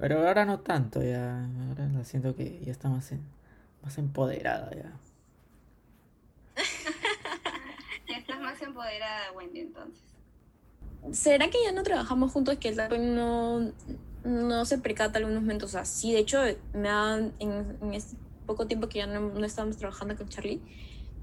Pero 0.00 0.26
ahora 0.26 0.44
no 0.46 0.60
tanto, 0.60 1.02
ya. 1.02 1.44
Ahora 1.68 1.88
la 1.88 2.04
siento 2.04 2.36
que 2.36 2.60
ya 2.64 2.72
está 2.72 2.88
más, 2.88 3.12
en- 3.12 3.26
más 3.82 3.98
empoderada, 3.98 4.70
ya. 4.74 4.92
Ya 8.08 8.16
estás 8.18 8.40
más 8.40 8.60
empoderada, 8.62 9.32
Wendy, 9.32 9.60
entonces. 9.60 10.02
¿Será 11.12 11.50
que 11.50 11.58
ya 11.64 11.72
no 11.72 11.82
trabajamos 11.84 12.32
juntos? 12.32 12.56
Que 12.58 12.68
él 12.70 12.76
también 12.76 13.14
no, 13.14 13.72
no 14.24 14.64
se 14.64 14.78
percata 14.78 15.18
algunos 15.18 15.42
momentos 15.42 15.74
así. 15.74 16.12
De 16.12 16.18
hecho, 16.20 16.38
me 16.74 16.88
ha, 16.88 17.16
en, 17.38 17.78
en 17.80 17.94
este 17.94 18.16
poco 18.46 18.66
tiempo 18.66 18.88
que 18.88 18.98
ya 18.98 19.06
no, 19.06 19.20
no 19.20 19.44
estábamos 19.46 19.76
trabajando 19.78 20.16
con 20.16 20.28
Charlie, 20.28 20.62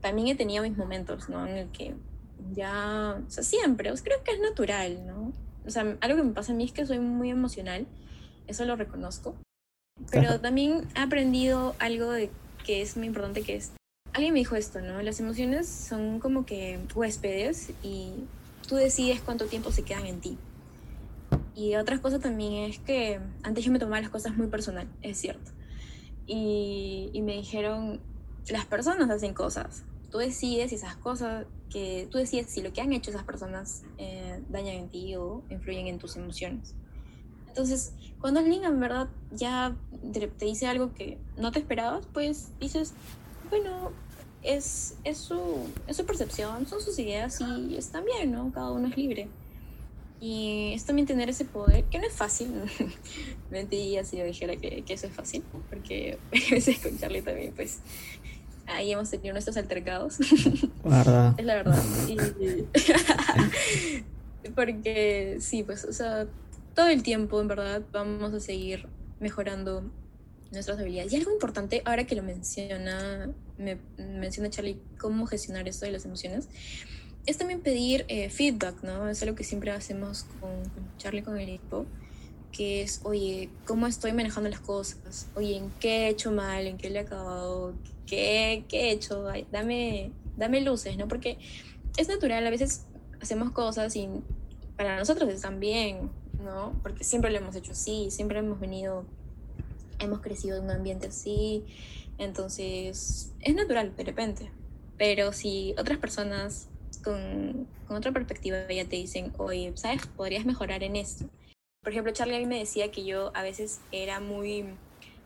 también 0.02 0.28
he 0.30 0.36
tenido 0.36 0.64
mis 0.64 0.78
momentos, 0.78 1.30
¿no? 1.30 1.48
En 1.48 1.58
el 1.58 1.72
que 1.72 1.96
ya, 2.54 3.22
o 3.26 3.30
sea, 3.30 3.44
siempre, 3.44 3.90
pues 3.90 4.04
creo 4.04 4.24
que 4.24 4.32
es 4.34 4.40
natural, 4.42 5.06
¿no? 5.06 5.34
O 5.66 5.70
sea, 5.70 5.98
algo 6.02 6.18
que 6.18 6.24
me 6.24 6.34
pasa 6.34 6.52
a 6.52 6.56
mí 6.56 6.66
es 6.66 6.72
que 6.72 6.86
soy 6.86 7.00
muy 7.00 7.30
emocional, 7.30 7.88
eso 8.48 8.66
lo 8.66 8.76
reconozco. 8.76 9.36
Pero 10.12 10.40
también 10.40 10.88
he 10.96 11.00
aprendido 11.00 11.76
algo 11.80 12.12
de 12.12 12.30
que 12.66 12.82
es 12.82 12.98
muy 12.98 13.08
importante, 13.08 13.44
que 13.44 13.56
es, 13.56 13.72
alguien 14.14 14.34
me 14.34 14.40
dijo 14.40 14.56
esto, 14.56 14.82
¿no? 14.82 15.02
Las 15.02 15.20
emociones 15.20 15.68
son 15.68 16.20
como 16.20 16.46
que 16.46 16.80
huéspedes 16.96 17.72
y 17.84 18.12
tú 18.68 18.76
decides 18.76 19.22
cuánto 19.22 19.46
tiempo 19.46 19.72
se 19.72 19.84
quedan 19.84 20.06
en 20.06 20.20
ti. 20.20 20.38
Y 21.56 21.76
otra 21.76 22.00
cosa 22.00 22.20
también 22.20 22.70
es 22.70 22.80
que 22.80 23.20
antes 23.44 23.64
yo 23.64 23.72
me 23.72 23.80
tomaba 23.80 24.02
las 24.02 24.10
cosas 24.10 24.36
muy 24.36 24.48
personal, 24.48 24.88
es 25.02 25.20
cierto. 25.20 25.52
Y, 26.26 27.10
y 27.14 27.22
me 27.22 27.34
dijeron, 27.34 28.00
las 28.50 28.66
personas 28.66 29.10
hacen 29.10 29.34
cosas. 29.34 29.84
Tú 30.14 30.20
decides 30.20 30.70
si 30.70 30.76
esas 30.76 30.96
cosas, 30.96 31.48
que 31.72 32.08
tú 32.12 32.20
decides 32.20 32.52
si 32.52 32.62
lo 32.62 32.72
que 32.72 32.82
han 32.82 32.94
hecho 32.94 33.10
esas 33.10 33.24
personas 33.24 33.82
eh, 33.98 34.44
dañan 34.48 34.76
en 34.76 34.90
ti 34.90 35.16
o 35.16 35.42
influyen 35.50 35.88
en 35.88 35.98
tus 35.98 36.16
emociones. 36.18 36.76
Entonces, 37.48 37.94
cuando 38.22 38.40
alguien 38.40 38.64
en 38.64 38.80
verdad 38.80 39.10
ya 39.32 39.76
te 40.14 40.46
dice 40.46 40.68
algo 40.68 40.94
que 40.94 41.18
no 41.36 41.52
te 41.52 41.58
esperabas, 41.58 42.06
pues 42.14 42.52
dices, 42.60 42.94
bueno, 43.50 43.92
es, 44.44 45.00
es, 45.04 45.18
su, 45.18 45.68
es 45.88 45.98
su 45.98 46.06
percepción, 46.06 46.68
son 46.68 46.80
sus 46.80 47.00
ideas 47.00 47.42
y 47.42 47.76
están 47.76 48.06
bien, 48.06 48.34
¿no? 48.34 48.52
Cada 48.52 48.70
uno 48.72 48.90
es 48.90 48.96
libre. 48.96 49.30
Y 50.22 50.74
es 50.76 50.86
también 50.86 51.08
tener 51.08 51.28
ese 51.28 51.44
poder, 51.44 51.86
que 51.86 51.98
no 51.98 52.06
es 52.06 52.14
fácil. 52.14 52.54
Mentiría 53.50 54.06
si 54.06 54.18
yo 54.18 54.26
dijera 54.26 54.58
que, 54.58 54.84
que 54.84 54.94
eso 54.94 55.08
es 55.08 55.14
fácil, 55.14 55.44
porque 55.72 56.20
a 56.52 56.54
veces 56.54 56.78
con 56.78 56.98
también, 57.00 57.52
pues, 57.56 57.80
ahí 58.68 58.92
hemos 58.92 59.10
tenido 59.10 59.34
nuestros 59.34 59.58
altercados. 59.58 60.18
¿Verdad? 60.84 61.36
Es 61.40 61.46
la 61.46 61.56
verdad. 61.56 61.84
Y- 62.08 62.18
porque 64.56 65.38
sí, 65.40 65.64
pues, 65.64 65.86
o 65.86 65.94
sea, 65.94 66.28
todo 66.76 66.88
el 66.88 67.04
tiempo, 67.04 67.40
en 67.42 67.48
verdad, 67.48 67.82
vamos 67.92 68.34
a 68.34 68.40
seguir 68.40 68.88
mejorando 69.20 69.84
nuestras 70.52 70.80
habilidades. 70.80 71.14
Y 71.14 71.16
algo 71.18 71.32
importante, 71.32 71.82
ahora 71.86 72.06
que 72.06 72.16
lo 72.16 72.24
menciona, 72.24 73.30
me 73.58 73.78
menciona 73.98 74.50
Charlie, 74.50 74.80
cómo 75.00 75.26
gestionar 75.26 75.68
esto 75.68 75.86
de 75.86 75.92
las 75.92 76.06
emociones, 76.06 76.48
es 77.26 77.38
también 77.38 77.62
pedir 77.62 78.06
eh, 78.10 78.30
feedback, 78.30 78.84
¿no? 78.84 79.08
Es 79.10 79.22
algo 79.24 79.36
que 79.36 79.44
siempre 79.44 79.72
hacemos 79.72 80.26
con, 80.40 80.52
con 80.70 80.98
Charlie, 80.98 81.24
con 81.24 81.38
el 81.38 81.50
equipo, 81.50 81.86
que 82.52 82.82
es, 82.84 83.00
oye, 83.04 83.50
¿cómo 83.66 83.88
estoy 83.88 84.12
manejando 84.12 84.50
las 84.50 84.60
cosas? 84.60 85.28
Oye, 85.36 85.56
¿en 85.58 85.72
qué 85.80 86.08
he 86.08 86.10
hecho 86.10 86.32
mal? 86.32 86.68
¿En 86.68 86.78
qué 86.78 86.90
le 86.90 87.00
he 87.00 87.02
acabado? 87.02 87.74
¿Qué, 88.06 88.66
qué 88.68 88.90
he 88.90 88.92
hecho? 88.92 89.28
Ay, 89.28 89.48
dame, 89.52 90.12
dame 90.38 90.62
luces, 90.62 90.98
¿no? 90.98 91.08
Porque 91.08 91.38
es 91.98 92.08
natural, 92.08 92.46
a 92.46 92.50
veces 92.50 92.86
hacemos 93.22 93.52
cosas 93.52 93.96
y 93.96 94.10
para 94.76 94.98
nosotros 94.98 95.30
están 95.30 95.60
bien, 95.60 96.10
¿no? 96.44 96.78
Porque 96.82 97.04
siempre 97.04 97.32
lo 97.32 97.38
hemos 97.38 97.56
hecho 97.56 97.72
así, 97.72 98.10
siempre 98.12 98.40
hemos 98.40 98.60
venido, 98.60 99.06
hemos 100.00 100.22
crecido 100.22 100.58
en 100.58 100.66
un 100.66 100.72
ambiente 100.72 101.08
así, 101.08 101.64
entonces 102.18 103.32
es 103.40 103.56
natural 103.56 103.96
de 103.96 104.04
repente. 104.04 104.52
Pero 104.98 105.34
si 105.34 105.74
otras 105.78 105.98
personas 105.98 106.68
con, 107.04 107.68
con 107.88 107.98
otra 107.98 108.12
perspectiva 108.12 108.58
ya 108.72 108.86
te 108.86 108.96
dicen, 108.96 109.34
oye, 109.38 109.72
¿sabes? 109.76 110.06
Podrías 110.08 110.46
mejorar 110.46 110.84
en 110.84 110.96
esto. 110.96 111.26
Por 111.84 111.92
ejemplo, 111.92 112.14
Charlie 112.14 112.38
a 112.38 112.40
mí 112.40 112.46
me 112.46 112.60
decía 112.60 112.92
que 112.92 113.04
yo 113.04 113.32
a 113.36 113.44
veces 113.44 113.82
era 113.92 114.20
muy... 114.20 114.66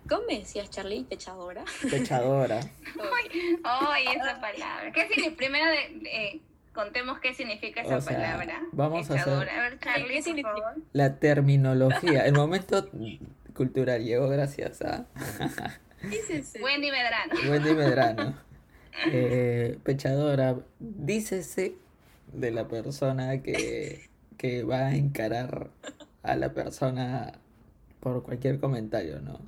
¿Cómo 0.08 0.24
me 0.28 0.40
decías, 0.40 0.70
Charlie? 0.70 1.04
Pechadora. 1.04 1.64
Pechadora. 1.90 2.60
¡Ay, 3.64 4.06
esa 4.16 4.40
palabra! 4.40 4.92
¿Qué 4.94 5.08
significa? 5.08 5.36
Primero 5.38 5.66
de, 5.66 6.10
eh, 6.10 6.42
contemos 6.74 7.20
qué 7.20 7.34
significa 7.34 7.82
esa 7.82 7.98
O 7.98 8.02
sea, 8.02 8.14
palabra. 8.16 8.62
vamos 8.72 9.10
a 9.12 9.16
hacer-. 9.16 9.50
A 9.50 9.62
ver, 9.62 9.80
Charlie, 9.80 10.08
¿Qué 10.08 10.14
por 10.16 10.24
significa? 10.24 10.52
favor. 10.62 10.76
La 10.94 11.20
terminología. 11.20 12.26
El 12.26 12.34
momento 12.34 12.90
cultural 13.54 14.04
llegó 14.04 14.30
gracias 14.30 14.82
a 14.82 15.06
Dícese. 16.04 16.62
Wendy 16.62 16.92
Medrano. 16.92 17.34
Wendy 17.50 17.74
Medrano. 17.74 18.48
Eh, 19.12 19.78
pechadora. 19.84 20.56
Dícese 20.80 21.76
de 22.34 22.50
la 22.50 22.68
persona 22.68 23.44
que 23.44 24.10
que 24.40 24.64
va 24.64 24.88
a 24.88 24.96
encarar 24.96 25.70
a 26.24 26.36
la 26.36 26.54
persona 26.54 27.34
por 28.00 28.24
cualquier 28.24 28.60
comentario, 28.60 29.20
¿no? 29.20 29.40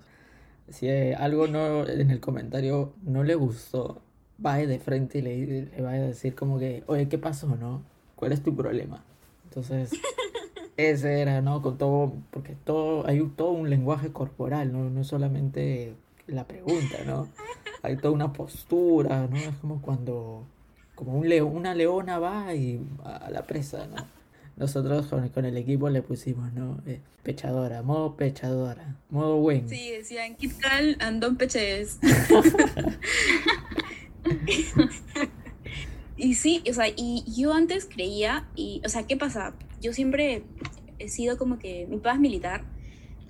Si 0.72 0.90
algo 0.90 1.48
no 1.48 1.88
en 1.88 2.12
el 2.12 2.20
comentario 2.20 2.94
no 3.04 3.24
le 3.24 3.36
gustó, 3.36 4.02
va 4.46 4.58
de 4.58 4.80
frente 4.80 5.20
y 5.20 5.22
le, 5.22 5.66
le 5.66 5.82
va 5.82 5.92
a 5.92 6.00
decir 6.00 6.36
como 6.36 6.60
que, 6.60 6.84
oye, 6.88 7.08
¿qué 7.08 7.18
pasó, 7.18 7.56
no? 7.56 7.84
¿Cuál 8.16 8.32
es 8.32 8.44
tu 8.44 8.56
problema? 8.56 9.04
Entonces, 9.46 9.92
ese 10.78 11.22
era, 11.22 11.42
¿no? 11.42 11.62
Con 11.62 11.78
todo, 11.78 12.14
porque 12.32 12.56
todo, 12.64 13.08
hay 13.08 13.22
todo 13.36 13.52
un 13.52 13.70
lenguaje 13.70 14.12
corporal, 14.12 14.72
¿no? 14.72 14.90
No 14.90 15.04
solamente 15.04 15.94
la 16.28 16.46
pregunta, 16.46 16.98
¿no? 17.06 17.28
Hay 17.82 17.98
toda 17.98 18.14
una 18.14 18.34
postura, 18.34 19.28
¿no? 19.28 19.38
Es 19.38 19.56
como 19.62 19.82
cuando, 19.82 20.44
como 20.96 21.18
un 21.18 21.28
león, 21.28 21.56
una 21.56 21.74
leona 21.74 22.20
va 22.20 22.54
y 22.54 22.80
a 23.04 23.30
la 23.32 23.46
presa, 23.46 23.88
¿no? 23.88 24.19
Nosotros 24.60 25.08
con, 25.08 25.46
el 25.46 25.56
equipo 25.56 25.90
le 25.90 26.02
pusimos, 26.02 26.52
¿no? 26.54 26.82
Eh, 26.86 27.00
pechadora, 27.24 27.82
modo 27.82 28.18
pechadora, 28.18 28.98
modo 29.10 29.38
buen. 29.38 29.70
Sí, 29.70 29.90
decían 29.90 30.36
Kitkal 30.36 30.98
andón 31.00 31.38
peches. 31.38 31.98
y 36.18 36.36
sí, 36.36 36.62
o 36.70 36.74
sea, 36.74 36.88
y 36.94 37.24
yo 37.26 37.54
antes 37.54 37.86
creía, 37.86 38.50
y, 38.54 38.82
o 38.86 38.90
sea, 38.90 39.08
¿qué 39.08 39.16
pasa? 39.16 39.56
Yo 39.82 39.94
siempre 39.94 40.44
he 41.00 41.08
sido 41.08 41.38
como 41.38 41.58
que, 41.58 41.88
mi 41.88 41.96
papá 41.96 42.16
es 42.16 42.20
militar, 42.20 42.66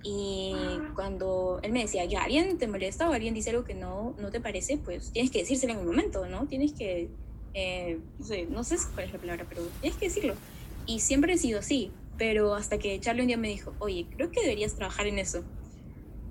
y 0.01 0.55
cuando 0.95 1.59
él 1.61 1.71
me 1.71 1.81
decía, 1.81 2.05
ya, 2.05 2.23
alguien 2.23 2.57
te 2.57 2.67
molesta 2.67 3.09
o 3.09 3.13
alguien 3.13 3.33
dice 3.33 3.49
algo 3.49 3.65
que 3.65 3.75
no, 3.75 4.15
no 4.19 4.31
te 4.31 4.39
parece, 4.39 4.77
pues 4.77 5.11
tienes 5.11 5.29
que 5.29 5.39
decírselo 5.39 5.73
en 5.73 5.79
un 5.79 5.87
momento, 5.87 6.25
¿no? 6.25 6.47
Tienes 6.47 6.71
que, 6.73 7.09
eh, 7.53 7.99
no 8.17 8.25
sé, 8.25 8.45
no 8.45 8.63
sé 8.63 8.77
cuál 8.93 9.07
es 9.07 9.13
la 9.13 9.19
palabra, 9.19 9.45
pero 9.47 9.61
tienes 9.81 9.99
que 9.99 10.05
decirlo. 10.05 10.35
Y 10.89 11.01
siempre 11.01 11.33
he 11.33 11.37
sido 11.37 11.59
así, 11.59 11.91
pero 12.17 12.55
hasta 12.55 12.79
que 12.79 12.99
Charlie 12.99 13.21
un 13.21 13.27
día 13.27 13.37
me 13.37 13.47
dijo, 13.47 13.75
oye, 13.77 14.07
creo 14.09 14.31
que 14.31 14.41
deberías 14.41 14.73
trabajar 14.73 15.05
en 15.05 15.19
eso. 15.19 15.43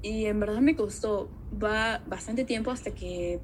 Y 0.03 0.25
en 0.25 0.41
verdad 0.41 0.59
me 0.59 0.75
costó 0.75 1.31
va 1.63 2.03
bastante 2.09 2.45
tiempo 2.45 2.73
hasta 2.73 2.91
que, 2.91 3.39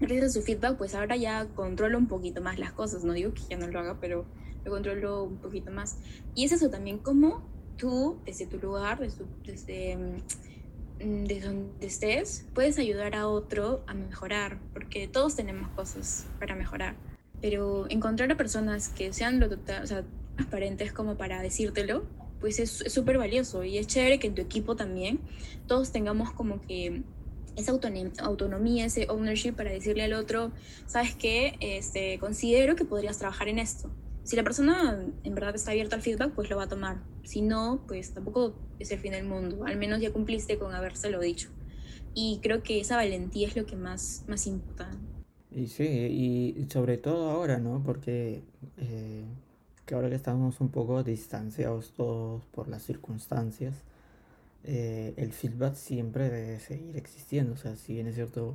gracias 0.00 0.24
a 0.24 0.28
su 0.30 0.42
feedback, 0.42 0.76
pues 0.76 0.96
ahora 0.96 1.14
ya 1.14 1.46
controlo 1.54 1.96
un 1.96 2.08
poquito 2.08 2.42
más 2.42 2.58
las 2.58 2.72
cosas. 2.72 3.04
No 3.04 3.12
digo 3.12 3.32
que 3.34 3.42
ya 3.48 3.56
no 3.56 3.68
lo 3.68 3.78
haga, 3.78 4.00
pero 4.00 4.26
lo 4.64 4.72
controlo 4.72 5.22
un 5.22 5.36
poquito 5.36 5.70
más. 5.70 5.98
Y 6.34 6.44
es 6.44 6.50
eso 6.50 6.68
también, 6.70 6.98
como 6.98 7.48
tú, 7.76 8.18
desde 8.26 8.46
tu 8.46 8.58
lugar, 8.58 8.98
desde, 8.98 9.26
desde, 9.44 9.96
mm, 9.96 11.24
desde 11.24 11.46
donde 11.46 11.86
estés, 11.86 12.48
puedes 12.52 12.80
ayudar 12.80 13.14
a 13.14 13.28
otro 13.28 13.84
a 13.86 13.94
mejorar, 13.94 14.58
porque 14.72 15.06
todos 15.06 15.36
tenemos 15.36 15.68
cosas 15.68 16.26
para 16.40 16.56
mejorar. 16.56 16.96
Pero 17.40 17.88
encontrar 17.90 18.32
a 18.32 18.36
personas 18.36 18.88
que 18.88 19.12
sean 19.12 19.38
lo 19.38 19.48
total, 19.48 19.86
transparentes 20.38 20.92
como 20.92 21.16
para 21.16 21.42
decírtelo, 21.42 22.06
pues 22.40 22.60
es 22.60 22.70
súper 22.70 23.18
valioso 23.18 23.64
y 23.64 23.76
es 23.76 23.88
chévere 23.88 24.20
que 24.20 24.28
en 24.28 24.36
tu 24.36 24.42
equipo 24.42 24.76
también 24.76 25.18
todos 25.66 25.90
tengamos 25.90 26.30
como 26.30 26.60
que 26.60 27.02
esa 27.56 27.72
autonomía, 27.72 28.86
ese 28.86 29.06
ownership 29.08 29.54
para 29.54 29.70
decirle 29.70 30.04
al 30.04 30.12
otro, 30.12 30.52
sabes 30.86 31.16
qué, 31.16 31.56
este, 31.58 32.20
considero 32.20 32.76
que 32.76 32.84
podrías 32.84 33.18
trabajar 33.18 33.48
en 33.48 33.58
esto. 33.58 33.90
Si 34.22 34.36
la 34.36 34.44
persona 34.44 35.04
en 35.24 35.34
verdad 35.34 35.56
está 35.56 35.72
abierta 35.72 35.96
al 35.96 36.02
feedback, 36.02 36.32
pues 36.34 36.48
lo 36.50 36.56
va 36.56 36.64
a 36.64 36.68
tomar. 36.68 37.02
Si 37.24 37.42
no, 37.42 37.82
pues 37.88 38.14
tampoco 38.14 38.54
es 38.78 38.92
el 38.92 39.00
fin 39.00 39.12
del 39.12 39.24
mundo. 39.24 39.64
Al 39.64 39.76
menos 39.76 40.00
ya 40.00 40.12
cumpliste 40.12 40.56
con 40.56 40.72
habérselo 40.72 41.18
dicho. 41.18 41.48
Y 42.14 42.38
creo 42.42 42.62
que 42.62 42.78
esa 42.78 42.94
valentía 42.94 43.48
es 43.48 43.56
lo 43.56 43.66
que 43.66 43.74
más, 43.74 44.24
más 44.28 44.46
importa. 44.46 44.90
Y 45.50 45.66
sí, 45.66 45.84
y 45.84 46.66
sobre 46.70 46.98
todo 46.98 47.30
ahora, 47.30 47.58
¿no? 47.58 47.82
Porque 47.84 48.42
eh, 48.76 49.24
que 49.88 49.94
ahora 49.94 50.10
que 50.10 50.16
estamos 50.16 50.60
un 50.60 50.68
poco 50.68 51.02
distanciados 51.02 51.92
todos 51.92 52.44
por 52.44 52.68
las 52.68 52.82
circunstancias, 52.82 53.74
eh, 54.64 55.14
el 55.16 55.32
feedback 55.32 55.76
siempre 55.76 56.28
debe 56.28 56.60
seguir 56.60 56.94
existiendo. 56.98 57.54
O 57.54 57.56
sea, 57.56 57.74
si 57.74 57.94
bien 57.94 58.06
es 58.06 58.14
cierto, 58.14 58.54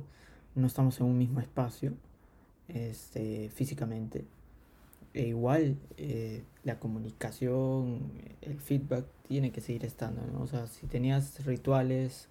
no 0.54 0.68
estamos 0.68 1.00
en 1.00 1.06
un 1.06 1.18
mismo 1.18 1.40
espacio 1.40 1.94
este, 2.68 3.50
físicamente, 3.50 4.24
e 5.12 5.26
igual 5.26 5.76
eh, 5.96 6.44
la 6.62 6.78
comunicación, 6.78 8.12
el 8.40 8.60
feedback 8.60 9.04
tiene 9.26 9.50
que 9.50 9.60
seguir 9.60 9.84
estando. 9.84 10.22
O 10.40 10.46
sea, 10.46 10.68
si 10.68 10.86
tenías 10.86 11.44
rituales 11.44 12.28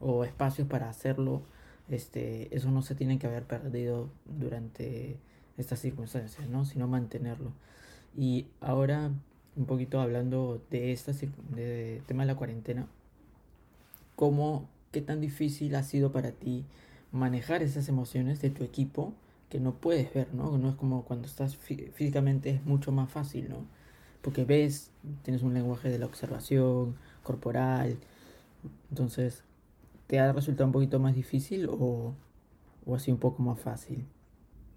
o 0.00 0.24
espacios 0.24 0.66
para 0.66 0.90
hacerlo, 0.90 1.42
este, 1.88 2.52
eso 2.56 2.72
no 2.72 2.82
se 2.82 2.96
tiene 2.96 3.20
que 3.20 3.28
haber 3.28 3.44
perdido 3.44 4.10
durante 4.24 5.16
estas 5.58 5.78
circunstancias, 5.78 6.48
¿no? 6.48 6.64
sino 6.64 6.88
mantenerlo. 6.88 7.52
Y 8.16 8.46
ahora, 8.60 9.10
un 9.56 9.66
poquito 9.66 10.00
hablando 10.00 10.62
de 10.70 10.92
este 10.92 11.12
de 11.54 12.02
tema 12.06 12.22
de 12.22 12.28
la 12.28 12.36
cuarentena, 12.36 12.86
¿cómo, 14.14 14.68
qué 14.90 15.02
tan 15.02 15.20
difícil 15.20 15.74
ha 15.74 15.82
sido 15.82 16.12
para 16.12 16.32
ti 16.32 16.64
manejar 17.12 17.62
esas 17.62 17.88
emociones 17.88 18.40
de 18.40 18.50
tu 18.50 18.64
equipo 18.64 19.12
que 19.50 19.60
no 19.60 19.74
puedes 19.74 20.12
ver, 20.12 20.32
¿no? 20.34 20.58
No 20.58 20.70
es 20.70 20.76
como 20.76 21.04
cuando 21.04 21.26
estás 21.26 21.56
físicamente 21.56 22.50
es 22.50 22.64
mucho 22.64 22.90
más 22.92 23.10
fácil, 23.10 23.48
¿no? 23.48 23.58
Porque 24.22 24.44
ves, 24.44 24.90
tienes 25.22 25.42
un 25.42 25.54
lenguaje 25.54 25.88
de 25.88 25.98
la 25.98 26.06
observación 26.06 26.96
corporal, 27.22 27.98
entonces, 28.90 29.44
¿te 30.06 30.18
ha 30.18 30.32
resultado 30.32 30.66
un 30.66 30.72
poquito 30.72 30.98
más 30.98 31.14
difícil 31.14 31.68
o, 31.68 32.14
o 32.86 32.94
así 32.94 33.10
un 33.10 33.18
poco 33.18 33.42
más 33.42 33.60
fácil? 33.60 34.04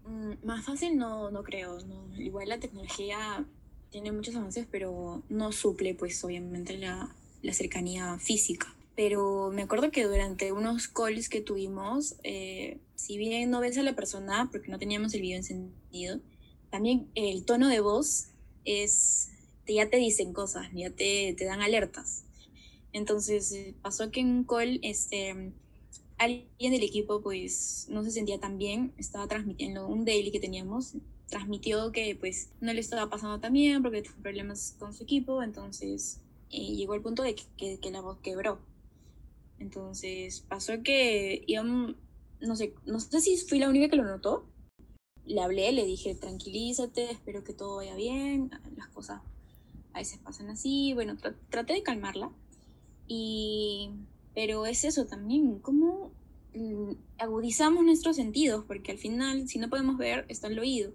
Mm, 0.09 0.43
más 0.43 0.65
fácil 0.65 0.97
no, 0.97 1.29
no 1.29 1.43
creo. 1.43 1.79
No. 1.85 2.19
Igual 2.19 2.49
la 2.49 2.59
tecnología 2.59 3.45
tiene 3.91 4.11
muchos 4.11 4.35
avances, 4.35 4.67
pero 4.69 5.23
no 5.29 5.51
suple, 5.51 5.93
pues, 5.93 6.23
obviamente, 6.23 6.77
la, 6.77 7.15
la 7.43 7.53
cercanía 7.53 8.17
física. 8.17 8.73
Pero 8.95 9.51
me 9.53 9.61
acuerdo 9.61 9.91
que 9.91 10.03
durante 10.03 10.51
unos 10.51 10.87
calls 10.87 11.29
que 11.29 11.41
tuvimos, 11.41 12.15
eh, 12.23 12.79
si 12.95 13.17
bien 13.17 13.49
no 13.49 13.61
ves 13.61 13.77
a 13.77 13.83
la 13.83 13.95
persona 13.95 14.49
porque 14.51 14.69
no 14.69 14.79
teníamos 14.79 15.13
el 15.13 15.21
video 15.21 15.37
encendido, 15.37 16.19
también 16.69 17.07
el 17.15 17.45
tono 17.45 17.69
de 17.69 17.79
voz 17.79 18.27
es, 18.65 19.29
ya 19.67 19.89
te 19.89 19.97
dicen 19.97 20.33
cosas, 20.33 20.67
ya 20.73 20.89
te, 20.89 21.33
te 21.37 21.45
dan 21.45 21.61
alertas. 21.61 22.25
Entonces 22.91 23.51
eh, 23.53 23.73
pasó 23.81 24.11
que 24.11 24.19
en 24.19 24.31
un 24.31 24.43
call, 24.43 24.79
este, 24.83 25.53
alguien 26.19 26.71
del 26.71 26.83
equipo 26.83 27.21
pues 27.21 27.87
no 27.89 28.03
se 28.03 28.11
sentía 28.11 28.39
tan 28.39 28.57
bien, 28.57 28.93
estaba 28.97 29.27
transmitiendo 29.27 29.87
un 29.87 30.05
daily 30.05 30.31
que 30.31 30.39
teníamos, 30.39 30.93
transmitió 31.27 31.91
que 31.91 32.15
pues 32.15 32.49
no 32.59 32.73
le 32.73 32.81
estaba 32.81 33.09
pasando 33.09 33.39
tan 33.39 33.53
bien 33.53 33.81
porque 33.81 34.01
tuvo 34.01 34.21
problemas 34.21 34.75
con 34.77 34.93
su 34.93 35.03
equipo, 35.03 35.41
entonces 35.41 36.19
eh, 36.51 36.75
llegó 36.75 36.93
el 36.93 37.01
punto 37.01 37.23
de 37.23 37.35
que, 37.35 37.79
que, 37.79 37.91
la 37.91 38.01
voz 38.01 38.19
quebró. 38.19 38.59
Entonces 39.59 40.41
pasó 40.41 40.83
que 40.83 41.43
íbamos, 41.47 41.95
no 42.41 42.55
sé, 42.55 42.73
no 42.85 42.99
sé 42.99 43.21
si 43.21 43.37
fui 43.37 43.59
la 43.59 43.69
única 43.69 43.89
que 43.89 43.95
lo 43.95 44.05
notó. 44.05 44.45
Le 45.25 45.41
hablé, 45.41 45.71
le 45.71 45.85
dije, 45.85 46.15
tranquilízate, 46.15 47.11
espero 47.11 47.43
que 47.43 47.53
todo 47.53 47.77
vaya 47.77 47.95
bien, 47.95 48.51
las 48.75 48.87
cosas 48.87 49.21
a 49.93 49.99
veces 49.99 50.19
pasan 50.19 50.49
así, 50.49 50.93
bueno, 50.93 51.17
traté 51.49 51.73
de 51.73 51.83
calmarla. 51.83 52.31
Y 53.07 53.91
pero 54.39 54.65
es 54.65 54.85
eso 54.85 55.05
también, 55.05 55.59
cómo 55.59 56.13
mm, 56.53 56.93
agudizamos 57.17 57.83
nuestros 57.83 58.15
sentidos, 58.15 58.63
porque 58.65 58.93
al 58.93 58.97
final, 58.97 59.49
si 59.49 59.59
no 59.59 59.69
podemos 59.69 59.97
ver, 59.97 60.23
está 60.29 60.47
el 60.47 60.57
oído. 60.57 60.93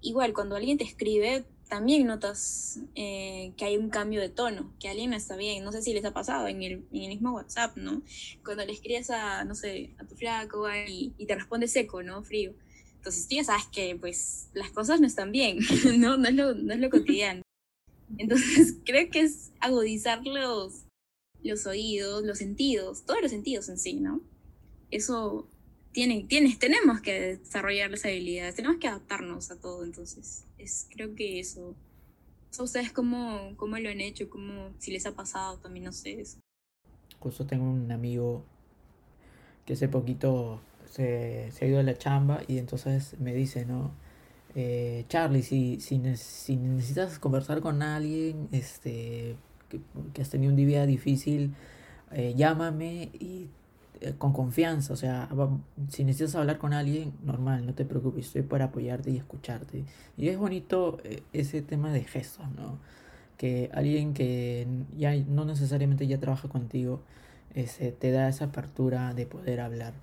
Igual, 0.00 0.32
cuando 0.32 0.54
alguien 0.54 0.78
te 0.78 0.84
escribe, 0.84 1.44
también 1.68 2.06
notas 2.06 2.78
eh, 2.94 3.52
que 3.56 3.64
hay 3.64 3.76
un 3.78 3.90
cambio 3.90 4.20
de 4.20 4.28
tono, 4.28 4.72
que 4.78 4.88
alguien 4.88 5.12
está 5.12 5.34
bien. 5.34 5.64
No 5.64 5.72
sé 5.72 5.82
si 5.82 5.92
les 5.92 6.04
ha 6.04 6.12
pasado 6.12 6.46
en 6.46 6.62
el, 6.62 6.86
en 6.92 7.02
el 7.02 7.08
mismo 7.08 7.32
WhatsApp, 7.32 7.76
¿no? 7.76 8.00
Cuando 8.44 8.64
le 8.64 8.74
escribes 8.74 9.10
a, 9.10 9.42
no 9.42 9.56
sé, 9.56 9.96
a 9.98 10.04
tu 10.04 10.14
flaco 10.14 10.72
y, 10.72 11.12
y, 11.18 11.26
te 11.26 11.34
responde 11.34 11.66
seco, 11.66 12.04
¿no? 12.04 12.22
Frío. 12.22 12.54
Entonces 12.94 13.26
tú 13.26 13.34
ya 13.34 13.42
sabes 13.42 13.66
que, 13.72 13.96
pues, 13.96 14.50
las 14.54 14.70
cosas 14.70 15.00
no 15.00 15.08
están 15.08 15.32
bien, 15.32 15.58
¿no? 15.98 16.16
No 16.16 16.28
es 16.28 16.34
lo, 16.36 16.54
no 16.54 16.74
es 16.74 16.78
lo 16.78 16.90
cotidiano. 16.90 17.42
Entonces 18.18 18.76
creo 18.86 19.10
que 19.10 19.22
es 19.22 19.50
agudizar 19.58 20.24
los, 20.24 20.84
los 21.42 21.66
oídos, 21.66 22.24
los 22.24 22.38
sentidos, 22.38 23.04
todos 23.04 23.22
los 23.22 23.30
sentidos 23.30 23.68
en 23.68 23.78
sí, 23.78 23.94
¿no? 23.94 24.20
Eso 24.90 25.48
tiene, 25.92 26.24
tienes, 26.28 26.58
tenemos 26.58 27.00
que 27.00 27.38
desarrollar 27.38 27.90
las 27.90 28.04
habilidades, 28.04 28.54
tenemos 28.54 28.78
que 28.78 28.88
adaptarnos 28.88 29.50
a 29.50 29.60
todo, 29.60 29.84
entonces 29.84 30.44
es, 30.58 30.88
creo 30.90 31.14
que 31.14 31.40
eso. 31.40 31.74
¿Ustedes 32.58 32.92
cómo, 32.92 33.52
cómo 33.56 33.78
lo 33.78 33.88
han 33.88 34.00
hecho? 34.00 34.28
¿Cómo, 34.28 34.70
si 34.78 34.90
les 34.90 35.06
ha 35.06 35.12
pasado 35.12 35.58
también, 35.58 35.84
no 35.84 35.92
sé 35.92 36.20
eso? 36.20 36.38
Justo 37.20 37.46
tengo 37.46 37.70
un 37.70 37.92
amigo 37.92 38.44
que 39.64 39.74
hace 39.74 39.88
poquito 39.88 40.60
se, 40.90 41.50
se 41.52 41.64
ha 41.64 41.68
ido 41.68 41.78
a 41.78 41.82
la 41.82 41.96
chamba 41.96 42.42
y 42.48 42.58
entonces 42.58 43.18
me 43.20 43.34
dice, 43.34 43.64
¿no? 43.64 43.92
Eh, 44.54 45.04
Charlie, 45.08 45.42
si, 45.42 45.80
si, 45.80 46.00
si 46.16 46.56
necesitas 46.56 47.18
conversar 47.18 47.60
con 47.60 47.82
alguien, 47.82 48.48
este, 48.50 49.36
que, 49.68 50.22
has 50.22 50.30
tenido 50.30 50.50
un 50.50 50.56
día 50.56 50.86
difícil, 50.86 51.54
eh, 52.12 52.34
llámame 52.36 53.10
y 53.18 53.48
eh, 54.00 54.14
con 54.16 54.32
confianza, 54.32 54.92
o 54.92 54.96
sea, 54.96 55.28
si 55.88 56.04
necesitas 56.04 56.36
hablar 56.36 56.58
con 56.58 56.72
alguien, 56.72 57.12
normal, 57.24 57.66
no 57.66 57.74
te 57.74 57.84
preocupes, 57.84 58.26
estoy 58.26 58.42
para 58.42 58.66
apoyarte 58.66 59.10
y 59.10 59.16
escucharte. 59.16 59.84
Y 60.16 60.28
es 60.28 60.38
bonito 60.38 60.98
eh, 61.04 61.22
ese 61.32 61.62
tema 61.62 61.92
de 61.92 62.04
gestos, 62.04 62.46
¿no? 62.56 62.78
que 63.38 63.70
alguien 63.72 64.14
que 64.14 64.66
ya 64.96 65.14
no 65.14 65.44
necesariamente 65.44 66.06
ya 66.06 66.18
trabaja 66.18 66.48
contigo 66.48 67.00
ese, 67.54 67.92
te 67.92 68.10
da 68.10 68.28
esa 68.28 68.46
apertura 68.46 69.14
de 69.14 69.26
poder 69.26 69.60
hablar. 69.60 69.94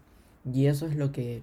Y 0.52 0.66
eso 0.68 0.88
es 0.88 0.96
lo 0.96 1.12
que 1.12 1.42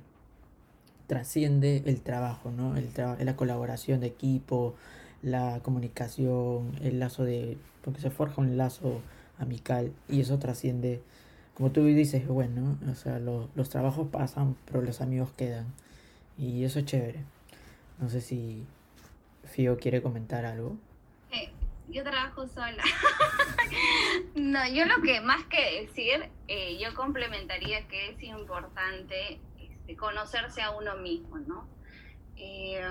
trasciende 1.06 1.82
el 1.86 2.00
trabajo, 2.00 2.50
¿no? 2.50 2.76
El 2.76 2.88
la 2.96 3.36
colaboración 3.36 4.00
de 4.00 4.06
equipo, 4.06 4.74
la 5.22 5.60
comunicación, 5.62 6.72
el 6.82 6.98
lazo 6.98 7.24
de... 7.24 7.58
porque 7.82 8.00
se 8.00 8.10
forja 8.10 8.40
un 8.40 8.56
lazo 8.56 9.00
amical 9.38 9.92
y 10.08 10.20
eso 10.20 10.38
trasciende, 10.38 11.02
como 11.54 11.70
tú 11.70 11.84
dices, 11.84 12.26
bueno, 12.26 12.78
o 12.90 12.94
sea, 12.94 13.18
los 13.18 13.68
trabajos 13.68 14.08
pasan, 14.08 14.56
pero 14.66 14.82
los 14.82 15.00
amigos 15.00 15.30
quedan 15.36 15.66
y 16.38 16.64
eso 16.64 16.78
es 16.78 16.86
chévere. 16.86 17.24
No 18.00 18.08
sé 18.08 18.20
si 18.20 18.64
Fío 19.44 19.78
quiere 19.78 20.02
comentar 20.02 20.44
algo. 20.44 20.76
Eh, 21.30 21.52
yo 21.88 22.02
trabajo 22.02 22.46
sola. 22.46 22.82
no, 24.34 24.66
yo 24.68 24.86
lo 24.86 25.02
que 25.02 25.20
más 25.20 25.44
que 25.44 25.82
decir, 25.82 26.30
eh, 26.48 26.78
yo 26.78 26.94
complementaría 26.94 27.86
que 27.88 28.10
es 28.10 28.22
importante 28.22 29.40
este, 29.60 29.96
conocerse 29.96 30.62
a 30.62 30.70
uno 30.70 30.96
mismo, 30.96 31.38
¿no? 31.38 31.68
Eh, 32.36 32.82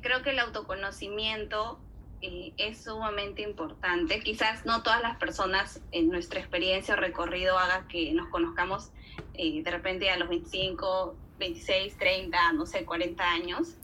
creo 0.00 0.22
que 0.22 0.30
el 0.30 0.38
autoconocimiento 0.38 1.80
eh, 2.22 2.52
es 2.56 2.84
sumamente 2.84 3.42
importante. 3.42 4.20
Quizás 4.20 4.64
no 4.64 4.82
todas 4.82 5.02
las 5.02 5.16
personas 5.16 5.82
en 5.90 6.08
nuestra 6.08 6.40
experiencia 6.40 6.94
o 6.94 6.96
recorrido 6.96 7.58
haga 7.58 7.86
que 7.88 8.12
nos 8.12 8.28
conozcamos 8.28 8.90
de 9.34 9.62
repente 9.66 10.08
a 10.10 10.16
los 10.16 10.28
25, 10.28 11.16
26, 11.38 11.98
30, 11.98 12.52
no 12.52 12.64
sé, 12.66 12.84
40 12.84 13.24
años 13.24 13.76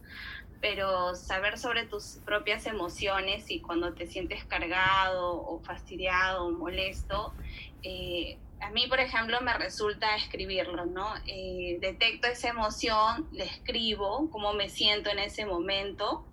pero 0.60 1.14
saber 1.14 1.58
sobre 1.58 1.86
tus 1.86 2.18
propias 2.24 2.66
emociones 2.66 3.50
y 3.50 3.60
cuando 3.60 3.94
te 3.94 4.06
sientes 4.06 4.44
cargado 4.44 5.40
o 5.40 5.60
fastidiado 5.60 6.46
o 6.46 6.50
molesto, 6.50 7.32
eh, 7.82 8.38
a 8.60 8.70
mí, 8.70 8.88
por 8.88 8.98
ejemplo, 8.98 9.40
me 9.40 9.56
resulta 9.56 10.16
escribirlo, 10.16 10.84
¿no? 10.84 11.14
Eh, 11.26 11.78
detecto 11.80 12.26
esa 12.26 12.48
emoción, 12.48 13.28
le 13.32 13.44
escribo 13.44 14.28
cómo 14.30 14.52
me 14.52 14.68
siento 14.68 15.10
en 15.10 15.20
ese 15.20 15.46
momento 15.46 16.24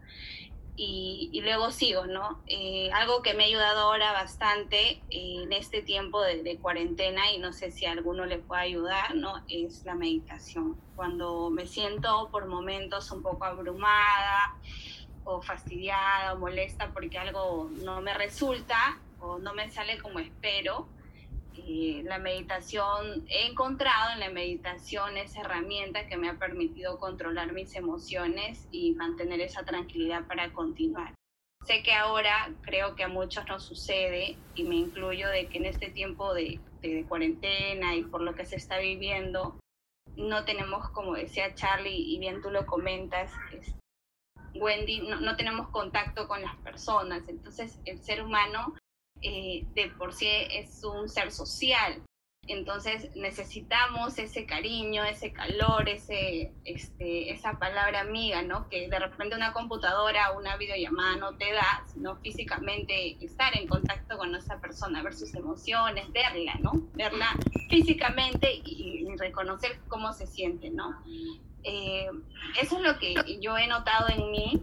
y, 0.77 1.41
luego 1.41 1.71
sigo, 1.71 2.05
¿no? 2.05 2.41
Eh, 2.47 2.89
algo 2.93 3.21
que 3.21 3.33
me 3.33 3.43
ha 3.43 3.47
ayudado 3.47 3.81
ahora 3.81 4.11
bastante 4.11 5.01
en 5.09 5.53
este 5.53 5.81
tiempo 5.81 6.21
de, 6.21 6.57
cuarentena 6.61 7.31
y 7.31 7.37
no 7.37 7.53
sé 7.53 7.71
si 7.71 7.85
a 7.85 7.91
alguno 7.91 8.25
le 8.25 8.39
puede 8.39 8.63
ayudar, 8.63 9.15
¿no? 9.15 9.43
Es 9.47 9.85
la 9.85 9.95
meditación. 9.95 10.75
Cuando 10.95 11.49
me 11.49 11.65
siento 11.65 12.29
por 12.31 12.47
momentos 12.47 13.09
un 13.11 13.21
poco 13.21 13.45
abrumada 13.45 14.55
o 15.23 15.41
fastidiada 15.41 16.33
o 16.33 16.37
molesta 16.39 16.91
porque 16.91 17.17
algo 17.17 17.69
no 17.83 18.01
me 18.01 18.13
resulta 18.13 18.99
o 19.19 19.39
no 19.39 19.53
me 19.53 19.69
sale 19.71 19.97
como 19.97 20.19
espero, 20.19 20.87
eh, 21.67 22.03
la 22.03 22.19
meditación, 22.19 23.25
he 23.27 23.47
encontrado 23.47 24.13
en 24.13 24.19
la 24.19 24.29
meditación 24.29 25.17
esa 25.17 25.41
herramienta 25.41 26.07
que 26.07 26.15
me 26.15 26.29
ha 26.29 26.35
permitido 26.35 26.99
controlar 26.99 27.53
mis 27.53 27.75
emociones 27.75 28.67
y 28.71 28.91
mantener 28.91 29.41
esa 29.41 29.63
tranquilidad 29.63 30.27
para 30.27 30.53
continuar. 30.53 31.15
Sé 31.65 31.81
que 31.81 31.93
ahora 31.93 32.53
creo 32.61 32.95
que 32.95 33.03
a 33.03 33.07
muchos 33.07 33.47
nos 33.47 33.63
sucede, 33.63 34.37
y 34.53 34.63
me 34.63 34.75
incluyo, 34.75 35.27
de 35.29 35.47
que 35.47 35.57
en 35.57 35.65
este 35.65 35.89
tiempo 35.89 36.35
de, 36.35 36.59
cuarentena 37.09 37.95
y 37.95 38.03
por 38.03 38.21
lo 38.21 38.35
que 38.35 38.45
se 38.45 38.57
está 38.57 38.77
viviendo, 38.77 39.59
no 40.15 40.45
tenemos, 40.45 40.91
como 40.91 41.15
decía 41.15 41.55
Charlie, 41.55 42.13
y 42.13 42.19
bien 42.19 42.43
tú 42.43 42.51
lo 42.51 42.67
comentas, 42.67 43.31
Wendy, 44.53 45.01
no, 45.01 45.19
no, 45.19 45.35
tenemos 45.35 45.69
contacto 45.69 46.27
con 46.27 46.43
las 46.43 46.55
personas. 46.57 47.27
Entonces, 47.27 47.79
el 47.85 48.03
ser 48.03 48.21
humano 48.21 48.75
eh, 49.27 49.65
de 49.73 49.89
por 49.89 50.13
sí 50.13 50.27
es 50.27 50.83
un 50.83 51.09
ser 51.09 51.31
social. 51.31 51.99
Entonces 52.47 53.09
necesitamos 53.15 54.19
ese 54.19 54.45
cariño, 54.45 55.03
ese 55.03 55.33
calor, 55.33 55.89
ese, 55.89 56.53
este, 56.63 57.31
esa 57.31 57.57
palabra 57.57 58.01
amiga, 58.01 58.43
¿no? 58.43 58.69
Que 58.69 58.87
de 58.87 58.99
repente 58.99 59.35
una 59.35 59.51
computadora 59.51 60.31
una 60.37 60.55
videollamada 60.57 61.15
no 61.15 61.35
te 61.37 61.51
da, 61.53 61.83
sino 61.91 62.17
físicamente 62.17 63.17
estar 63.19 63.57
en 63.57 63.67
contacto 63.67 64.15
con 64.19 64.35
esa 64.35 64.61
persona, 64.61 65.01
ver 65.01 65.15
sus 65.15 65.33
emociones, 65.33 66.11
verla, 66.11 66.53
¿no? 66.61 66.87
Verla 66.93 67.35
físicamente 67.67 68.61
y, 68.63 69.03
reconocer 69.17 69.79
cómo 69.87 70.11
se 70.11 70.27
siente, 70.27 70.69
¿no? 70.69 71.01
Eh, 71.63 72.09
eso 72.61 72.75
es 72.75 72.81
lo 72.81 72.99
que 72.99 73.15
yo 73.39 73.57
he 73.57 73.65
notado 73.65 74.09
en 74.09 74.29
mí 74.29 74.61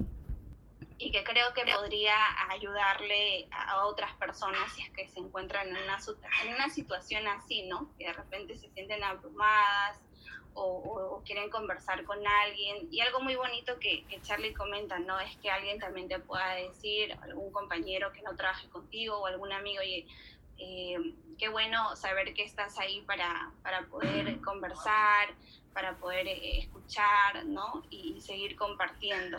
y 1.02 1.10
que 1.10 1.24
creo 1.24 1.52
que 1.52 1.64
podría 1.64 2.14
ayudarle 2.48 3.48
a 3.50 3.86
otras 3.86 4.14
personas 4.14 4.72
si 4.72 4.82
es 4.82 4.90
que 4.90 5.08
se 5.08 5.18
encuentran 5.18 5.66
en 5.66 5.76
una, 5.76 5.98
en 6.44 6.54
una 6.54 6.68
situación 6.70 7.26
así, 7.26 7.64
¿no? 7.64 7.90
Que 7.98 8.06
de 8.06 8.12
repente 8.12 8.56
se 8.56 8.70
sienten 8.70 9.02
abrumadas 9.02 10.00
o, 10.54 11.20
quieren 11.24 11.50
conversar 11.50 12.04
con 12.04 12.24
alguien. 12.24 12.88
Y 12.92 13.00
algo 13.00 13.20
muy 13.20 13.34
bonito 13.34 13.78
que, 13.80 14.04
que, 14.04 14.20
Charlie 14.22 14.54
comenta, 14.54 15.00
¿no? 15.00 15.18
Es 15.18 15.36
que 15.38 15.50
alguien 15.50 15.80
también 15.80 16.08
te 16.08 16.20
pueda 16.20 16.54
decir, 16.54 17.12
algún 17.22 17.50
compañero 17.50 18.12
que 18.12 18.22
no 18.22 18.36
trabaje 18.36 18.68
contigo 18.68 19.18
o 19.18 19.26
algún 19.26 19.52
amigo, 19.52 19.80
oye, 19.80 20.06
eh, 20.58 21.14
qué 21.36 21.48
bueno 21.48 21.96
saber 21.96 22.32
que 22.34 22.44
estás 22.44 22.78
ahí 22.78 23.00
para, 23.02 23.50
para 23.64 23.86
poder 23.86 24.40
conversar, 24.40 25.34
para 25.72 25.96
poder 25.96 26.28
eh, 26.28 26.60
escuchar, 26.60 27.44
¿no? 27.46 27.82
Y 27.90 28.20
seguir 28.20 28.54
compartiendo. 28.54 29.38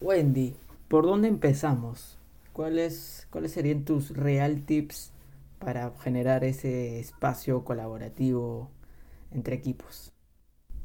Wendy, 0.00 0.54
¿por 0.88 1.06
dónde 1.06 1.28
empezamos? 1.28 2.18
¿Cuáles, 2.52 3.26
¿Cuáles 3.30 3.52
serían 3.52 3.84
tus 3.84 4.10
real 4.14 4.62
tips 4.66 5.12
para 5.58 5.90
generar 6.02 6.44
ese 6.44 7.00
espacio 7.00 7.64
colaborativo 7.64 8.70
entre 9.30 9.56
equipos? 9.56 10.12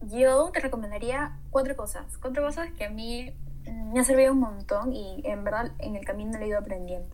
Yo 0.02 0.50
te 0.52 0.62
recomendaría 0.62 1.38
cuatro 1.50 1.76
cosas, 1.76 2.18
cuatro 2.18 2.42
cosas 2.42 2.72
que 2.72 2.86
a 2.86 2.90
mí 2.90 3.36
me 3.66 4.00
han 4.00 4.06
servido 4.06 4.32
un 4.32 4.40
montón 4.40 4.94
y 4.94 5.22
en 5.26 5.44
verdad 5.44 5.74
en 5.80 5.98
el 5.98 6.06
camino 6.06 6.40
lo 6.40 6.46
he 6.46 6.48
ido 6.48 6.60
aprendiendo. 6.60 7.10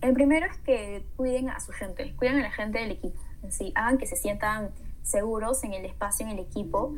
El 0.00 0.14
primero 0.14 0.46
es 0.46 0.56
que 0.58 1.04
cuiden 1.16 1.50
a 1.50 1.60
su 1.60 1.72
gente, 1.72 2.16
cuiden 2.16 2.38
a 2.38 2.42
la 2.42 2.50
gente 2.50 2.78
del 2.78 2.92
equipo, 2.92 3.20
sí, 3.50 3.72
hagan 3.76 3.98
que 3.98 4.06
se 4.06 4.16
sientan 4.16 4.70
seguros 5.02 5.62
en 5.62 5.74
el 5.74 5.84
espacio, 5.84 6.26
en 6.26 6.32
el 6.32 6.38
equipo 6.38 6.94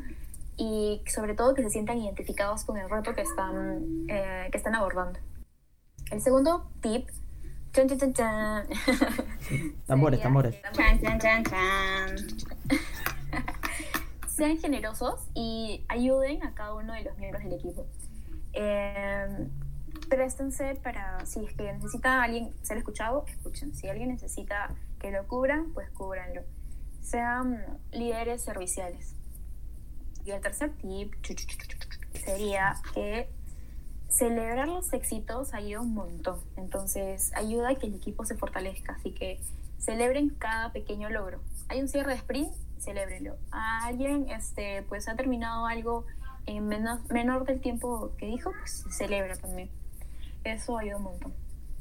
y 0.57 1.01
sobre 1.07 1.35
todo 1.35 1.53
que 1.53 1.63
se 1.63 1.69
sientan 1.69 1.97
identificados 1.97 2.63
con 2.63 2.77
el 2.77 2.89
reto 2.89 3.13
que 3.13 3.21
están, 3.21 4.05
eh, 4.07 4.47
que 4.51 4.57
están 4.57 4.75
abordando. 4.75 5.19
El 6.11 6.21
segundo 6.21 6.69
tip... 6.81 7.09
Chan, 7.73 7.89
chan, 7.89 8.13
chan, 8.13 8.67
tambores, 9.85 10.21
tambores. 10.23 10.55
Sean 14.27 14.57
generosos 14.57 15.29
y 15.33 15.85
ayuden 15.89 16.43
a 16.43 16.53
cada 16.53 16.73
uno 16.73 16.93
de 16.93 17.03
los 17.03 17.17
miembros 17.17 17.43
del 17.43 17.53
equipo. 17.53 17.85
Eh, 18.53 19.47
préstense 20.09 20.75
para, 20.75 21.25
si 21.25 21.43
es 21.43 21.53
que 21.53 21.71
necesita 21.73 22.23
alguien 22.23 22.53
ser 22.61 22.77
escuchado, 22.77 23.25
escuchen. 23.27 23.73
Si 23.75 23.87
alguien 23.87 24.09
necesita 24.09 24.73
que 24.99 25.11
lo 25.11 25.27
cubran, 25.27 25.71
pues 25.73 25.89
cúbranlo. 25.91 26.41
Sean 27.01 27.79
líderes 27.91 28.41
serviciales. 28.41 29.14
Y 30.25 30.31
el 30.31 30.41
tercer 30.41 30.71
tip 30.81 31.13
sería 32.13 32.75
que 32.93 33.29
celebrar 34.09 34.67
los 34.67 34.91
éxitos 34.91 35.53
ayuda 35.53 35.81
un 35.81 35.93
montón. 35.93 36.39
Entonces, 36.57 37.31
ayuda 37.35 37.69
a 37.69 37.75
que 37.75 37.85
el 37.85 37.93
equipo 37.95 38.25
se 38.25 38.35
fortalezca. 38.35 38.93
Así 38.93 39.11
que 39.11 39.39
celebren 39.77 40.29
cada 40.29 40.71
pequeño 40.71 41.09
logro. 41.09 41.41
Hay 41.67 41.79
un 41.81 41.87
cierre 41.87 42.11
de 42.11 42.17
sprint, 42.17 42.51
celébrenlo. 42.79 43.37
alguien 43.51 44.29
este, 44.29 44.81
pues 44.89 45.07
ha 45.07 45.15
terminado 45.15 45.67
algo 45.67 46.05
en 46.47 46.67
menor, 46.67 47.45
del 47.45 47.61
tiempo 47.61 48.11
que 48.17 48.25
dijo, 48.25 48.51
pues 48.59 48.83
celebra 48.89 49.35
también. 49.37 49.69
Eso 50.43 50.77
ayuda 50.77 50.97
un 50.97 51.03
montón. 51.03 51.33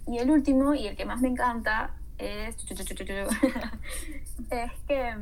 Y 0.07 0.19
el 0.19 0.31
último, 0.31 0.75
y 0.75 0.87
el 0.87 0.97
que 0.97 1.07
más 1.07 1.23
me 1.23 1.29
encanta, 1.29 1.95
es, 2.19 2.57
es 4.51 4.73
que 4.87 5.15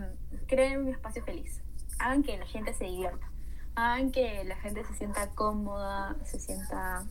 creen 0.49 0.81
un 0.81 0.89
espacio 0.89 1.25
feliz 1.25 1.62
hagan 2.03 2.23
que 2.23 2.37
la 2.37 2.47
gente 2.47 2.75
se 2.75 2.85
divierta, 2.85 3.31
hagan 3.75 4.11
que 4.11 4.45
la 4.45 4.57
gente 4.57 4.85
se 4.85 4.95
sienta 4.95 5.31
cómoda, 5.31 6.17
se 6.25 6.39
sienta, 6.41 7.05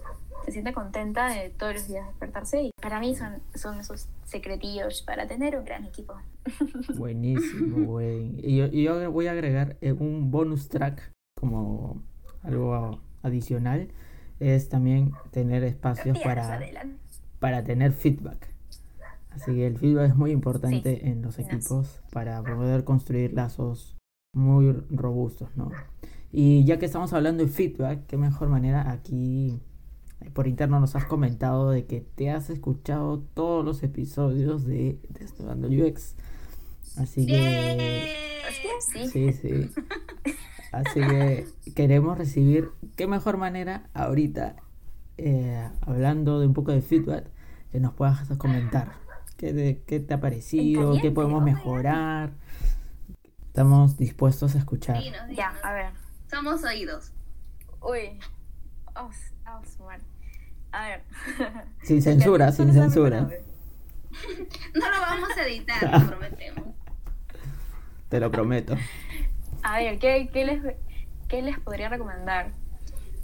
se 0.46 0.52
sienta 0.52 0.74
contenta 0.74 1.30
de 1.30 1.50
todos 1.50 1.74
los 1.74 1.88
días 1.88 2.06
despertarse. 2.08 2.64
Y 2.64 2.72
para 2.82 3.00
mí 3.00 3.16
son, 3.16 3.42
son 3.56 3.80
esos 3.80 4.08
secretillos 4.26 5.02
para 5.02 5.28
tener 5.28 5.58
un 5.58 5.66
gran 5.66 5.86
equipo. 5.86 6.16
Buenísimo, 6.98 7.86
güey. 7.86 8.36
Y 8.44 8.84
yo, 8.84 9.12
voy 9.12 9.28
a 9.28 9.32
agregar 9.32 9.78
eh, 9.82 9.94
un 9.94 10.30
bonus 10.30 10.70
track 10.70 11.12
como 11.39 12.02
algo 12.44 13.00
adicional. 13.24 13.89
Es 14.39 14.70
también 14.70 15.12
tener 15.32 15.64
espacios 15.64 16.20
para, 16.20 16.60
para 17.39 17.64
tener 17.64 17.94
feedback. 17.94 18.50
Así 19.30 19.54
que 19.54 19.68
el 19.68 19.78
feedback 19.78 20.10
es 20.10 20.16
muy 20.16 20.32
importante 20.32 21.08
en 21.08 21.22
los 21.22 21.39
equipos 21.39 22.02
para 22.12 22.44
poder 22.44 22.84
construir 22.84 23.34
lazos 23.34 23.96
muy 24.34 24.71
robustos, 24.89 25.49
¿no? 25.55 25.71
Y 26.32 26.63
ya 26.63 26.79
que 26.79 26.86
estamos 26.86 27.11
hablando 27.13 27.43
de 27.43 27.49
feedback, 27.49 28.05
qué 28.07 28.17
mejor 28.17 28.47
manera 28.47 28.91
aquí 28.91 29.59
por 30.34 30.47
interno 30.47 30.79
nos 30.79 30.95
has 30.95 31.05
comentado 31.05 31.71
de 31.71 31.86
que 31.86 32.01
te 32.01 32.29
has 32.29 32.49
escuchado 32.49 33.19
todos 33.34 33.65
los 33.65 33.84
episodios 33.84 34.65
de 34.65 34.99
Desnudando 35.09 35.67
UX. 35.67 36.15
Así 36.97 37.25
que... 37.25 38.15
Sí. 38.93 39.07
Sí, 39.07 39.34
sí. 39.34 39.71
Así 40.71 41.01
que 41.01 41.47
queremos 41.75 42.17
recibir, 42.17 42.69
qué 42.95 43.07
mejor 43.07 43.38
manera 43.38 43.89
ahorita, 43.93 44.55
eh, 45.17 45.69
hablando 45.82 46.39
de 46.39 46.47
un 46.47 46.53
poco 46.53 46.71
de 46.71 46.82
feedback, 46.82 47.29
que 47.71 47.79
nos 47.79 47.93
puedas 47.93 48.27
comentar. 48.38 48.93
¿Qué 49.38 49.53
te, 49.53 49.82
qué 49.86 49.99
te 49.99 50.13
ha 50.13 50.19
parecido? 50.21 50.97
¿Qué 51.01 51.11
podemos 51.11 51.43
mejorar? 51.43 52.32
Estamos 53.52 53.97
dispuestos 53.97 54.56
a 54.56 54.60
escuchar. 54.60 54.97
Dinos, 55.04 55.20
Ya, 55.36 55.49
dinos. 55.49 55.66
a 55.66 55.74
ver. 55.74 55.91
Somos 56.30 56.64
oídos. 56.64 57.12
Uy. 57.82 58.18
Vamos, 58.93 59.18
vamos, 59.43 59.78
man. 59.82 59.99
A 60.72 60.88
ver. 60.88 61.04
Sin 61.84 62.02
censura, 62.02 62.52
sin 62.54 62.72
censura. 62.74 63.28
No 64.74 64.89
lo 64.91 65.02
vamos 65.02 65.30
a 65.38 65.47
editar, 65.47 65.84
lo 66.02 66.08
prometemos. 66.08 66.64
Te 68.10 68.20
lo 68.22 68.30
prometo. 68.32 68.76
A 69.64 69.78
ver, 69.80 69.99
¿qué, 69.99 70.30
qué 70.32 70.45
les, 70.45 70.62
qué 71.30 71.41
les 71.41 71.58
podría 71.60 71.88
recomendar? 71.89 72.52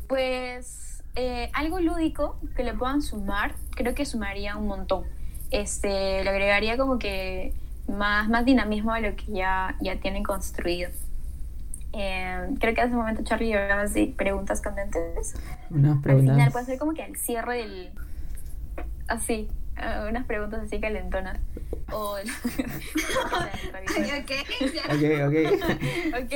Pues 0.07 1.03
eh, 1.15 1.49
algo 1.53 1.79
lúdico 1.81 2.39
que 2.55 2.63
le 2.63 2.73
puedan 2.73 3.01
sumar, 3.01 3.55
creo 3.71 3.93
que 3.95 4.05
sumaría 4.05 4.55
un 4.57 4.67
montón. 4.67 5.05
Este, 5.51 6.23
le 6.23 6.29
agregaría 6.29 6.77
como 6.77 6.99
que 6.99 7.53
más, 7.87 8.29
más 8.29 8.45
dinamismo 8.45 8.91
a 8.91 8.99
lo 8.99 9.15
que 9.15 9.25
ya, 9.31 9.75
ya 9.81 9.99
tienen 9.99 10.23
construido. 10.23 10.91
Eh, 11.93 12.49
creo 12.59 12.75
que 12.75 12.81
hace 12.81 12.91
un 12.91 12.99
momento 12.99 13.23
Charlie 13.23 13.53
hablaba 13.53 13.85
de 13.85 14.13
preguntas 14.15 14.61
candentes. 14.61 15.35
Unas 15.69 15.97
Al 15.97 16.01
final 16.01 16.01
preguntas. 16.01 16.51
puede 16.51 16.65
ser 16.65 16.77
como 16.77 16.93
que 16.93 17.03
al 17.03 17.15
cierre 17.15 17.57
del... 17.57 17.91
Así, 19.07 19.49
eh, 19.77 20.05
unas 20.09 20.25
preguntas 20.25 20.61
así 20.63 20.79
calentonas. 20.79 21.39
O... 21.91 22.17
ok. 22.17 22.21
Ok, 26.13 26.33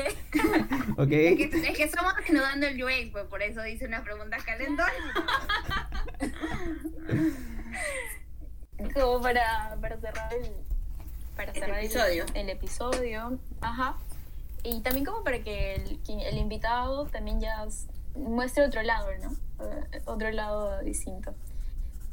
ok. 0.98 1.12
Es 1.12 1.38
que, 1.38 1.50
es 1.70 1.78
que 1.78 1.84
estamos 1.84 2.14
desnudando 2.16 2.68
el 2.68 2.82
UX, 2.82 3.12
pues 3.12 3.26
por 3.26 3.42
eso 3.42 3.62
dice 3.62 3.86
una 3.86 4.04
pregunta 4.04 4.38
calentonas. 4.46 4.94
como 8.94 9.22
para, 9.22 9.78
para 9.82 10.00
cerrar 10.00 10.34
el 10.34 10.71
para 11.46 11.52
El 11.54 11.60
cerrar 11.60 11.80
el- 11.80 11.86
episodio. 11.86 12.26
el, 12.34 12.50
episodio 12.50 13.40
ajá 13.62 13.96
y 14.64 14.82
también 14.82 15.06
como 15.06 15.24
para 15.24 15.40
que 15.40 15.76
el, 15.76 16.00
el 16.08 16.38
invitado 16.38 17.06
también 17.08 17.40
ya 17.42 17.66
muestre 18.16 18.66
otro 18.66 18.82
lado 18.84 19.08
no 19.22 19.32
otro 20.06 20.32
lado 20.32 20.82
distinto 20.84 21.34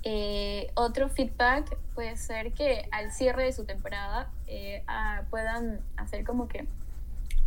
Eh, 0.05 0.71
otro 0.75 1.09
feedback 1.09 1.77
puede 1.95 2.17
ser 2.17 2.53
que 2.53 2.89
al 2.93 3.11
cierre 3.11 3.43
de 3.45 3.53
su 3.53 3.65
temporada 3.65 4.31
eh, 4.47 4.83
ah, 4.87 5.23
puedan 5.29 5.81
hacer 5.97 6.25
como 6.25 6.47
que 6.47 6.67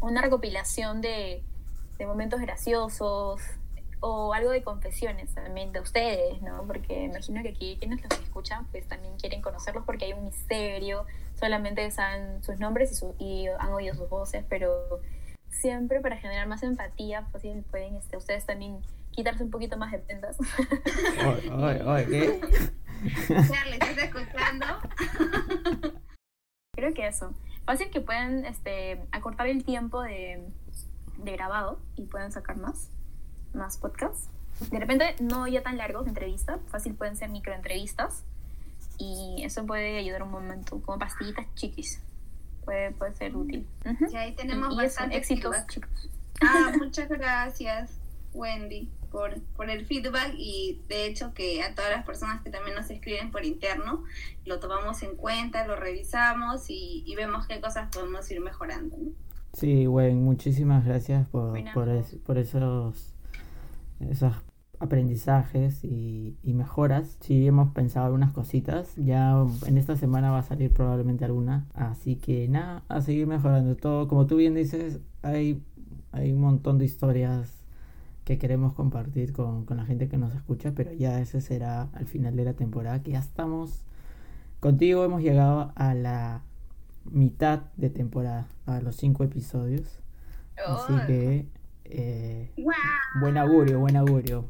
una 0.02 0.22
recopilación 0.22 1.00
de, 1.02 1.42
de 1.98 2.06
momentos 2.06 2.42
graciosos 2.42 3.40
o 4.02 4.34
algo 4.34 4.52
de 4.52 4.62
confesiones 4.64 5.34
también 5.34 5.72
de 5.72 5.80
ustedes, 5.80 6.42
¿no? 6.42 6.64
Porque 6.68 7.04
imagino 7.06 7.42
que 7.42 7.50
aquí 7.50 7.78
quienes 7.80 8.02
los 8.04 8.20
escuchan 8.20 8.66
pues 8.72 8.86
también 8.86 9.14
quieren 9.18 9.42
conocerlos 9.42 9.86
porque 9.86 10.06
hay 10.06 10.14
un 10.14 10.26
misterio, 10.26 11.06
solamente 11.42 11.90
saben 11.92 12.42
sus 12.44 12.58
nombres 12.60 12.92
y, 12.94 12.96
su- 12.96 13.16
y 13.20 13.48
han 13.60 13.74
oído 13.74 13.94
sus 13.96 14.08
voces, 14.08 14.46
pero 14.48 15.02
siempre 15.50 16.00
para 16.00 16.16
generar 16.16 16.48
más 16.48 16.64
empatía, 16.64 17.26
fácil 17.34 17.64
pueden 17.70 17.96
este, 17.98 18.16
ustedes 18.16 18.46
también 18.46 18.80
quitarse 19.12 19.44
un 19.44 19.52
poquito 19.52 19.76
más 19.76 19.92
de 19.92 20.00
prendas. 20.00 20.38
Oye, 20.40 21.52
oye, 21.52 21.84
oye, 21.84 22.06
¿qué? 22.08 22.42
Charlie, 23.28 23.74
¿estás 23.74 23.98
escuchando? 23.98 24.66
Creo 26.76 26.94
que 26.94 27.08
eso. 27.08 27.34
Fácil 27.66 27.90
que 27.90 28.02
pueden 28.02 28.46
este, 28.46 29.02
acortar 29.12 29.48
el 29.48 29.64
tiempo 29.66 30.02
de, 30.02 30.48
de 31.18 31.32
grabado 31.34 31.80
y 31.96 32.06
pueden 32.06 32.32
sacar 32.32 32.58
más, 32.58 32.90
más 33.54 33.78
podcasts. 33.78 34.30
De 34.72 34.80
repente, 34.80 35.16
no 35.20 35.48
ya 35.48 35.64
tan 35.64 35.78
largos, 35.78 36.08
entrevistas. 36.08 36.60
Fácil 36.68 36.94
pueden 36.96 37.18
ser 37.18 37.30
microentrevistas. 37.30 38.24
Y 39.02 39.44
eso 39.44 39.66
puede 39.66 39.98
ayudar 39.98 40.22
un 40.24 40.32
momento, 40.32 40.80
como 40.82 41.00
pastillitas 41.00 41.48
chiquis. 41.56 42.02
Puede, 42.64 42.92
puede 42.92 43.16
ser 43.16 43.36
útil. 43.36 43.66
Y 44.12 44.16
ahí 44.16 44.36
tenemos 44.36 44.70
y 44.70 44.74
eso, 44.74 44.84
bastante 44.84 45.18
éxitos, 45.18 45.52
feedback. 45.56 45.72
chicos. 45.72 46.10
Ah, 46.42 46.72
muchas 46.78 47.10
gracias, 47.10 47.98
Wendy, 48.34 48.88
por, 49.12 49.42
por 49.58 49.70
el 49.70 49.86
feedback 49.88 50.34
y 50.38 50.80
de 50.88 51.08
hecho 51.08 51.34
que 51.34 51.64
a 51.64 51.74
todas 51.74 51.90
las 51.92 52.06
personas 52.06 52.42
que 52.44 52.50
también 52.52 52.76
nos 52.76 52.90
escriben 52.92 53.32
por 53.32 53.44
interno, 53.44 54.04
lo 54.46 54.60
tomamos 54.60 55.02
en 55.04 55.16
cuenta, 55.16 55.66
lo 55.66 55.76
revisamos 55.76 56.70
y, 56.70 57.04
y 57.08 57.16
vemos 57.16 57.48
qué 57.48 57.60
cosas 57.60 57.90
podemos 57.92 58.30
ir 58.30 58.40
mejorando. 58.42 58.96
¿no? 58.98 59.12
Sí, 59.54 59.86
güey, 59.86 60.14
muchísimas 60.14 60.86
gracias 60.86 61.28
por, 61.30 61.50
Buena. 61.50 61.74
por, 61.74 61.90
es- 61.90 62.16
por 62.26 62.38
esos, 62.38 63.14
esos 64.00 64.34
aprendizajes 64.82 65.84
y, 65.84 66.38
y 66.44 66.54
mejoras. 66.54 67.18
Sí, 67.22 67.48
hemos 67.48 67.70
pensado 67.72 68.08
algunas 68.08 68.32
cositas. 68.32 68.96
Ya 68.96 69.36
en 69.68 69.78
esta 69.78 69.96
semana 69.96 70.32
va 70.32 70.40
a 70.40 70.44
salir 70.44 70.72
probablemente 70.74 71.24
alguna. 71.24 71.68
Así 71.74 72.16
que 72.16 72.48
nada, 72.48 72.84
a 72.90 73.02
seguir 73.02 73.28
mejorando 73.28 73.76
todo. 73.76 74.08
Como 74.08 74.26
tú 74.26 74.38
bien 74.38 74.56
dices, 74.56 75.00
hay, 75.22 75.64
hay 76.12 76.32
un 76.32 76.42
montón 76.42 76.78
de 76.78 76.86
historias 76.86 77.64
que 78.24 78.38
queremos 78.38 78.74
compartir 78.74 79.34
con, 79.34 79.66
con 79.66 79.78
la 79.78 79.86
gente 79.86 80.08
que 80.08 80.18
nos 80.18 80.34
escucha, 80.36 80.74
pero 80.76 80.92
ya 80.94 81.20
ese 81.20 81.42
será 81.42 81.90
al 81.94 82.06
final 82.06 82.36
de 82.36 82.46
la 82.46 82.54
temporada, 82.54 83.02
que 83.02 83.12
ya 83.12 83.20
estamos 83.20 83.84
contigo, 84.60 85.04
hemos 85.04 85.22
llegado 85.22 85.72
a 85.76 85.94
la 85.96 86.44
mitad 87.06 87.62
de 87.78 87.90
temporada, 87.90 88.48
a 88.66 88.80
los 88.82 88.96
cinco 88.96 89.24
episodios. 89.24 90.00
Así 90.68 90.94
Oh. 90.94 91.08
que 91.08 91.48
eh, 91.86 92.52
buen 93.20 93.38
augurio, 93.38 93.80
buen 93.80 93.96
augurio. 93.96 94.46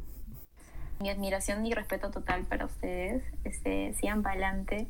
Mi 1.02 1.10
admiración 1.10 1.66
y 1.66 1.74
respeto 1.74 2.12
total 2.12 2.44
para 2.44 2.66
ustedes. 2.66 3.24
Este, 3.44 3.94
sigan 3.96 4.22
para 4.22 4.36
adelante. 4.36 4.88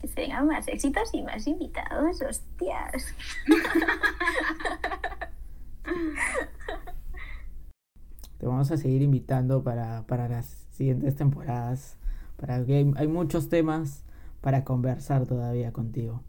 Que 0.00 0.08
se 0.08 0.22
vengan 0.22 0.46
más 0.46 0.66
éxitos 0.66 1.10
y 1.12 1.22
más 1.22 1.46
invitados. 1.46 2.22
Hostias. 2.22 3.14
Te 8.38 8.46
vamos 8.46 8.70
a 8.70 8.76
seguir 8.76 9.02
invitando 9.02 9.62
para, 9.62 10.04
para 10.06 10.28
las 10.28 10.66
siguientes 10.70 11.16
temporadas. 11.16 11.96
Para 12.36 12.64
que 12.64 12.78
hay, 12.78 12.92
hay 12.96 13.06
muchos 13.06 13.48
temas 13.48 14.04
para 14.40 14.64
conversar 14.64 15.26
todavía 15.26 15.72
contigo. 15.72 16.22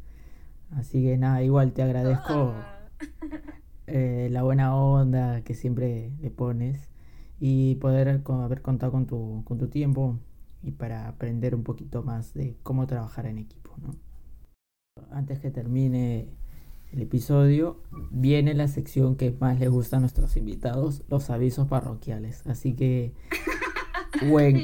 Así 0.76 1.02
que 1.02 1.18
nada, 1.18 1.42
igual 1.44 1.72
te 1.72 1.82
agradezco 1.82 2.54
eh, 3.88 4.28
la 4.32 4.44
buena 4.44 4.76
onda 4.76 5.42
que 5.44 5.54
siempre 5.54 6.12
le 6.22 6.30
pones 6.30 6.93
y 7.40 7.76
poder 7.76 8.24
co- 8.24 8.42
haber 8.42 8.62
contado 8.62 8.92
con 8.92 9.06
tu, 9.08 9.44
con 9.46 9.58
tu 9.58 9.68
tiempo 9.68 10.18
y 10.62 10.72
para 10.72 11.08
aprender 11.08 11.56
un 11.56 11.64
poquito 11.64 12.04
más 12.04 12.34
de 12.34 12.56
cómo 12.64 12.88
trabajar 12.88 13.26
en 13.26 13.38
equipo, 13.40 13.72
¿no? 13.82 13.96
Antes 15.12 15.40
que 15.40 15.52
termine 15.52 16.28
el 16.92 17.02
episodio, 17.02 17.78
viene 18.12 18.54
la 18.54 18.68
sección 18.68 19.16
que 19.16 19.32
más 19.40 19.60
le 19.60 19.68
gusta 19.68 19.98
a 19.98 20.00
nuestros 20.00 20.38
invitados, 20.38 21.04
los 21.10 21.30
avisos 21.30 21.68
parroquiales. 21.68 22.46
Así 22.48 22.74
que, 22.74 23.14
Gwen, 24.30 24.64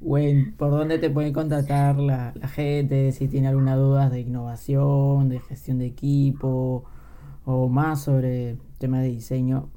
Gwen, 0.00 0.54
¿por 0.56 0.70
dónde 0.70 0.98
te 0.98 1.10
pueden 1.10 1.32
contactar 1.32 1.96
la, 1.98 2.32
la 2.34 2.48
gente? 2.48 3.12
Si 3.12 3.28
tiene 3.28 3.48
alguna 3.48 3.76
duda 3.76 4.08
de 4.10 4.20
innovación, 4.20 5.28
de 5.28 5.40
gestión 5.40 5.78
de 5.78 5.86
equipo 5.86 6.84
o 7.44 7.68
más 7.68 8.02
sobre 8.02 8.56
temas 8.78 9.02
de 9.02 9.08
diseño, 9.10 9.68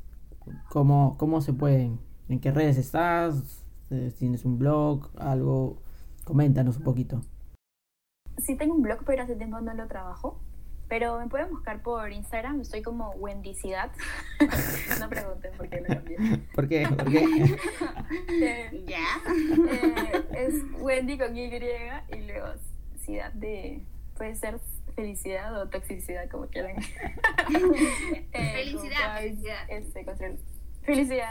¿cómo, 0.69 1.17
cómo 1.17 1.41
se 1.41 1.53
pueden? 1.53 1.99
¿En 2.29 2.39
qué 2.39 2.51
redes 2.51 2.77
estás? 2.77 3.63
Eh, 3.89 4.11
¿Tienes 4.17 4.45
un 4.45 4.57
blog? 4.57 5.09
¿Algo? 5.17 5.77
Coméntanos 6.23 6.77
un 6.77 6.83
poquito. 6.83 7.21
Sí 8.37 8.55
tengo 8.57 8.75
un 8.75 8.81
blog, 8.81 9.03
pero 9.05 9.23
hace 9.23 9.35
tiempo 9.35 9.59
no 9.61 9.73
lo 9.73 9.87
trabajo. 9.87 10.39
Pero 10.89 11.19
me 11.19 11.27
pueden 11.27 11.49
buscar 11.49 11.81
por 11.81 12.11
Instagram. 12.11 12.61
Estoy 12.61 12.81
como 12.81 13.11
Wendycidad. 13.11 13.91
no 14.99 15.09
pregunten 15.09 15.51
por 15.57 15.69
qué 15.69 15.81
lo 15.81 15.87
cambié. 15.87 16.17
¿Por 16.55 16.67
qué? 16.67 16.87
¿Por 16.87 17.11
qué? 17.11 17.57
Eh, 18.29 18.85
¿Ya? 18.87 19.05
eh, 19.71 20.25
es 20.33 20.55
Wendy 20.79 21.17
con 21.17 21.35
Y 21.35 21.45
y 21.45 22.21
luego 22.27 22.47
ciudad 22.99 23.31
de... 23.33 23.83
Puede 24.15 24.35
ser 24.35 24.59
felicidad 24.95 25.61
o 25.61 25.69
toxicidad, 25.69 26.29
como 26.29 26.47
quieran. 26.47 26.75
Eh, 28.33 28.53
Felicidad, 28.65 29.17
felicidad. 29.19 29.57
Este, 29.69 30.05
control- 30.05 30.39
Felicidad. 30.83 31.29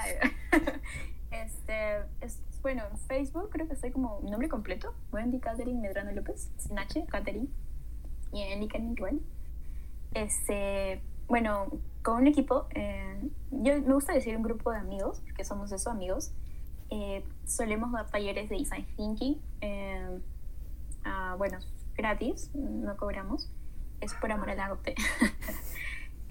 este, 1.31 1.99
es, 2.21 2.41
bueno, 2.63 2.85
en 2.91 2.99
Facebook 2.99 3.51
creo 3.51 3.67
que 3.67 3.75
estoy 3.75 3.91
como 3.91 4.21
nombre 4.23 4.49
completo. 4.49 4.95
Wendy 5.13 5.41
Catherine 5.41 5.81
Medrano 5.81 6.13
López, 6.13 6.51
sin 6.59 6.79
H, 6.79 7.05
Catherine. 7.09 7.49
Y 8.33 8.43
en 8.43 8.61
LinkedIn 8.61 8.93
igual. 8.93 9.21
Este, 10.15 11.03
bueno, 11.29 11.67
con 12.03 12.17
un 12.19 12.27
equipo, 12.27 12.67
eh, 12.75 13.29
yo 13.51 13.81
me 13.81 13.95
gusta 13.95 14.13
decir 14.13 14.37
un 14.37 14.43
grupo 14.43 14.71
de 14.71 14.79
amigos, 14.79 15.21
porque 15.25 15.45
somos 15.45 15.73
eso, 15.73 15.91
amigos. 15.91 16.33
eh, 16.91 17.25
solemos 17.47 17.91
dar 17.93 18.07
talleres 18.11 18.49
de 18.51 18.57
design 18.59 18.87
thinking, 18.97 19.41
eh, 19.63 20.21
bueno, 21.39 21.59
gratis, 21.97 22.51
no 22.55 22.97
cobramos, 22.97 23.51
es 24.01 24.15
por 24.15 24.33
amor 24.33 24.51
al 24.51 24.61
arte. 24.61 24.95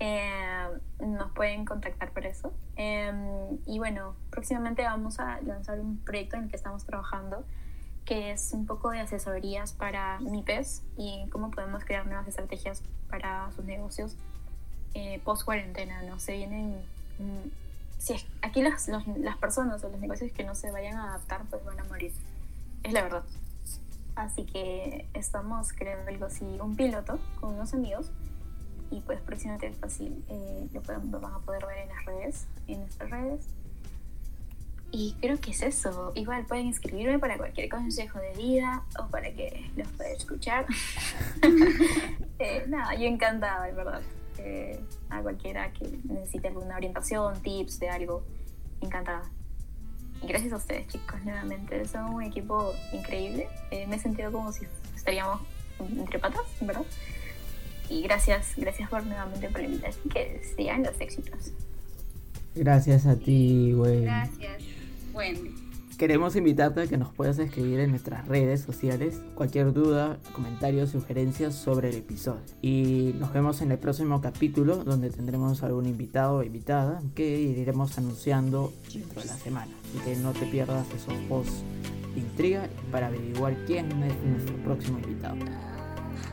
Eh, 0.03 0.67
nos 0.99 1.31
pueden 1.33 1.63
contactar 1.63 2.11
por 2.11 2.25
eso. 2.25 2.51
Em, 2.75 3.59
y 3.67 3.77
bueno, 3.77 4.15
próximamente 4.31 4.81
vamos 4.81 5.19
a 5.19 5.39
lanzar 5.41 5.79
un 5.79 5.99
proyecto 5.99 6.37
en 6.37 6.45
el 6.45 6.49
que 6.49 6.55
estamos 6.55 6.85
trabajando 6.85 7.45
que 8.05 8.31
es 8.31 8.51
un 8.53 8.65
poco 8.65 8.89
de 8.89 8.99
asesorías 8.99 9.73
para 9.73 10.19
MIPES 10.19 10.83
y 10.97 11.27
cómo 11.29 11.51
podemos 11.51 11.85
crear 11.85 12.05
nuevas 12.05 12.27
estrategias 12.27 12.83
para 13.09 13.51
sus 13.51 13.65
negocios 13.65 14.15
eh, 14.93 15.21
post 15.23 15.45
cuarentena, 15.45 16.01
¿no? 16.03 16.19
Se 16.19 16.33
vienen... 16.33 16.81
Mm, 17.19 17.49
si 17.97 18.13
es, 18.13 18.25
aquí 18.41 18.63
las, 18.63 18.87
las 18.87 19.37
personas 19.37 19.83
o 19.83 19.89
los 19.89 19.99
negocios 19.99 20.31
que 20.31 20.43
no 20.43 20.55
se 20.55 20.71
vayan 20.71 20.97
a 20.97 21.09
adaptar, 21.09 21.43
pues 21.49 21.63
van 21.63 21.79
a 21.79 21.83
morir. 21.83 22.11
Es 22.81 22.93
la 22.93 23.03
verdad. 23.03 23.23
Así 24.21 24.45
que 24.45 25.07
estamos 25.15 25.73
creando 25.73 26.11
algo 26.11 26.25
así, 26.25 26.45
un 26.61 26.75
piloto 26.75 27.19
con 27.39 27.55
unos 27.55 27.73
amigos 27.73 28.11
y 28.91 29.01
pues 29.01 29.19
próximamente 29.19 29.65
es 29.65 29.77
fácil, 29.77 30.23
eh, 30.29 30.67
lo, 30.73 30.81
lo 30.81 31.19
van 31.19 31.33
a 31.33 31.39
poder 31.39 31.65
ver 31.65 31.79
en 31.79 31.89
las 31.89 32.05
redes, 32.05 32.47
en 32.67 32.81
nuestras 32.81 33.09
redes. 33.09 33.47
Y 34.91 35.15
creo 35.21 35.39
que 35.39 35.51
es 35.51 35.63
eso. 35.63 36.11
Igual 36.13 36.45
pueden 36.45 36.67
escribirme 36.67 37.17
para 37.17 37.35
cualquier 37.37 37.67
consejo 37.67 38.19
de 38.19 38.33
vida 38.33 38.83
o 38.99 39.07
para 39.07 39.31
que 39.31 39.71
los 39.75 39.87
pueda 39.87 40.11
escuchar. 40.11 40.67
eh, 42.39 42.65
nada, 42.67 42.93
yo 42.93 43.07
encantada, 43.07 43.65
de 43.65 43.71
verdad. 43.71 44.01
Eh, 44.37 44.79
a 45.09 45.21
cualquiera 45.21 45.73
que 45.73 45.97
necesite 46.03 46.49
alguna 46.49 46.75
orientación, 46.75 47.41
tips 47.41 47.79
de 47.79 47.89
algo, 47.89 48.23
encantada. 48.81 49.23
Y 50.21 50.27
gracias 50.27 50.53
a 50.53 50.57
ustedes, 50.57 50.87
chicos, 50.87 51.23
nuevamente. 51.23 51.85
Son 51.87 52.13
un 52.13 52.23
equipo 52.23 52.73
increíble. 52.93 53.47
Eh, 53.71 53.87
me 53.87 53.95
he 53.95 53.99
sentido 53.99 54.31
como 54.31 54.51
si 54.51 54.65
estaríamos 54.95 55.41
entre 55.79 56.19
patas, 56.19 56.43
¿verdad? 56.61 56.85
Y 57.89 58.03
gracias, 58.03 58.53
gracias 58.55 58.89
por 58.89 59.05
nuevamente 59.05 59.49
por 59.49 59.61
la 59.61 59.67
invitación. 59.67 60.09
Que 60.09 60.41
sigan 60.55 60.83
los 60.83 60.99
éxitos. 61.01 61.51
Gracias 62.55 63.05
a 63.05 63.15
ti, 63.15 63.73
güey. 63.73 64.03
Gracias. 64.03 64.63
Wendy. 65.13 65.70
Queremos 66.01 66.35
invitarte 66.35 66.81
a 66.81 66.87
que 66.87 66.97
nos 66.97 67.13
puedas 67.13 67.37
escribir 67.37 67.79
en 67.79 67.91
nuestras 67.91 68.27
redes 68.27 68.61
sociales 68.61 69.21
cualquier 69.35 69.71
duda, 69.71 70.17
comentario, 70.33 70.87
sugerencias 70.87 71.53
sobre 71.53 71.89
el 71.89 71.97
episodio. 71.97 72.41
Y 72.59 73.13
nos 73.19 73.31
vemos 73.31 73.61
en 73.61 73.71
el 73.71 73.77
próximo 73.77 74.19
capítulo 74.19 74.77
donde 74.77 75.11
tendremos 75.11 75.61
algún 75.61 75.85
invitado 75.85 76.37
o 76.37 76.43
invitada 76.43 77.03
que 77.13 77.39
iremos 77.39 77.99
anunciando 77.99 78.73
dentro 78.91 79.21
de 79.21 79.27
la 79.27 79.35
semana. 79.35 79.71
Así 79.89 79.99
que 80.03 80.15
no 80.15 80.31
te 80.31 80.47
pierdas 80.47 80.87
esos 80.87 81.13
posts 81.29 81.61
de 82.15 82.21
intriga 82.21 82.67
para 82.91 83.05
averiguar 83.05 83.55
quién 83.67 83.85
es 84.01 84.15
nuestro 84.23 84.55
próximo 84.63 84.97
invitado. 84.97 85.35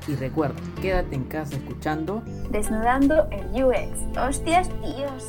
Y 0.08 0.14
recuerda, 0.14 0.56
quédate 0.80 1.14
en 1.14 1.24
casa 1.24 1.56
escuchando 1.56 2.22
Desnudando 2.50 3.28
el 3.30 3.62
UX. 3.62 4.16
¡Hostias, 4.16 4.70
tíos! 4.80 5.26